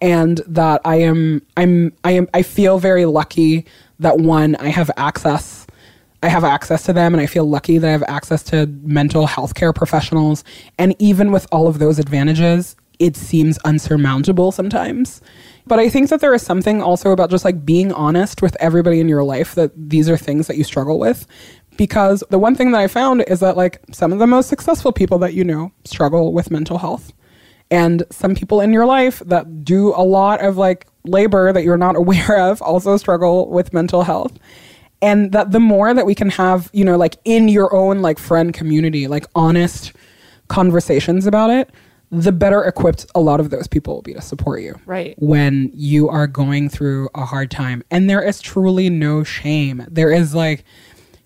And 0.00 0.40
that 0.46 0.80
i 0.84 1.00
am 1.00 1.42
i'm 1.56 1.92
i 2.04 2.12
am 2.12 2.28
i 2.32 2.42
feel 2.42 2.78
very 2.78 3.06
lucky 3.06 3.66
that 3.98 4.18
one 4.18 4.54
i 4.60 4.68
have 4.68 4.88
access 4.96 5.57
I 6.22 6.28
have 6.28 6.44
access 6.44 6.82
to 6.84 6.92
them 6.92 7.14
and 7.14 7.20
I 7.20 7.26
feel 7.26 7.44
lucky 7.44 7.78
that 7.78 7.86
I 7.86 7.92
have 7.92 8.02
access 8.08 8.42
to 8.44 8.66
mental 8.82 9.26
health 9.26 9.54
care 9.54 9.72
professionals. 9.72 10.42
And 10.78 10.96
even 10.98 11.30
with 11.30 11.46
all 11.52 11.68
of 11.68 11.78
those 11.78 11.98
advantages, 11.98 12.74
it 12.98 13.16
seems 13.16 13.58
unsurmountable 13.58 14.50
sometimes. 14.50 15.20
But 15.66 15.78
I 15.78 15.88
think 15.88 16.08
that 16.10 16.20
there 16.20 16.34
is 16.34 16.42
something 16.42 16.82
also 16.82 17.12
about 17.12 17.30
just 17.30 17.44
like 17.44 17.64
being 17.64 17.92
honest 17.92 18.42
with 18.42 18.56
everybody 18.58 18.98
in 18.98 19.08
your 19.08 19.22
life 19.22 19.54
that 19.54 19.70
these 19.76 20.08
are 20.08 20.16
things 20.16 20.48
that 20.48 20.56
you 20.56 20.64
struggle 20.64 20.98
with. 20.98 21.26
Because 21.76 22.24
the 22.30 22.38
one 22.38 22.56
thing 22.56 22.72
that 22.72 22.80
I 22.80 22.88
found 22.88 23.22
is 23.28 23.38
that 23.38 23.56
like 23.56 23.80
some 23.92 24.12
of 24.12 24.18
the 24.18 24.26
most 24.26 24.48
successful 24.48 24.90
people 24.90 25.18
that 25.18 25.34
you 25.34 25.44
know 25.44 25.70
struggle 25.84 26.32
with 26.32 26.50
mental 26.50 26.78
health. 26.78 27.12
And 27.70 28.02
some 28.10 28.34
people 28.34 28.60
in 28.60 28.72
your 28.72 28.86
life 28.86 29.22
that 29.26 29.64
do 29.64 29.94
a 29.94 30.02
lot 30.02 30.40
of 30.40 30.56
like 30.56 30.88
labor 31.04 31.52
that 31.52 31.62
you're 31.62 31.76
not 31.76 31.94
aware 32.02 32.40
of 32.40 32.60
also 32.60 32.96
struggle 32.96 33.48
with 33.48 33.72
mental 33.72 34.02
health 34.02 34.32
and 35.00 35.32
that 35.32 35.52
the 35.52 35.60
more 35.60 35.94
that 35.94 36.06
we 36.06 36.14
can 36.14 36.30
have 36.30 36.70
you 36.72 36.84
know 36.84 36.96
like 36.96 37.16
in 37.24 37.48
your 37.48 37.74
own 37.74 38.00
like 38.00 38.18
friend 38.18 38.54
community 38.54 39.06
like 39.06 39.26
honest 39.34 39.92
conversations 40.48 41.26
about 41.26 41.50
it 41.50 41.70
the 42.10 42.32
better 42.32 42.64
equipped 42.64 43.06
a 43.14 43.20
lot 43.20 43.40
of 43.40 43.50
those 43.50 43.66
people 43.66 43.94
will 43.94 44.02
be 44.02 44.14
to 44.14 44.20
support 44.20 44.62
you. 44.62 44.78
Right. 44.86 45.14
when 45.18 45.70
you 45.74 46.08
are 46.08 46.26
going 46.26 46.68
through 46.68 47.08
a 47.14 47.24
hard 47.24 47.50
time. 47.50 47.82
And 47.90 48.08
there 48.08 48.22
is 48.22 48.40
truly 48.40 48.88
no 48.88 49.24
shame. 49.24 49.84
There 49.90 50.10
is 50.10 50.34
like 50.34 50.64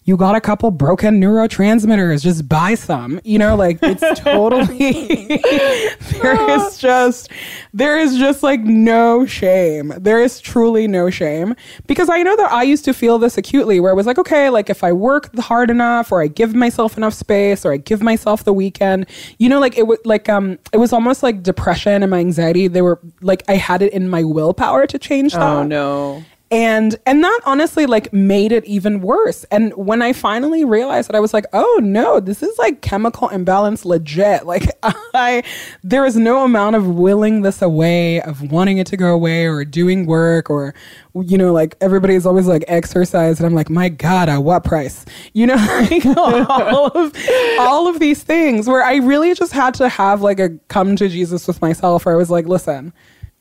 you 0.05 0.17
got 0.17 0.35
a 0.35 0.41
couple 0.41 0.71
broken 0.71 1.21
neurotransmitters 1.21 2.23
just 2.23 2.49
buy 2.49 2.75
some. 2.75 3.21
You 3.25 3.39
know 3.39 3.57
like 3.57 3.79
it's 3.83 4.21
totally 4.21 5.27
there 6.23 6.51
is 6.51 6.79
just 6.79 7.31
there 7.73 7.99
is 7.99 8.17
just 8.17 8.43
like 8.43 8.61
no 8.61 9.27
shame. 9.27 9.93
There 9.99 10.23
is 10.23 10.41
truly 10.41 10.87
no 10.87 11.11
shame. 11.11 11.55
Because 11.87 12.09
i 12.09 12.23
know 12.23 12.37
that 12.37 12.51
i 12.53 12.63
used 12.63 12.85
to 12.85 12.93
feel 12.93 13.19
this 13.19 13.37
acutely 13.39 13.81
where 13.81 13.93
it 13.93 13.95
was 13.95 14.07
like 14.07 14.19
okay 14.19 14.51
like 14.51 14.71
if 14.71 14.85
i 14.85 14.93
work 14.93 15.35
hard 15.39 15.71
enough 15.71 16.13
or 16.13 16.23
i 16.23 16.27
give 16.27 16.55
myself 16.55 16.97
enough 16.97 17.15
space 17.15 17.65
or 17.65 17.73
i 17.73 17.77
give 17.77 18.03
myself 18.03 18.45
the 18.45 18.53
weekend 18.53 19.07
you 19.39 19.49
know 19.49 19.61
like 19.61 19.77
it 19.77 19.87
was 19.87 19.99
like 20.05 20.29
um 20.29 20.59
it 20.73 20.79
was 20.79 20.93
almost 20.93 21.23
like 21.23 21.43
depression 21.43 22.03
and 22.03 22.11
my 22.11 22.19
anxiety 22.19 22.69
they 22.69 22.83
were 22.83 23.01
like 23.21 23.43
i 23.49 23.55
had 23.55 23.83
it 23.83 23.93
in 23.93 24.09
my 24.09 24.23
willpower 24.25 24.87
to 24.87 24.99
change 24.99 25.33
that. 25.33 25.43
oh 25.43 25.63
no. 25.63 26.25
And 26.53 26.97
and 27.07 27.25
that 27.25 27.41
honestly 27.47 27.87
like 27.87 28.13
made 28.13 28.53
it 28.53 28.63
even 28.67 29.01
worse. 29.01 29.45
And 29.51 29.73
when 29.73 30.03
i 30.03 30.13
finally 30.13 30.65
realized 30.65 31.09
that 31.09 31.17
i 31.17 31.21
was 31.21 31.33
like 31.33 31.47
oh 31.55 31.81
no 31.83 32.21
this 32.21 32.43
is 32.43 32.57
like 32.59 32.83
chemical 32.83 33.29
imbalance 33.31 33.85
legit. 33.85 34.43
Like 34.53 34.69
i 35.15 35.43
there 35.83 36.05
is 36.05 36.15
no 36.15 36.45
amount 36.45 36.77
of 36.77 36.87
willing 36.87 37.41
this 37.41 37.63
away 37.63 38.21
of 38.21 38.53
wanting 38.53 38.77
it 38.77 38.87
to 38.89 38.99
go 38.99 39.15
away 39.15 39.47
or 39.47 39.65
doing 39.65 40.05
work 40.05 40.51
or 40.51 40.75
you 41.15 41.39
know 41.39 41.55
like 41.55 41.75
everybody's 41.81 42.27
always 42.27 42.47
like 42.47 42.65
exercise. 42.69 43.41
And 43.41 43.47
i'm 43.47 43.55
like 43.55 43.71
my 43.71 43.89
god 43.89 44.29
at 44.29 44.39
what 44.39 44.63
price? 44.63 45.07
You 45.33 45.47
know 45.47 45.55
like 45.91 46.05
all 46.05 46.87
of 46.89 47.17
all 47.59 47.89
of 47.89 47.99
these 47.99 48.23
things 48.23 48.69
where 48.69 48.85
i 48.85 48.97
really 48.97 49.33
just 49.35 49.55
had 49.55 49.73
to 49.75 49.89
have 49.89 50.21
like 50.21 50.39
a 50.39 50.51
come 50.69 50.97
to 50.97 51.09
jesus 51.09 51.47
with 51.47 51.63
myself 51.63 52.05
where 52.05 52.15
i 52.15 52.19
was 52.19 52.31
like 52.31 52.47
listen 52.47 52.93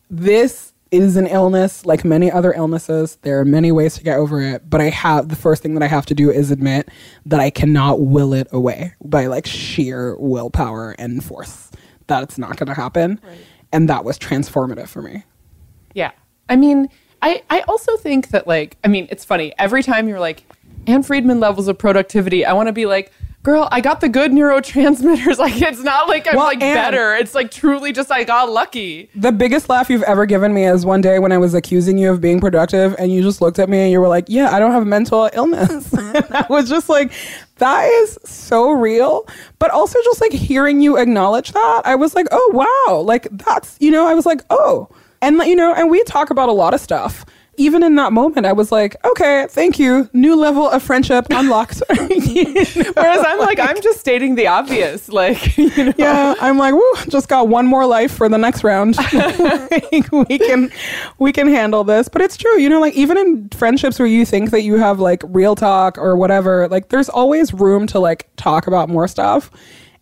this 0.10 0.71
is 0.92 1.16
an 1.16 1.26
illness 1.28 1.86
like 1.86 2.04
many 2.04 2.30
other 2.30 2.54
illnesses. 2.54 3.18
There 3.22 3.40
are 3.40 3.46
many 3.46 3.72
ways 3.72 3.96
to 3.96 4.04
get 4.04 4.18
over 4.18 4.42
it, 4.42 4.70
but 4.70 4.82
I 4.82 4.90
have 4.90 5.30
the 5.30 5.36
first 5.36 5.64
thing 5.64 5.74
that 5.74 5.84
I 5.84 5.88
have 5.88 6.06
to 6.08 6.14
do 6.14 6.30
is 6.30 6.52
admit 6.52 6.90
that 7.26 7.40
I 7.40 7.50
cannot 7.50 8.02
will 8.02 8.34
it 8.34 8.48
away 8.52 8.94
by 9.04 9.28
like 9.28 9.46
sheer 9.46 10.18
willpower 10.18 10.92
and 11.00 11.24
force. 11.24 11.72
That 12.08 12.24
it's 12.24 12.38
not 12.38 12.58
going 12.58 12.68
to 12.68 12.74
happen. 12.74 13.22
And 13.72 13.88
that 13.88 14.04
was 14.04 14.20
transformative 14.20 14.90
for 14.90 15.02
me. 15.02 15.24
Yeah. 15.94 16.12
I 16.50 16.58
mean, 16.58 16.90
I, 17.22 17.42
I 17.50 17.62
also 17.62 17.96
think 17.96 18.30
that, 18.30 18.46
like, 18.48 18.78
I 18.84 18.90
mean, 18.90 19.08
it's 19.10 19.24
funny. 19.24 19.54
Every 19.58 19.84
time 19.84 20.10
you're 20.10 20.20
like, 20.20 20.44
Ann 20.88 21.04
Friedman 21.04 21.40
levels 21.40 21.70
of 21.70 21.78
productivity, 21.78 22.44
I 22.44 22.52
want 22.52 22.68
to 22.68 22.74
be 22.74 22.86
like, 22.86 23.14
girl, 23.44 23.68
I 23.72 23.82
got 23.82 24.02
the 24.02 24.10
good 24.10 24.32
neurotransmitters. 24.32 25.38
Like, 25.42 25.60
it's 25.60 25.82
not 25.82 26.08
like 26.08 26.28
I'm 26.28 26.36
Well, 26.36 26.46
like 26.46 26.60
better. 26.60 27.16
It's 27.16 27.34
like 27.34 27.50
truly 27.50 27.92
just 27.92 28.12
I 28.12 28.24
got 28.24 28.52
lucky. 28.52 29.10
The 29.16 29.32
biggest 29.32 29.70
laugh 29.70 29.90
you've 29.90 30.04
ever 30.04 30.28
given 30.28 30.54
me 30.54 30.66
is 30.68 30.86
one 30.86 31.02
day 31.02 31.18
when 31.18 31.32
I 31.32 31.40
was 31.40 31.56
accusing 31.56 31.98
you 31.98 32.12
of 32.12 32.22
being 32.22 32.40
productive 32.40 32.96
and 33.00 33.12
you 33.12 33.24
just 33.24 33.42
looked 33.42 33.58
at 33.58 33.68
me 33.70 33.80
and 33.80 33.92
you 33.92 34.00
were 34.00 34.08
like, 34.08 34.26
Yeah, 34.28 34.56
I 34.56 34.60
don't 34.60 34.72
have 34.72 34.86
mental 34.86 35.30
illness. 35.34 35.92
and 35.94 36.26
I 36.32 36.46
was 36.50 36.70
just 36.70 36.90
like, 36.90 37.12
That 37.58 37.86
is 37.86 38.20
so 38.24 38.70
real. 38.72 39.28
But 39.58 39.72
also 39.72 39.98
just 40.04 40.22
like 40.22 40.34
hearing 40.34 40.82
you 40.82 40.98
acknowledge 40.98 41.54
that, 41.54 41.82
I 41.86 41.96
was 41.96 42.14
like, 42.14 42.28
Oh, 42.32 42.52
wow. 42.88 43.00
Like, 43.02 43.28
that's, 43.32 43.78
you 43.80 43.90
know, 43.90 44.06
I 44.08 44.14
was 44.14 44.26
like, 44.28 44.42
Oh. 44.52 44.90
And, 45.24 45.38
you 45.38 45.56
know, 45.56 45.74
and 45.74 45.90
we 45.90 46.04
talk 46.04 46.30
about 46.30 46.50
a 46.50 46.54
lot 46.54 46.74
of 46.76 46.82
stuff. 46.82 47.26
Even 47.58 47.84
in 47.84 47.96
that 47.96 48.14
moment, 48.14 48.46
I 48.46 48.54
was 48.54 48.72
like, 48.72 48.96
okay, 49.06 49.46
thank 49.50 49.78
you. 49.78 50.10
New 50.14 50.36
level 50.36 50.70
of 50.70 50.82
friendship 50.82 51.28
unlocked. 51.30 51.84
Whereas 51.90 53.26
I'm 53.28 53.40
like, 53.40 53.60
I'm 53.60 53.82
just 53.82 54.00
stating 54.00 54.36
the 54.36 54.48
obvious. 54.48 55.10
Like, 55.10 55.58
you 55.58 55.86
know, 55.86 55.94
yeah, 55.98 56.36
I'm 56.40 56.58
like, 56.58 56.74
woo, 56.74 56.94
just 57.10 57.28
got 57.28 57.50
one 57.50 57.68
more 57.68 57.86
life 57.86 58.12
for 58.14 58.30
the 58.30 58.38
next 58.38 58.64
round. 58.64 58.98
Like, 58.98 60.12
we 60.12 60.40
can 60.40 60.72
we 61.20 61.34
can 61.34 61.48
handle 61.48 61.84
this. 61.84 62.08
But 62.08 62.22
it's 62.22 62.38
true, 62.38 62.58
you 62.58 62.70
know, 62.70 62.80
like 62.80 62.96
even 62.96 63.18
in 63.18 63.50
friendships 63.50 64.00
where 64.00 64.08
you 64.08 64.26
think 64.26 64.52
that 64.52 64.62
you 64.62 64.78
have 64.78 65.00
like 65.00 65.22
real 65.28 65.56
talk 65.56 65.98
or 65.98 66.16
whatever, 66.16 66.68
like 66.70 66.90
there's 66.90 67.10
always 67.10 67.54
room 67.54 67.86
to 67.88 68.00
like 68.00 68.30
talk 68.38 68.68
about 68.68 68.90
more 68.90 69.08
stuff. 69.08 69.52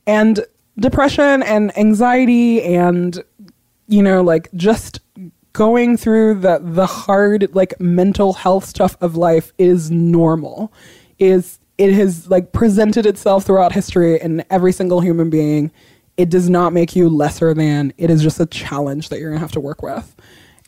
And 0.06 0.46
depression 0.80 1.44
and 1.44 1.78
anxiety 1.78 2.64
and 2.64 3.24
you 3.88 4.04
know, 4.04 4.22
like 4.22 4.50
just 4.54 5.00
going 5.54 5.98
through 5.98 6.36
the 6.36 6.60
the 6.62 6.86
hard 6.86 7.54
like 7.54 7.80
mental 7.80 8.34
health 8.34 8.66
stuff 8.66 8.98
of 9.02 9.16
life 9.16 9.54
is 9.58 9.90
normal. 9.92 10.72
Is 11.18 11.60
it 11.78 11.94
has 11.94 12.30
like 12.30 12.52
presented 12.52 13.06
itself 13.06 13.46
throughout 13.46 13.72
history 13.72 14.20
in 14.20 14.44
every 14.50 14.74
single 14.74 15.00
human 15.00 15.30
being. 15.30 15.72
It 16.18 16.30
does 16.30 16.50
not 16.50 16.74
make 16.74 16.94
you 16.96 17.08
lesser 17.08 17.54
than. 17.54 17.94
It 17.98 18.10
is 18.10 18.22
just 18.22 18.40
a 18.40 18.46
challenge 18.46 19.10
that 19.10 19.20
you're 19.20 19.30
gonna 19.30 19.40
have 19.40 19.54
to 19.54 19.62
work 19.62 19.82
with. 19.82 20.16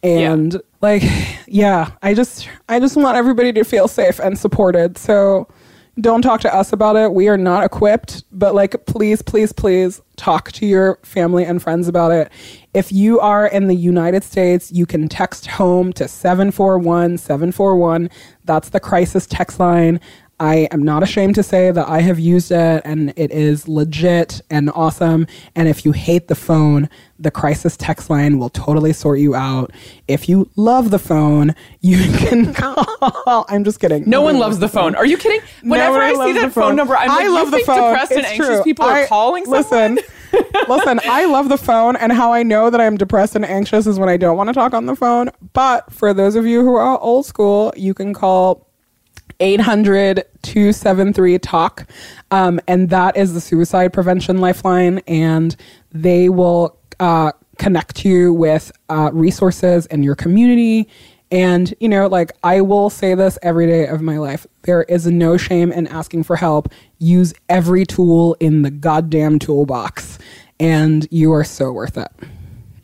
And 0.03 0.59
like, 0.81 1.03
yeah, 1.47 1.91
I 2.01 2.13
just 2.13 2.47
I 2.69 2.79
just 2.79 2.95
want 2.95 3.17
everybody 3.17 3.51
to 3.53 3.63
feel 3.63 3.87
safe 3.87 4.19
and 4.19 4.39
supported. 4.39 4.97
So 4.97 5.47
don't 5.99 6.21
talk 6.21 6.39
to 6.41 6.53
us 6.53 6.71
about 6.71 6.95
it. 6.95 7.13
We 7.13 7.27
are 7.27 7.37
not 7.37 7.65
equipped, 7.65 8.23
but 8.31 8.55
like, 8.55 8.85
please, 8.85 9.21
please, 9.21 9.51
please 9.51 10.01
talk 10.15 10.51
to 10.53 10.65
your 10.65 10.97
family 11.03 11.43
and 11.43 11.61
friends 11.61 11.87
about 11.87 12.11
it. 12.11 12.31
If 12.73 12.91
you 12.91 13.19
are 13.19 13.47
in 13.47 13.67
the 13.67 13.75
United 13.75 14.23
States, 14.23 14.71
you 14.71 14.85
can 14.85 15.09
text 15.09 15.47
home 15.47 15.91
to 15.93 16.07
741 16.07 17.17
741. 17.17 18.09
That's 18.45 18.69
the 18.69 18.79
crisis 18.79 19.27
text 19.27 19.59
line. 19.59 19.99
I 20.41 20.67
am 20.71 20.81
not 20.81 21.03
ashamed 21.03 21.35
to 21.35 21.43
say 21.43 21.69
that 21.69 21.87
I 21.87 22.01
have 22.01 22.17
used 22.19 22.51
it 22.51 22.81
and 22.83 23.13
it 23.15 23.29
is 23.31 23.67
legit 23.67 24.41
and 24.49 24.71
awesome. 24.73 25.27
And 25.55 25.67
if 25.67 25.85
you 25.85 25.91
hate 25.91 26.29
the 26.29 26.35
phone, 26.35 26.89
the 27.19 27.29
crisis 27.29 27.77
text 27.77 28.09
line 28.09 28.39
will 28.39 28.49
totally 28.49 28.91
sort 28.91 29.19
you 29.19 29.35
out. 29.35 29.71
If 30.07 30.27
you 30.27 30.49
love 30.55 30.89
the 30.89 30.97
phone, 30.97 31.53
you 31.81 31.97
can 32.17 32.55
call. 32.55 33.45
I'm 33.49 33.63
just 33.63 33.79
kidding. 33.79 34.09
No 34.09 34.21
one 34.21 34.39
loves 34.39 34.57
the 34.57 34.67
phone. 34.67 34.95
Are 34.95 35.05
you 35.05 35.15
kidding? 35.17 35.41
Whenever 35.61 35.99
Nobody 35.99 36.19
I 36.19 36.25
see 36.33 36.39
that 36.39 36.45
the 36.47 36.51
phone 36.59 36.75
number, 36.75 36.97
I'm 36.97 37.07
like, 37.09 37.21
I 37.25 37.27
love 37.27 37.51
the 37.51 37.57
think 37.57 37.67
phone. 37.67 37.91
depressed 37.91 38.11
and 38.13 38.19
It's 38.21 38.29
anxious 38.31 38.47
true. 38.47 38.63
people 38.63 38.85
are 38.85 38.93
I- 39.03 39.07
calling 39.07 39.45
someone? 39.45 39.61
Listen, 39.61 39.99
listen. 40.67 40.99
I 41.05 41.25
love 41.25 41.49
the 41.49 41.57
phone, 41.59 41.95
and 41.97 42.11
how 42.11 42.33
I 42.33 42.41
know 42.41 42.71
that 42.71 42.81
I'm 42.81 42.97
depressed 42.97 43.35
and 43.35 43.45
anxious 43.45 43.85
is 43.85 43.99
when 43.99 44.09
I 44.09 44.17
don't 44.17 44.37
want 44.37 44.47
to 44.47 44.53
talk 44.53 44.73
on 44.73 44.87
the 44.87 44.95
phone. 44.95 45.29
But 45.53 45.93
for 45.93 46.15
those 46.15 46.35
of 46.35 46.47
you 46.47 46.61
who 46.61 46.73
are 46.73 46.99
old 46.99 47.27
school, 47.27 47.71
you 47.77 47.93
can 47.93 48.13
call 48.15 48.67
800 49.41 50.23
273 50.43 51.39
talk. 51.39 51.87
Um, 52.29 52.61
and 52.67 52.89
that 52.89 53.17
is 53.17 53.33
the 53.33 53.41
suicide 53.41 53.91
prevention 53.91 54.37
lifeline 54.37 54.99
and 55.07 55.55
they 55.91 56.29
will 56.29 56.77
uh, 56.99 57.33
connect 57.57 58.05
you 58.05 58.33
with 58.33 58.71
uh, 58.89 59.09
resources 59.11 59.85
in 59.87 60.03
your 60.03 60.15
community. 60.15 60.87
And 61.31 61.73
you 61.79 61.87
know 61.87 62.07
like 62.07 62.33
i 62.43 62.59
will 62.59 62.89
say 62.89 63.15
this 63.15 63.37
every 63.41 63.65
day 63.65 63.87
of 63.87 64.01
my 64.01 64.17
life. 64.17 64.45
There 64.63 64.83
is 64.83 65.07
no 65.07 65.37
shame 65.37 65.71
in 65.71 65.87
asking 65.87 66.23
for 66.23 66.35
help. 66.35 66.71
Use 66.99 67.33
every 67.49 67.85
tool 67.85 68.35
in 68.39 68.61
the 68.61 68.71
goddamn 68.71 69.39
toolbox 69.39 70.19
and 70.59 71.07
you 71.09 71.31
are 71.31 71.43
so 71.43 71.71
worth 71.71 71.97
it 71.97 72.11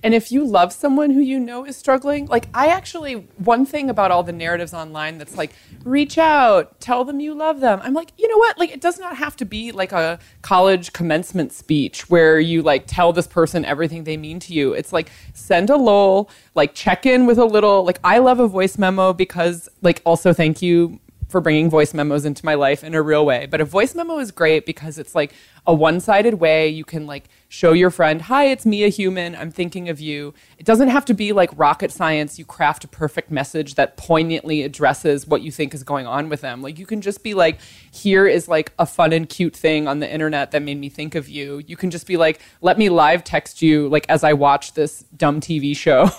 And 0.03 0.13
if 0.13 0.31
you 0.31 0.45
love 0.45 0.71
someone 0.71 1.09
who 1.09 1.19
you 1.19 1.39
know 1.39 1.65
is 1.65 1.75
struggling, 1.75 2.27
like 2.27 2.45
I 2.53 2.67
actually, 2.67 3.27
one 3.37 3.65
thing 3.65 3.89
about 3.89 4.11
all 4.11 4.23
the 4.23 4.31
narratives 4.31 4.73
online 4.73 5.17
that's 5.17 5.35
like, 5.35 5.51
reach 5.83 6.17
out, 6.17 6.79
tell 6.79 7.03
them 7.03 7.19
you 7.19 7.33
love 7.33 7.59
them. 7.61 7.79
I'm 7.81 7.93
like, 7.93 8.11
you 8.17 8.27
know 8.27 8.37
what? 8.37 8.57
Like, 8.57 8.71
it 8.71 8.79
does 8.79 8.99
not 8.99 9.17
have 9.17 9.35
to 9.37 9.45
be 9.45 9.71
like 9.71 9.91
a 9.91 10.19
college 10.43 10.93
commencement 10.93 11.51
speech 11.51 12.09
where 12.09 12.39
you 12.39 12.61
like 12.61 12.83
tell 12.85 13.11
this 13.11 13.27
person 13.27 13.65
everything 13.65 14.03
they 14.03 14.17
mean 14.17 14.39
to 14.41 14.53
you. 14.53 14.73
It's 14.73 14.93
like, 14.93 15.09
send 15.33 15.69
a 15.69 15.77
lol, 15.77 16.29
like, 16.53 16.75
check 16.75 17.05
in 17.05 17.25
with 17.25 17.39
a 17.39 17.45
little, 17.45 17.83
like, 17.83 17.99
I 18.03 18.19
love 18.19 18.39
a 18.39 18.47
voice 18.47 18.77
memo 18.77 19.13
because, 19.13 19.67
like, 19.81 20.01
also 20.05 20.31
thank 20.31 20.61
you 20.61 20.99
for 21.27 21.41
bringing 21.41 21.69
voice 21.69 21.93
memos 21.93 22.25
into 22.25 22.45
my 22.45 22.53
life 22.53 22.83
in 22.83 22.93
a 22.93 23.01
real 23.01 23.25
way. 23.25 23.45
But 23.45 23.61
a 23.61 23.65
voice 23.65 23.93
memo 23.93 24.19
is 24.19 24.31
great 24.31 24.65
because 24.65 24.97
it's 24.97 25.13
like 25.13 25.33
a 25.65 25.73
one-sided 25.73 26.35
way 26.35 26.69
you 26.69 26.85
can 26.85 27.05
like 27.05 27.25
show 27.49 27.73
your 27.73 27.89
friend, 27.89 28.21
"Hi, 28.23 28.45
it's 28.45 28.65
me 28.65 28.83
a 28.83 28.87
human. 28.87 29.35
I'm 29.35 29.51
thinking 29.51 29.89
of 29.89 29.99
you." 29.99 30.33
It 30.57 30.65
doesn't 30.65 30.87
have 30.87 31.03
to 31.05 31.13
be 31.13 31.33
like 31.33 31.49
rocket 31.55 31.91
science. 31.91 32.39
You 32.39 32.45
craft 32.45 32.85
a 32.85 32.87
perfect 32.87 33.29
message 33.29 33.75
that 33.75 33.97
poignantly 33.97 34.63
addresses 34.63 35.27
what 35.27 35.41
you 35.41 35.51
think 35.51 35.73
is 35.73 35.83
going 35.83 36.07
on 36.07 36.29
with 36.29 36.41
them. 36.41 36.61
Like 36.61 36.79
you 36.79 36.85
can 36.85 37.01
just 37.01 37.23
be 37.23 37.33
like, 37.33 37.59
"Here 37.91 38.25
is 38.25 38.47
like 38.47 38.71
a 38.79 38.85
fun 38.85 39.11
and 39.11 39.27
cute 39.27 39.55
thing 39.55 39.87
on 39.87 39.99
the 39.99 40.11
internet 40.11 40.51
that 40.51 40.61
made 40.61 40.79
me 40.79 40.89
think 40.89 41.15
of 41.15 41.27
you." 41.27 41.61
You 41.67 41.75
can 41.75 41.91
just 41.91 42.07
be 42.07 42.15
like, 42.15 42.39
"Let 42.61 42.77
me 42.77 42.89
live 42.89 43.23
text 43.23 43.61
you 43.61 43.89
like 43.89 44.05
as 44.07 44.23
I 44.23 44.33
watch 44.33 44.73
this 44.73 45.03
dumb 45.15 45.41
TV 45.41 45.75
show." 45.75 46.09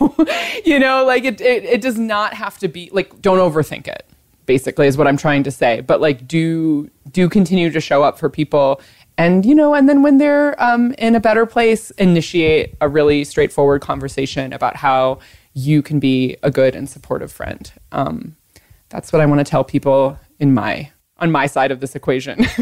you 0.67 0.79
know, 0.79 1.05
like 1.07 1.25
it, 1.25 1.41
it 1.41 1.65
it 1.65 1.81
does 1.81 1.99
not 1.99 2.35
have 2.35 2.59
to 2.59 2.69
be 2.69 2.91
like 2.93 3.23
don't 3.23 3.39
overthink 3.39 3.89
it 3.89 4.08
basically 4.49 4.89
is 4.89 4.97
what 4.97 5.07
i'm 5.07 5.17
trying 5.17 5.45
to 5.45 5.53
say. 5.53 5.81
But 5.83 6.01
like 6.01 6.27
do 6.27 6.91
do 7.13 7.29
continue 7.29 7.71
to 7.71 7.81
show 7.81 8.03
up 8.03 8.19
for 8.19 8.29
people 8.29 8.81
and 9.17 9.47
you 9.47 9.55
know 9.55 9.75
and 9.75 9.89
then 9.89 10.03
when 10.03 10.19
they're 10.19 10.61
um, 10.61 10.95
in 10.99 11.15
a 11.15 11.21
better 11.21 11.47
place 11.47 11.93
initiate 11.93 12.75
a 12.81 12.89
really 12.89 13.23
straightforward 13.23 13.81
conversation 13.83 14.53
about 14.53 14.75
how 14.75 15.21
you 15.55 15.83
can 15.83 16.01
be 16.01 16.37
a 16.43 16.51
good 16.51 16.75
and 16.75 16.89
supportive 16.89 17.31
friend. 17.31 17.73
Um, 17.93 18.35
that's 18.89 19.13
what 19.13 19.21
i 19.21 19.27
want 19.27 19.39
to 19.39 19.45
tell 19.45 19.63
people 19.63 20.19
in 20.41 20.55
my 20.55 20.91
on 21.19 21.31
my 21.31 21.47
side 21.47 21.71
of 21.71 21.81
this 21.81 21.95
equation. 21.95 22.47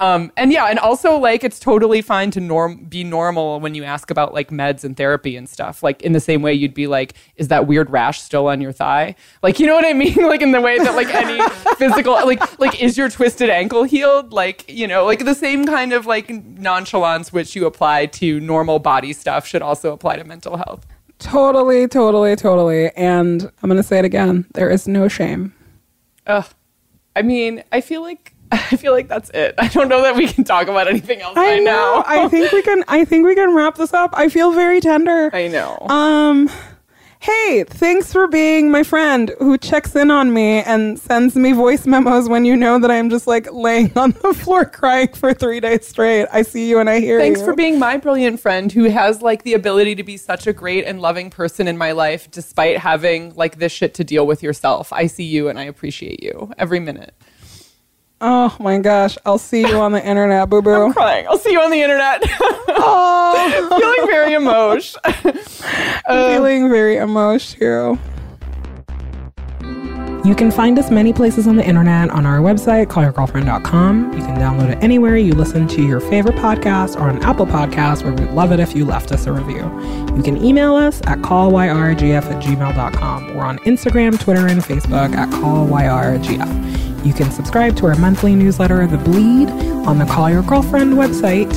Um, 0.00 0.30
and 0.36 0.52
yeah 0.52 0.66
and 0.66 0.78
also 0.78 1.16
like 1.18 1.42
it's 1.42 1.58
totally 1.58 2.02
fine 2.02 2.30
to 2.30 2.40
norm 2.40 2.84
be 2.84 3.02
normal 3.02 3.58
when 3.58 3.74
you 3.74 3.82
ask 3.82 4.12
about 4.12 4.32
like 4.32 4.50
meds 4.50 4.84
and 4.84 4.96
therapy 4.96 5.34
and 5.34 5.48
stuff. 5.48 5.82
Like 5.82 6.02
in 6.02 6.12
the 6.12 6.20
same 6.20 6.40
way 6.40 6.54
you'd 6.54 6.72
be 6.72 6.86
like 6.86 7.14
is 7.34 7.48
that 7.48 7.66
weird 7.66 7.90
rash 7.90 8.22
still 8.22 8.46
on 8.46 8.60
your 8.60 8.70
thigh? 8.70 9.16
Like 9.42 9.58
you 9.58 9.66
know 9.66 9.74
what 9.74 9.84
i 9.84 9.92
mean? 9.92 10.14
Like 10.28 10.40
in 10.40 10.52
the 10.52 10.60
way 10.60 10.78
that 10.78 10.94
like 10.94 11.12
any 11.12 11.42
physical 11.78 12.12
like 12.12 12.60
like 12.60 12.80
is 12.80 12.96
your 12.96 13.08
twisted 13.08 13.50
ankle 13.50 13.82
healed? 13.82 14.32
Like 14.32 14.64
you 14.68 14.86
know 14.86 15.04
like 15.04 15.24
the 15.24 15.34
same 15.34 15.66
kind 15.66 15.92
of 15.92 16.06
like 16.06 16.30
nonchalance 16.30 17.32
which 17.32 17.56
you 17.56 17.66
apply 17.66 18.06
to 18.06 18.38
normal 18.38 18.78
body 18.78 19.12
stuff 19.12 19.48
should 19.48 19.62
also 19.62 19.92
apply 19.92 20.14
to 20.14 20.22
mental 20.24 20.58
health. 20.58 20.86
Totally 21.18 21.88
totally 21.88 22.36
totally. 22.36 22.90
And 22.94 23.50
i'm 23.64 23.68
going 23.68 23.78
to 23.78 23.82
say 23.82 23.98
it 23.98 24.04
again 24.04 24.46
there 24.54 24.70
is 24.70 24.86
no 24.86 25.08
shame. 25.08 25.54
Ugh. 26.28 26.46
I 27.18 27.22
mean, 27.22 27.64
I 27.72 27.80
feel 27.80 28.00
like 28.02 28.32
I 28.52 28.76
feel 28.76 28.92
like 28.92 29.08
that's 29.08 29.28
it. 29.30 29.56
I 29.58 29.66
don't 29.68 29.88
know 29.88 30.02
that 30.02 30.14
we 30.14 30.28
can 30.28 30.44
talk 30.44 30.68
about 30.68 30.86
anything 30.86 31.20
else 31.20 31.36
I 31.36 31.54
right 31.54 31.62
know. 31.62 31.96
now. 31.96 32.04
I 32.06 32.28
think 32.28 32.52
we 32.52 32.62
can. 32.62 32.84
I 32.86 33.04
think 33.04 33.26
we 33.26 33.34
can 33.34 33.54
wrap 33.54 33.74
this 33.74 33.92
up. 33.92 34.10
I 34.14 34.28
feel 34.28 34.52
very 34.52 34.80
tender. 34.80 35.34
I 35.34 35.48
know. 35.48 35.78
Um, 35.88 36.48
hey, 37.20 37.64
thanks 37.64 38.12
for 38.12 38.28
being 38.28 38.70
my 38.70 38.82
friend 38.82 39.34
who 39.38 39.58
checks 39.58 39.96
in 39.96 40.10
on 40.10 40.32
me 40.32 40.62
and 40.62 40.98
sends 40.98 41.34
me 41.34 41.52
voice 41.52 41.86
memos 41.86 42.28
when 42.28 42.44
you 42.44 42.56
know 42.56 42.78
that 42.78 42.90
I'm 42.90 43.10
just 43.10 43.26
like 43.26 43.50
laying 43.52 43.96
on 43.96 44.12
the 44.22 44.34
floor 44.34 44.64
crying 44.64 45.12
for 45.12 45.34
three 45.34 45.60
days 45.60 45.86
straight. 45.86 46.26
I 46.32 46.42
see 46.42 46.68
you 46.68 46.78
and 46.78 46.88
I 46.88 47.00
hear 47.00 47.18
Thanks 47.18 47.40
you. 47.40 47.44
Thanks 47.44 47.50
for 47.50 47.56
being 47.56 47.78
my 47.78 47.96
brilliant 47.96 48.40
friend 48.40 48.70
who 48.70 48.84
has 48.84 49.20
like 49.22 49.42
the 49.42 49.54
ability 49.54 49.94
to 49.96 50.04
be 50.04 50.16
such 50.16 50.46
a 50.46 50.52
great 50.52 50.84
and 50.84 51.00
loving 51.00 51.30
person 51.30 51.66
in 51.66 51.76
my 51.76 51.92
life 51.92 52.30
despite 52.30 52.78
having 52.78 53.34
like 53.34 53.58
this 53.58 53.72
shit 53.72 53.94
to 53.94 54.04
deal 54.04 54.26
with 54.26 54.42
yourself. 54.42 54.92
I 54.92 55.06
see 55.06 55.24
you 55.24 55.48
and 55.48 55.58
I 55.58 55.64
appreciate 55.64 56.22
you 56.22 56.52
every 56.56 56.80
minute. 56.80 57.14
Oh 58.20 58.56
my 58.58 58.78
gosh, 58.78 59.16
I'll 59.24 59.38
see 59.38 59.60
you 59.60 59.78
on 59.78 59.92
the 59.92 60.04
internet, 60.04 60.50
boo 60.50 60.60
boo. 60.60 60.70
I'm 60.86 60.92
crying. 60.92 61.26
I'll 61.28 61.38
see 61.38 61.52
you 61.52 61.60
on 61.60 61.70
the 61.70 61.80
internet. 61.80 62.20
Oh, 62.68 63.68
Feeling 63.78 64.06
very 64.10 64.32
emotional. 64.34 65.02
feeling 66.08 66.64
um, 66.64 66.70
very 66.70 66.96
emotional. 66.96 67.98
You 70.28 70.34
can 70.34 70.50
find 70.50 70.78
us 70.78 70.90
many 70.90 71.14
places 71.14 71.46
on 71.46 71.56
the 71.56 71.64
internet 71.64 72.10
on 72.10 72.26
our 72.26 72.36
website, 72.40 72.88
callyourgirlfriend.com. 72.88 74.12
You 74.12 74.18
can 74.18 74.36
download 74.38 74.70
it 74.70 74.84
anywhere 74.84 75.16
you 75.16 75.32
listen 75.32 75.66
to 75.68 75.82
your 75.82 76.00
favorite 76.00 76.34
podcast 76.34 76.96
or 76.96 77.08
on 77.08 77.22
Apple 77.24 77.46
Podcasts, 77.46 78.04
where 78.04 78.12
we'd 78.12 78.34
love 78.34 78.52
it 78.52 78.60
if 78.60 78.76
you 78.76 78.84
left 78.84 79.10
us 79.10 79.24
a 79.24 79.32
review. 79.32 79.62
You 80.14 80.22
can 80.22 80.36
email 80.44 80.74
us 80.74 81.00
at 81.06 81.20
callyrgf 81.20 82.24
at 82.24 82.42
gmail.com. 82.42 83.36
We're 83.36 83.42
on 83.42 83.56
Instagram, 83.60 84.20
Twitter, 84.20 84.46
and 84.46 84.60
Facebook 84.60 85.14
at 85.14 85.30
callyrgf. 85.30 87.06
You 87.06 87.14
can 87.14 87.30
subscribe 87.30 87.74
to 87.78 87.86
our 87.86 87.96
monthly 87.96 88.34
newsletter, 88.34 88.86
The 88.86 88.98
Bleed, 88.98 89.48
on 89.48 89.96
the 89.96 90.04
Call 90.04 90.28
Your 90.28 90.42
Girlfriend 90.42 90.92
website. 90.92 91.54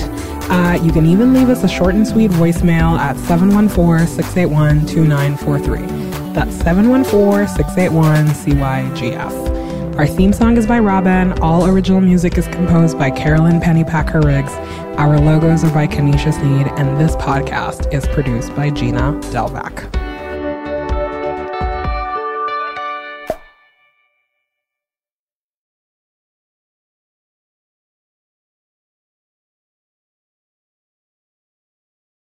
Uh, 0.49 0.81
you 0.81 0.93
can 0.93 1.05
even 1.05 1.33
leave 1.33 1.49
us 1.49 1.65
a 1.65 1.67
short 1.67 1.93
and 1.93 2.07
sweet 2.07 2.31
voicemail 2.31 2.97
at 2.97 3.17
714 3.17 4.07
681 4.07 4.85
2943. 4.85 6.10
That's 6.33 6.55
714 6.57 7.47
681 7.47 8.27
CYGF. 8.27 9.97
Our 9.97 10.07
theme 10.07 10.31
song 10.31 10.55
is 10.55 10.65
by 10.65 10.79
Robin. 10.79 11.33
All 11.41 11.67
original 11.67 11.99
music 11.99 12.37
is 12.37 12.47
composed 12.47 12.97
by 12.97 13.11
Carolyn 13.11 13.59
Pennypacker 13.59 14.23
Riggs. 14.23 14.53
Our 14.97 15.19
logos 15.19 15.65
are 15.65 15.73
by 15.73 15.87
Kenesha 15.87 16.33
Sneed, 16.33 16.67
and 16.79 16.99
this 16.99 17.17
podcast 17.17 17.93
is 17.93 18.07
produced 18.07 18.55
by 18.55 18.69
Gina 18.69 19.11
Delvac. 19.31 20.10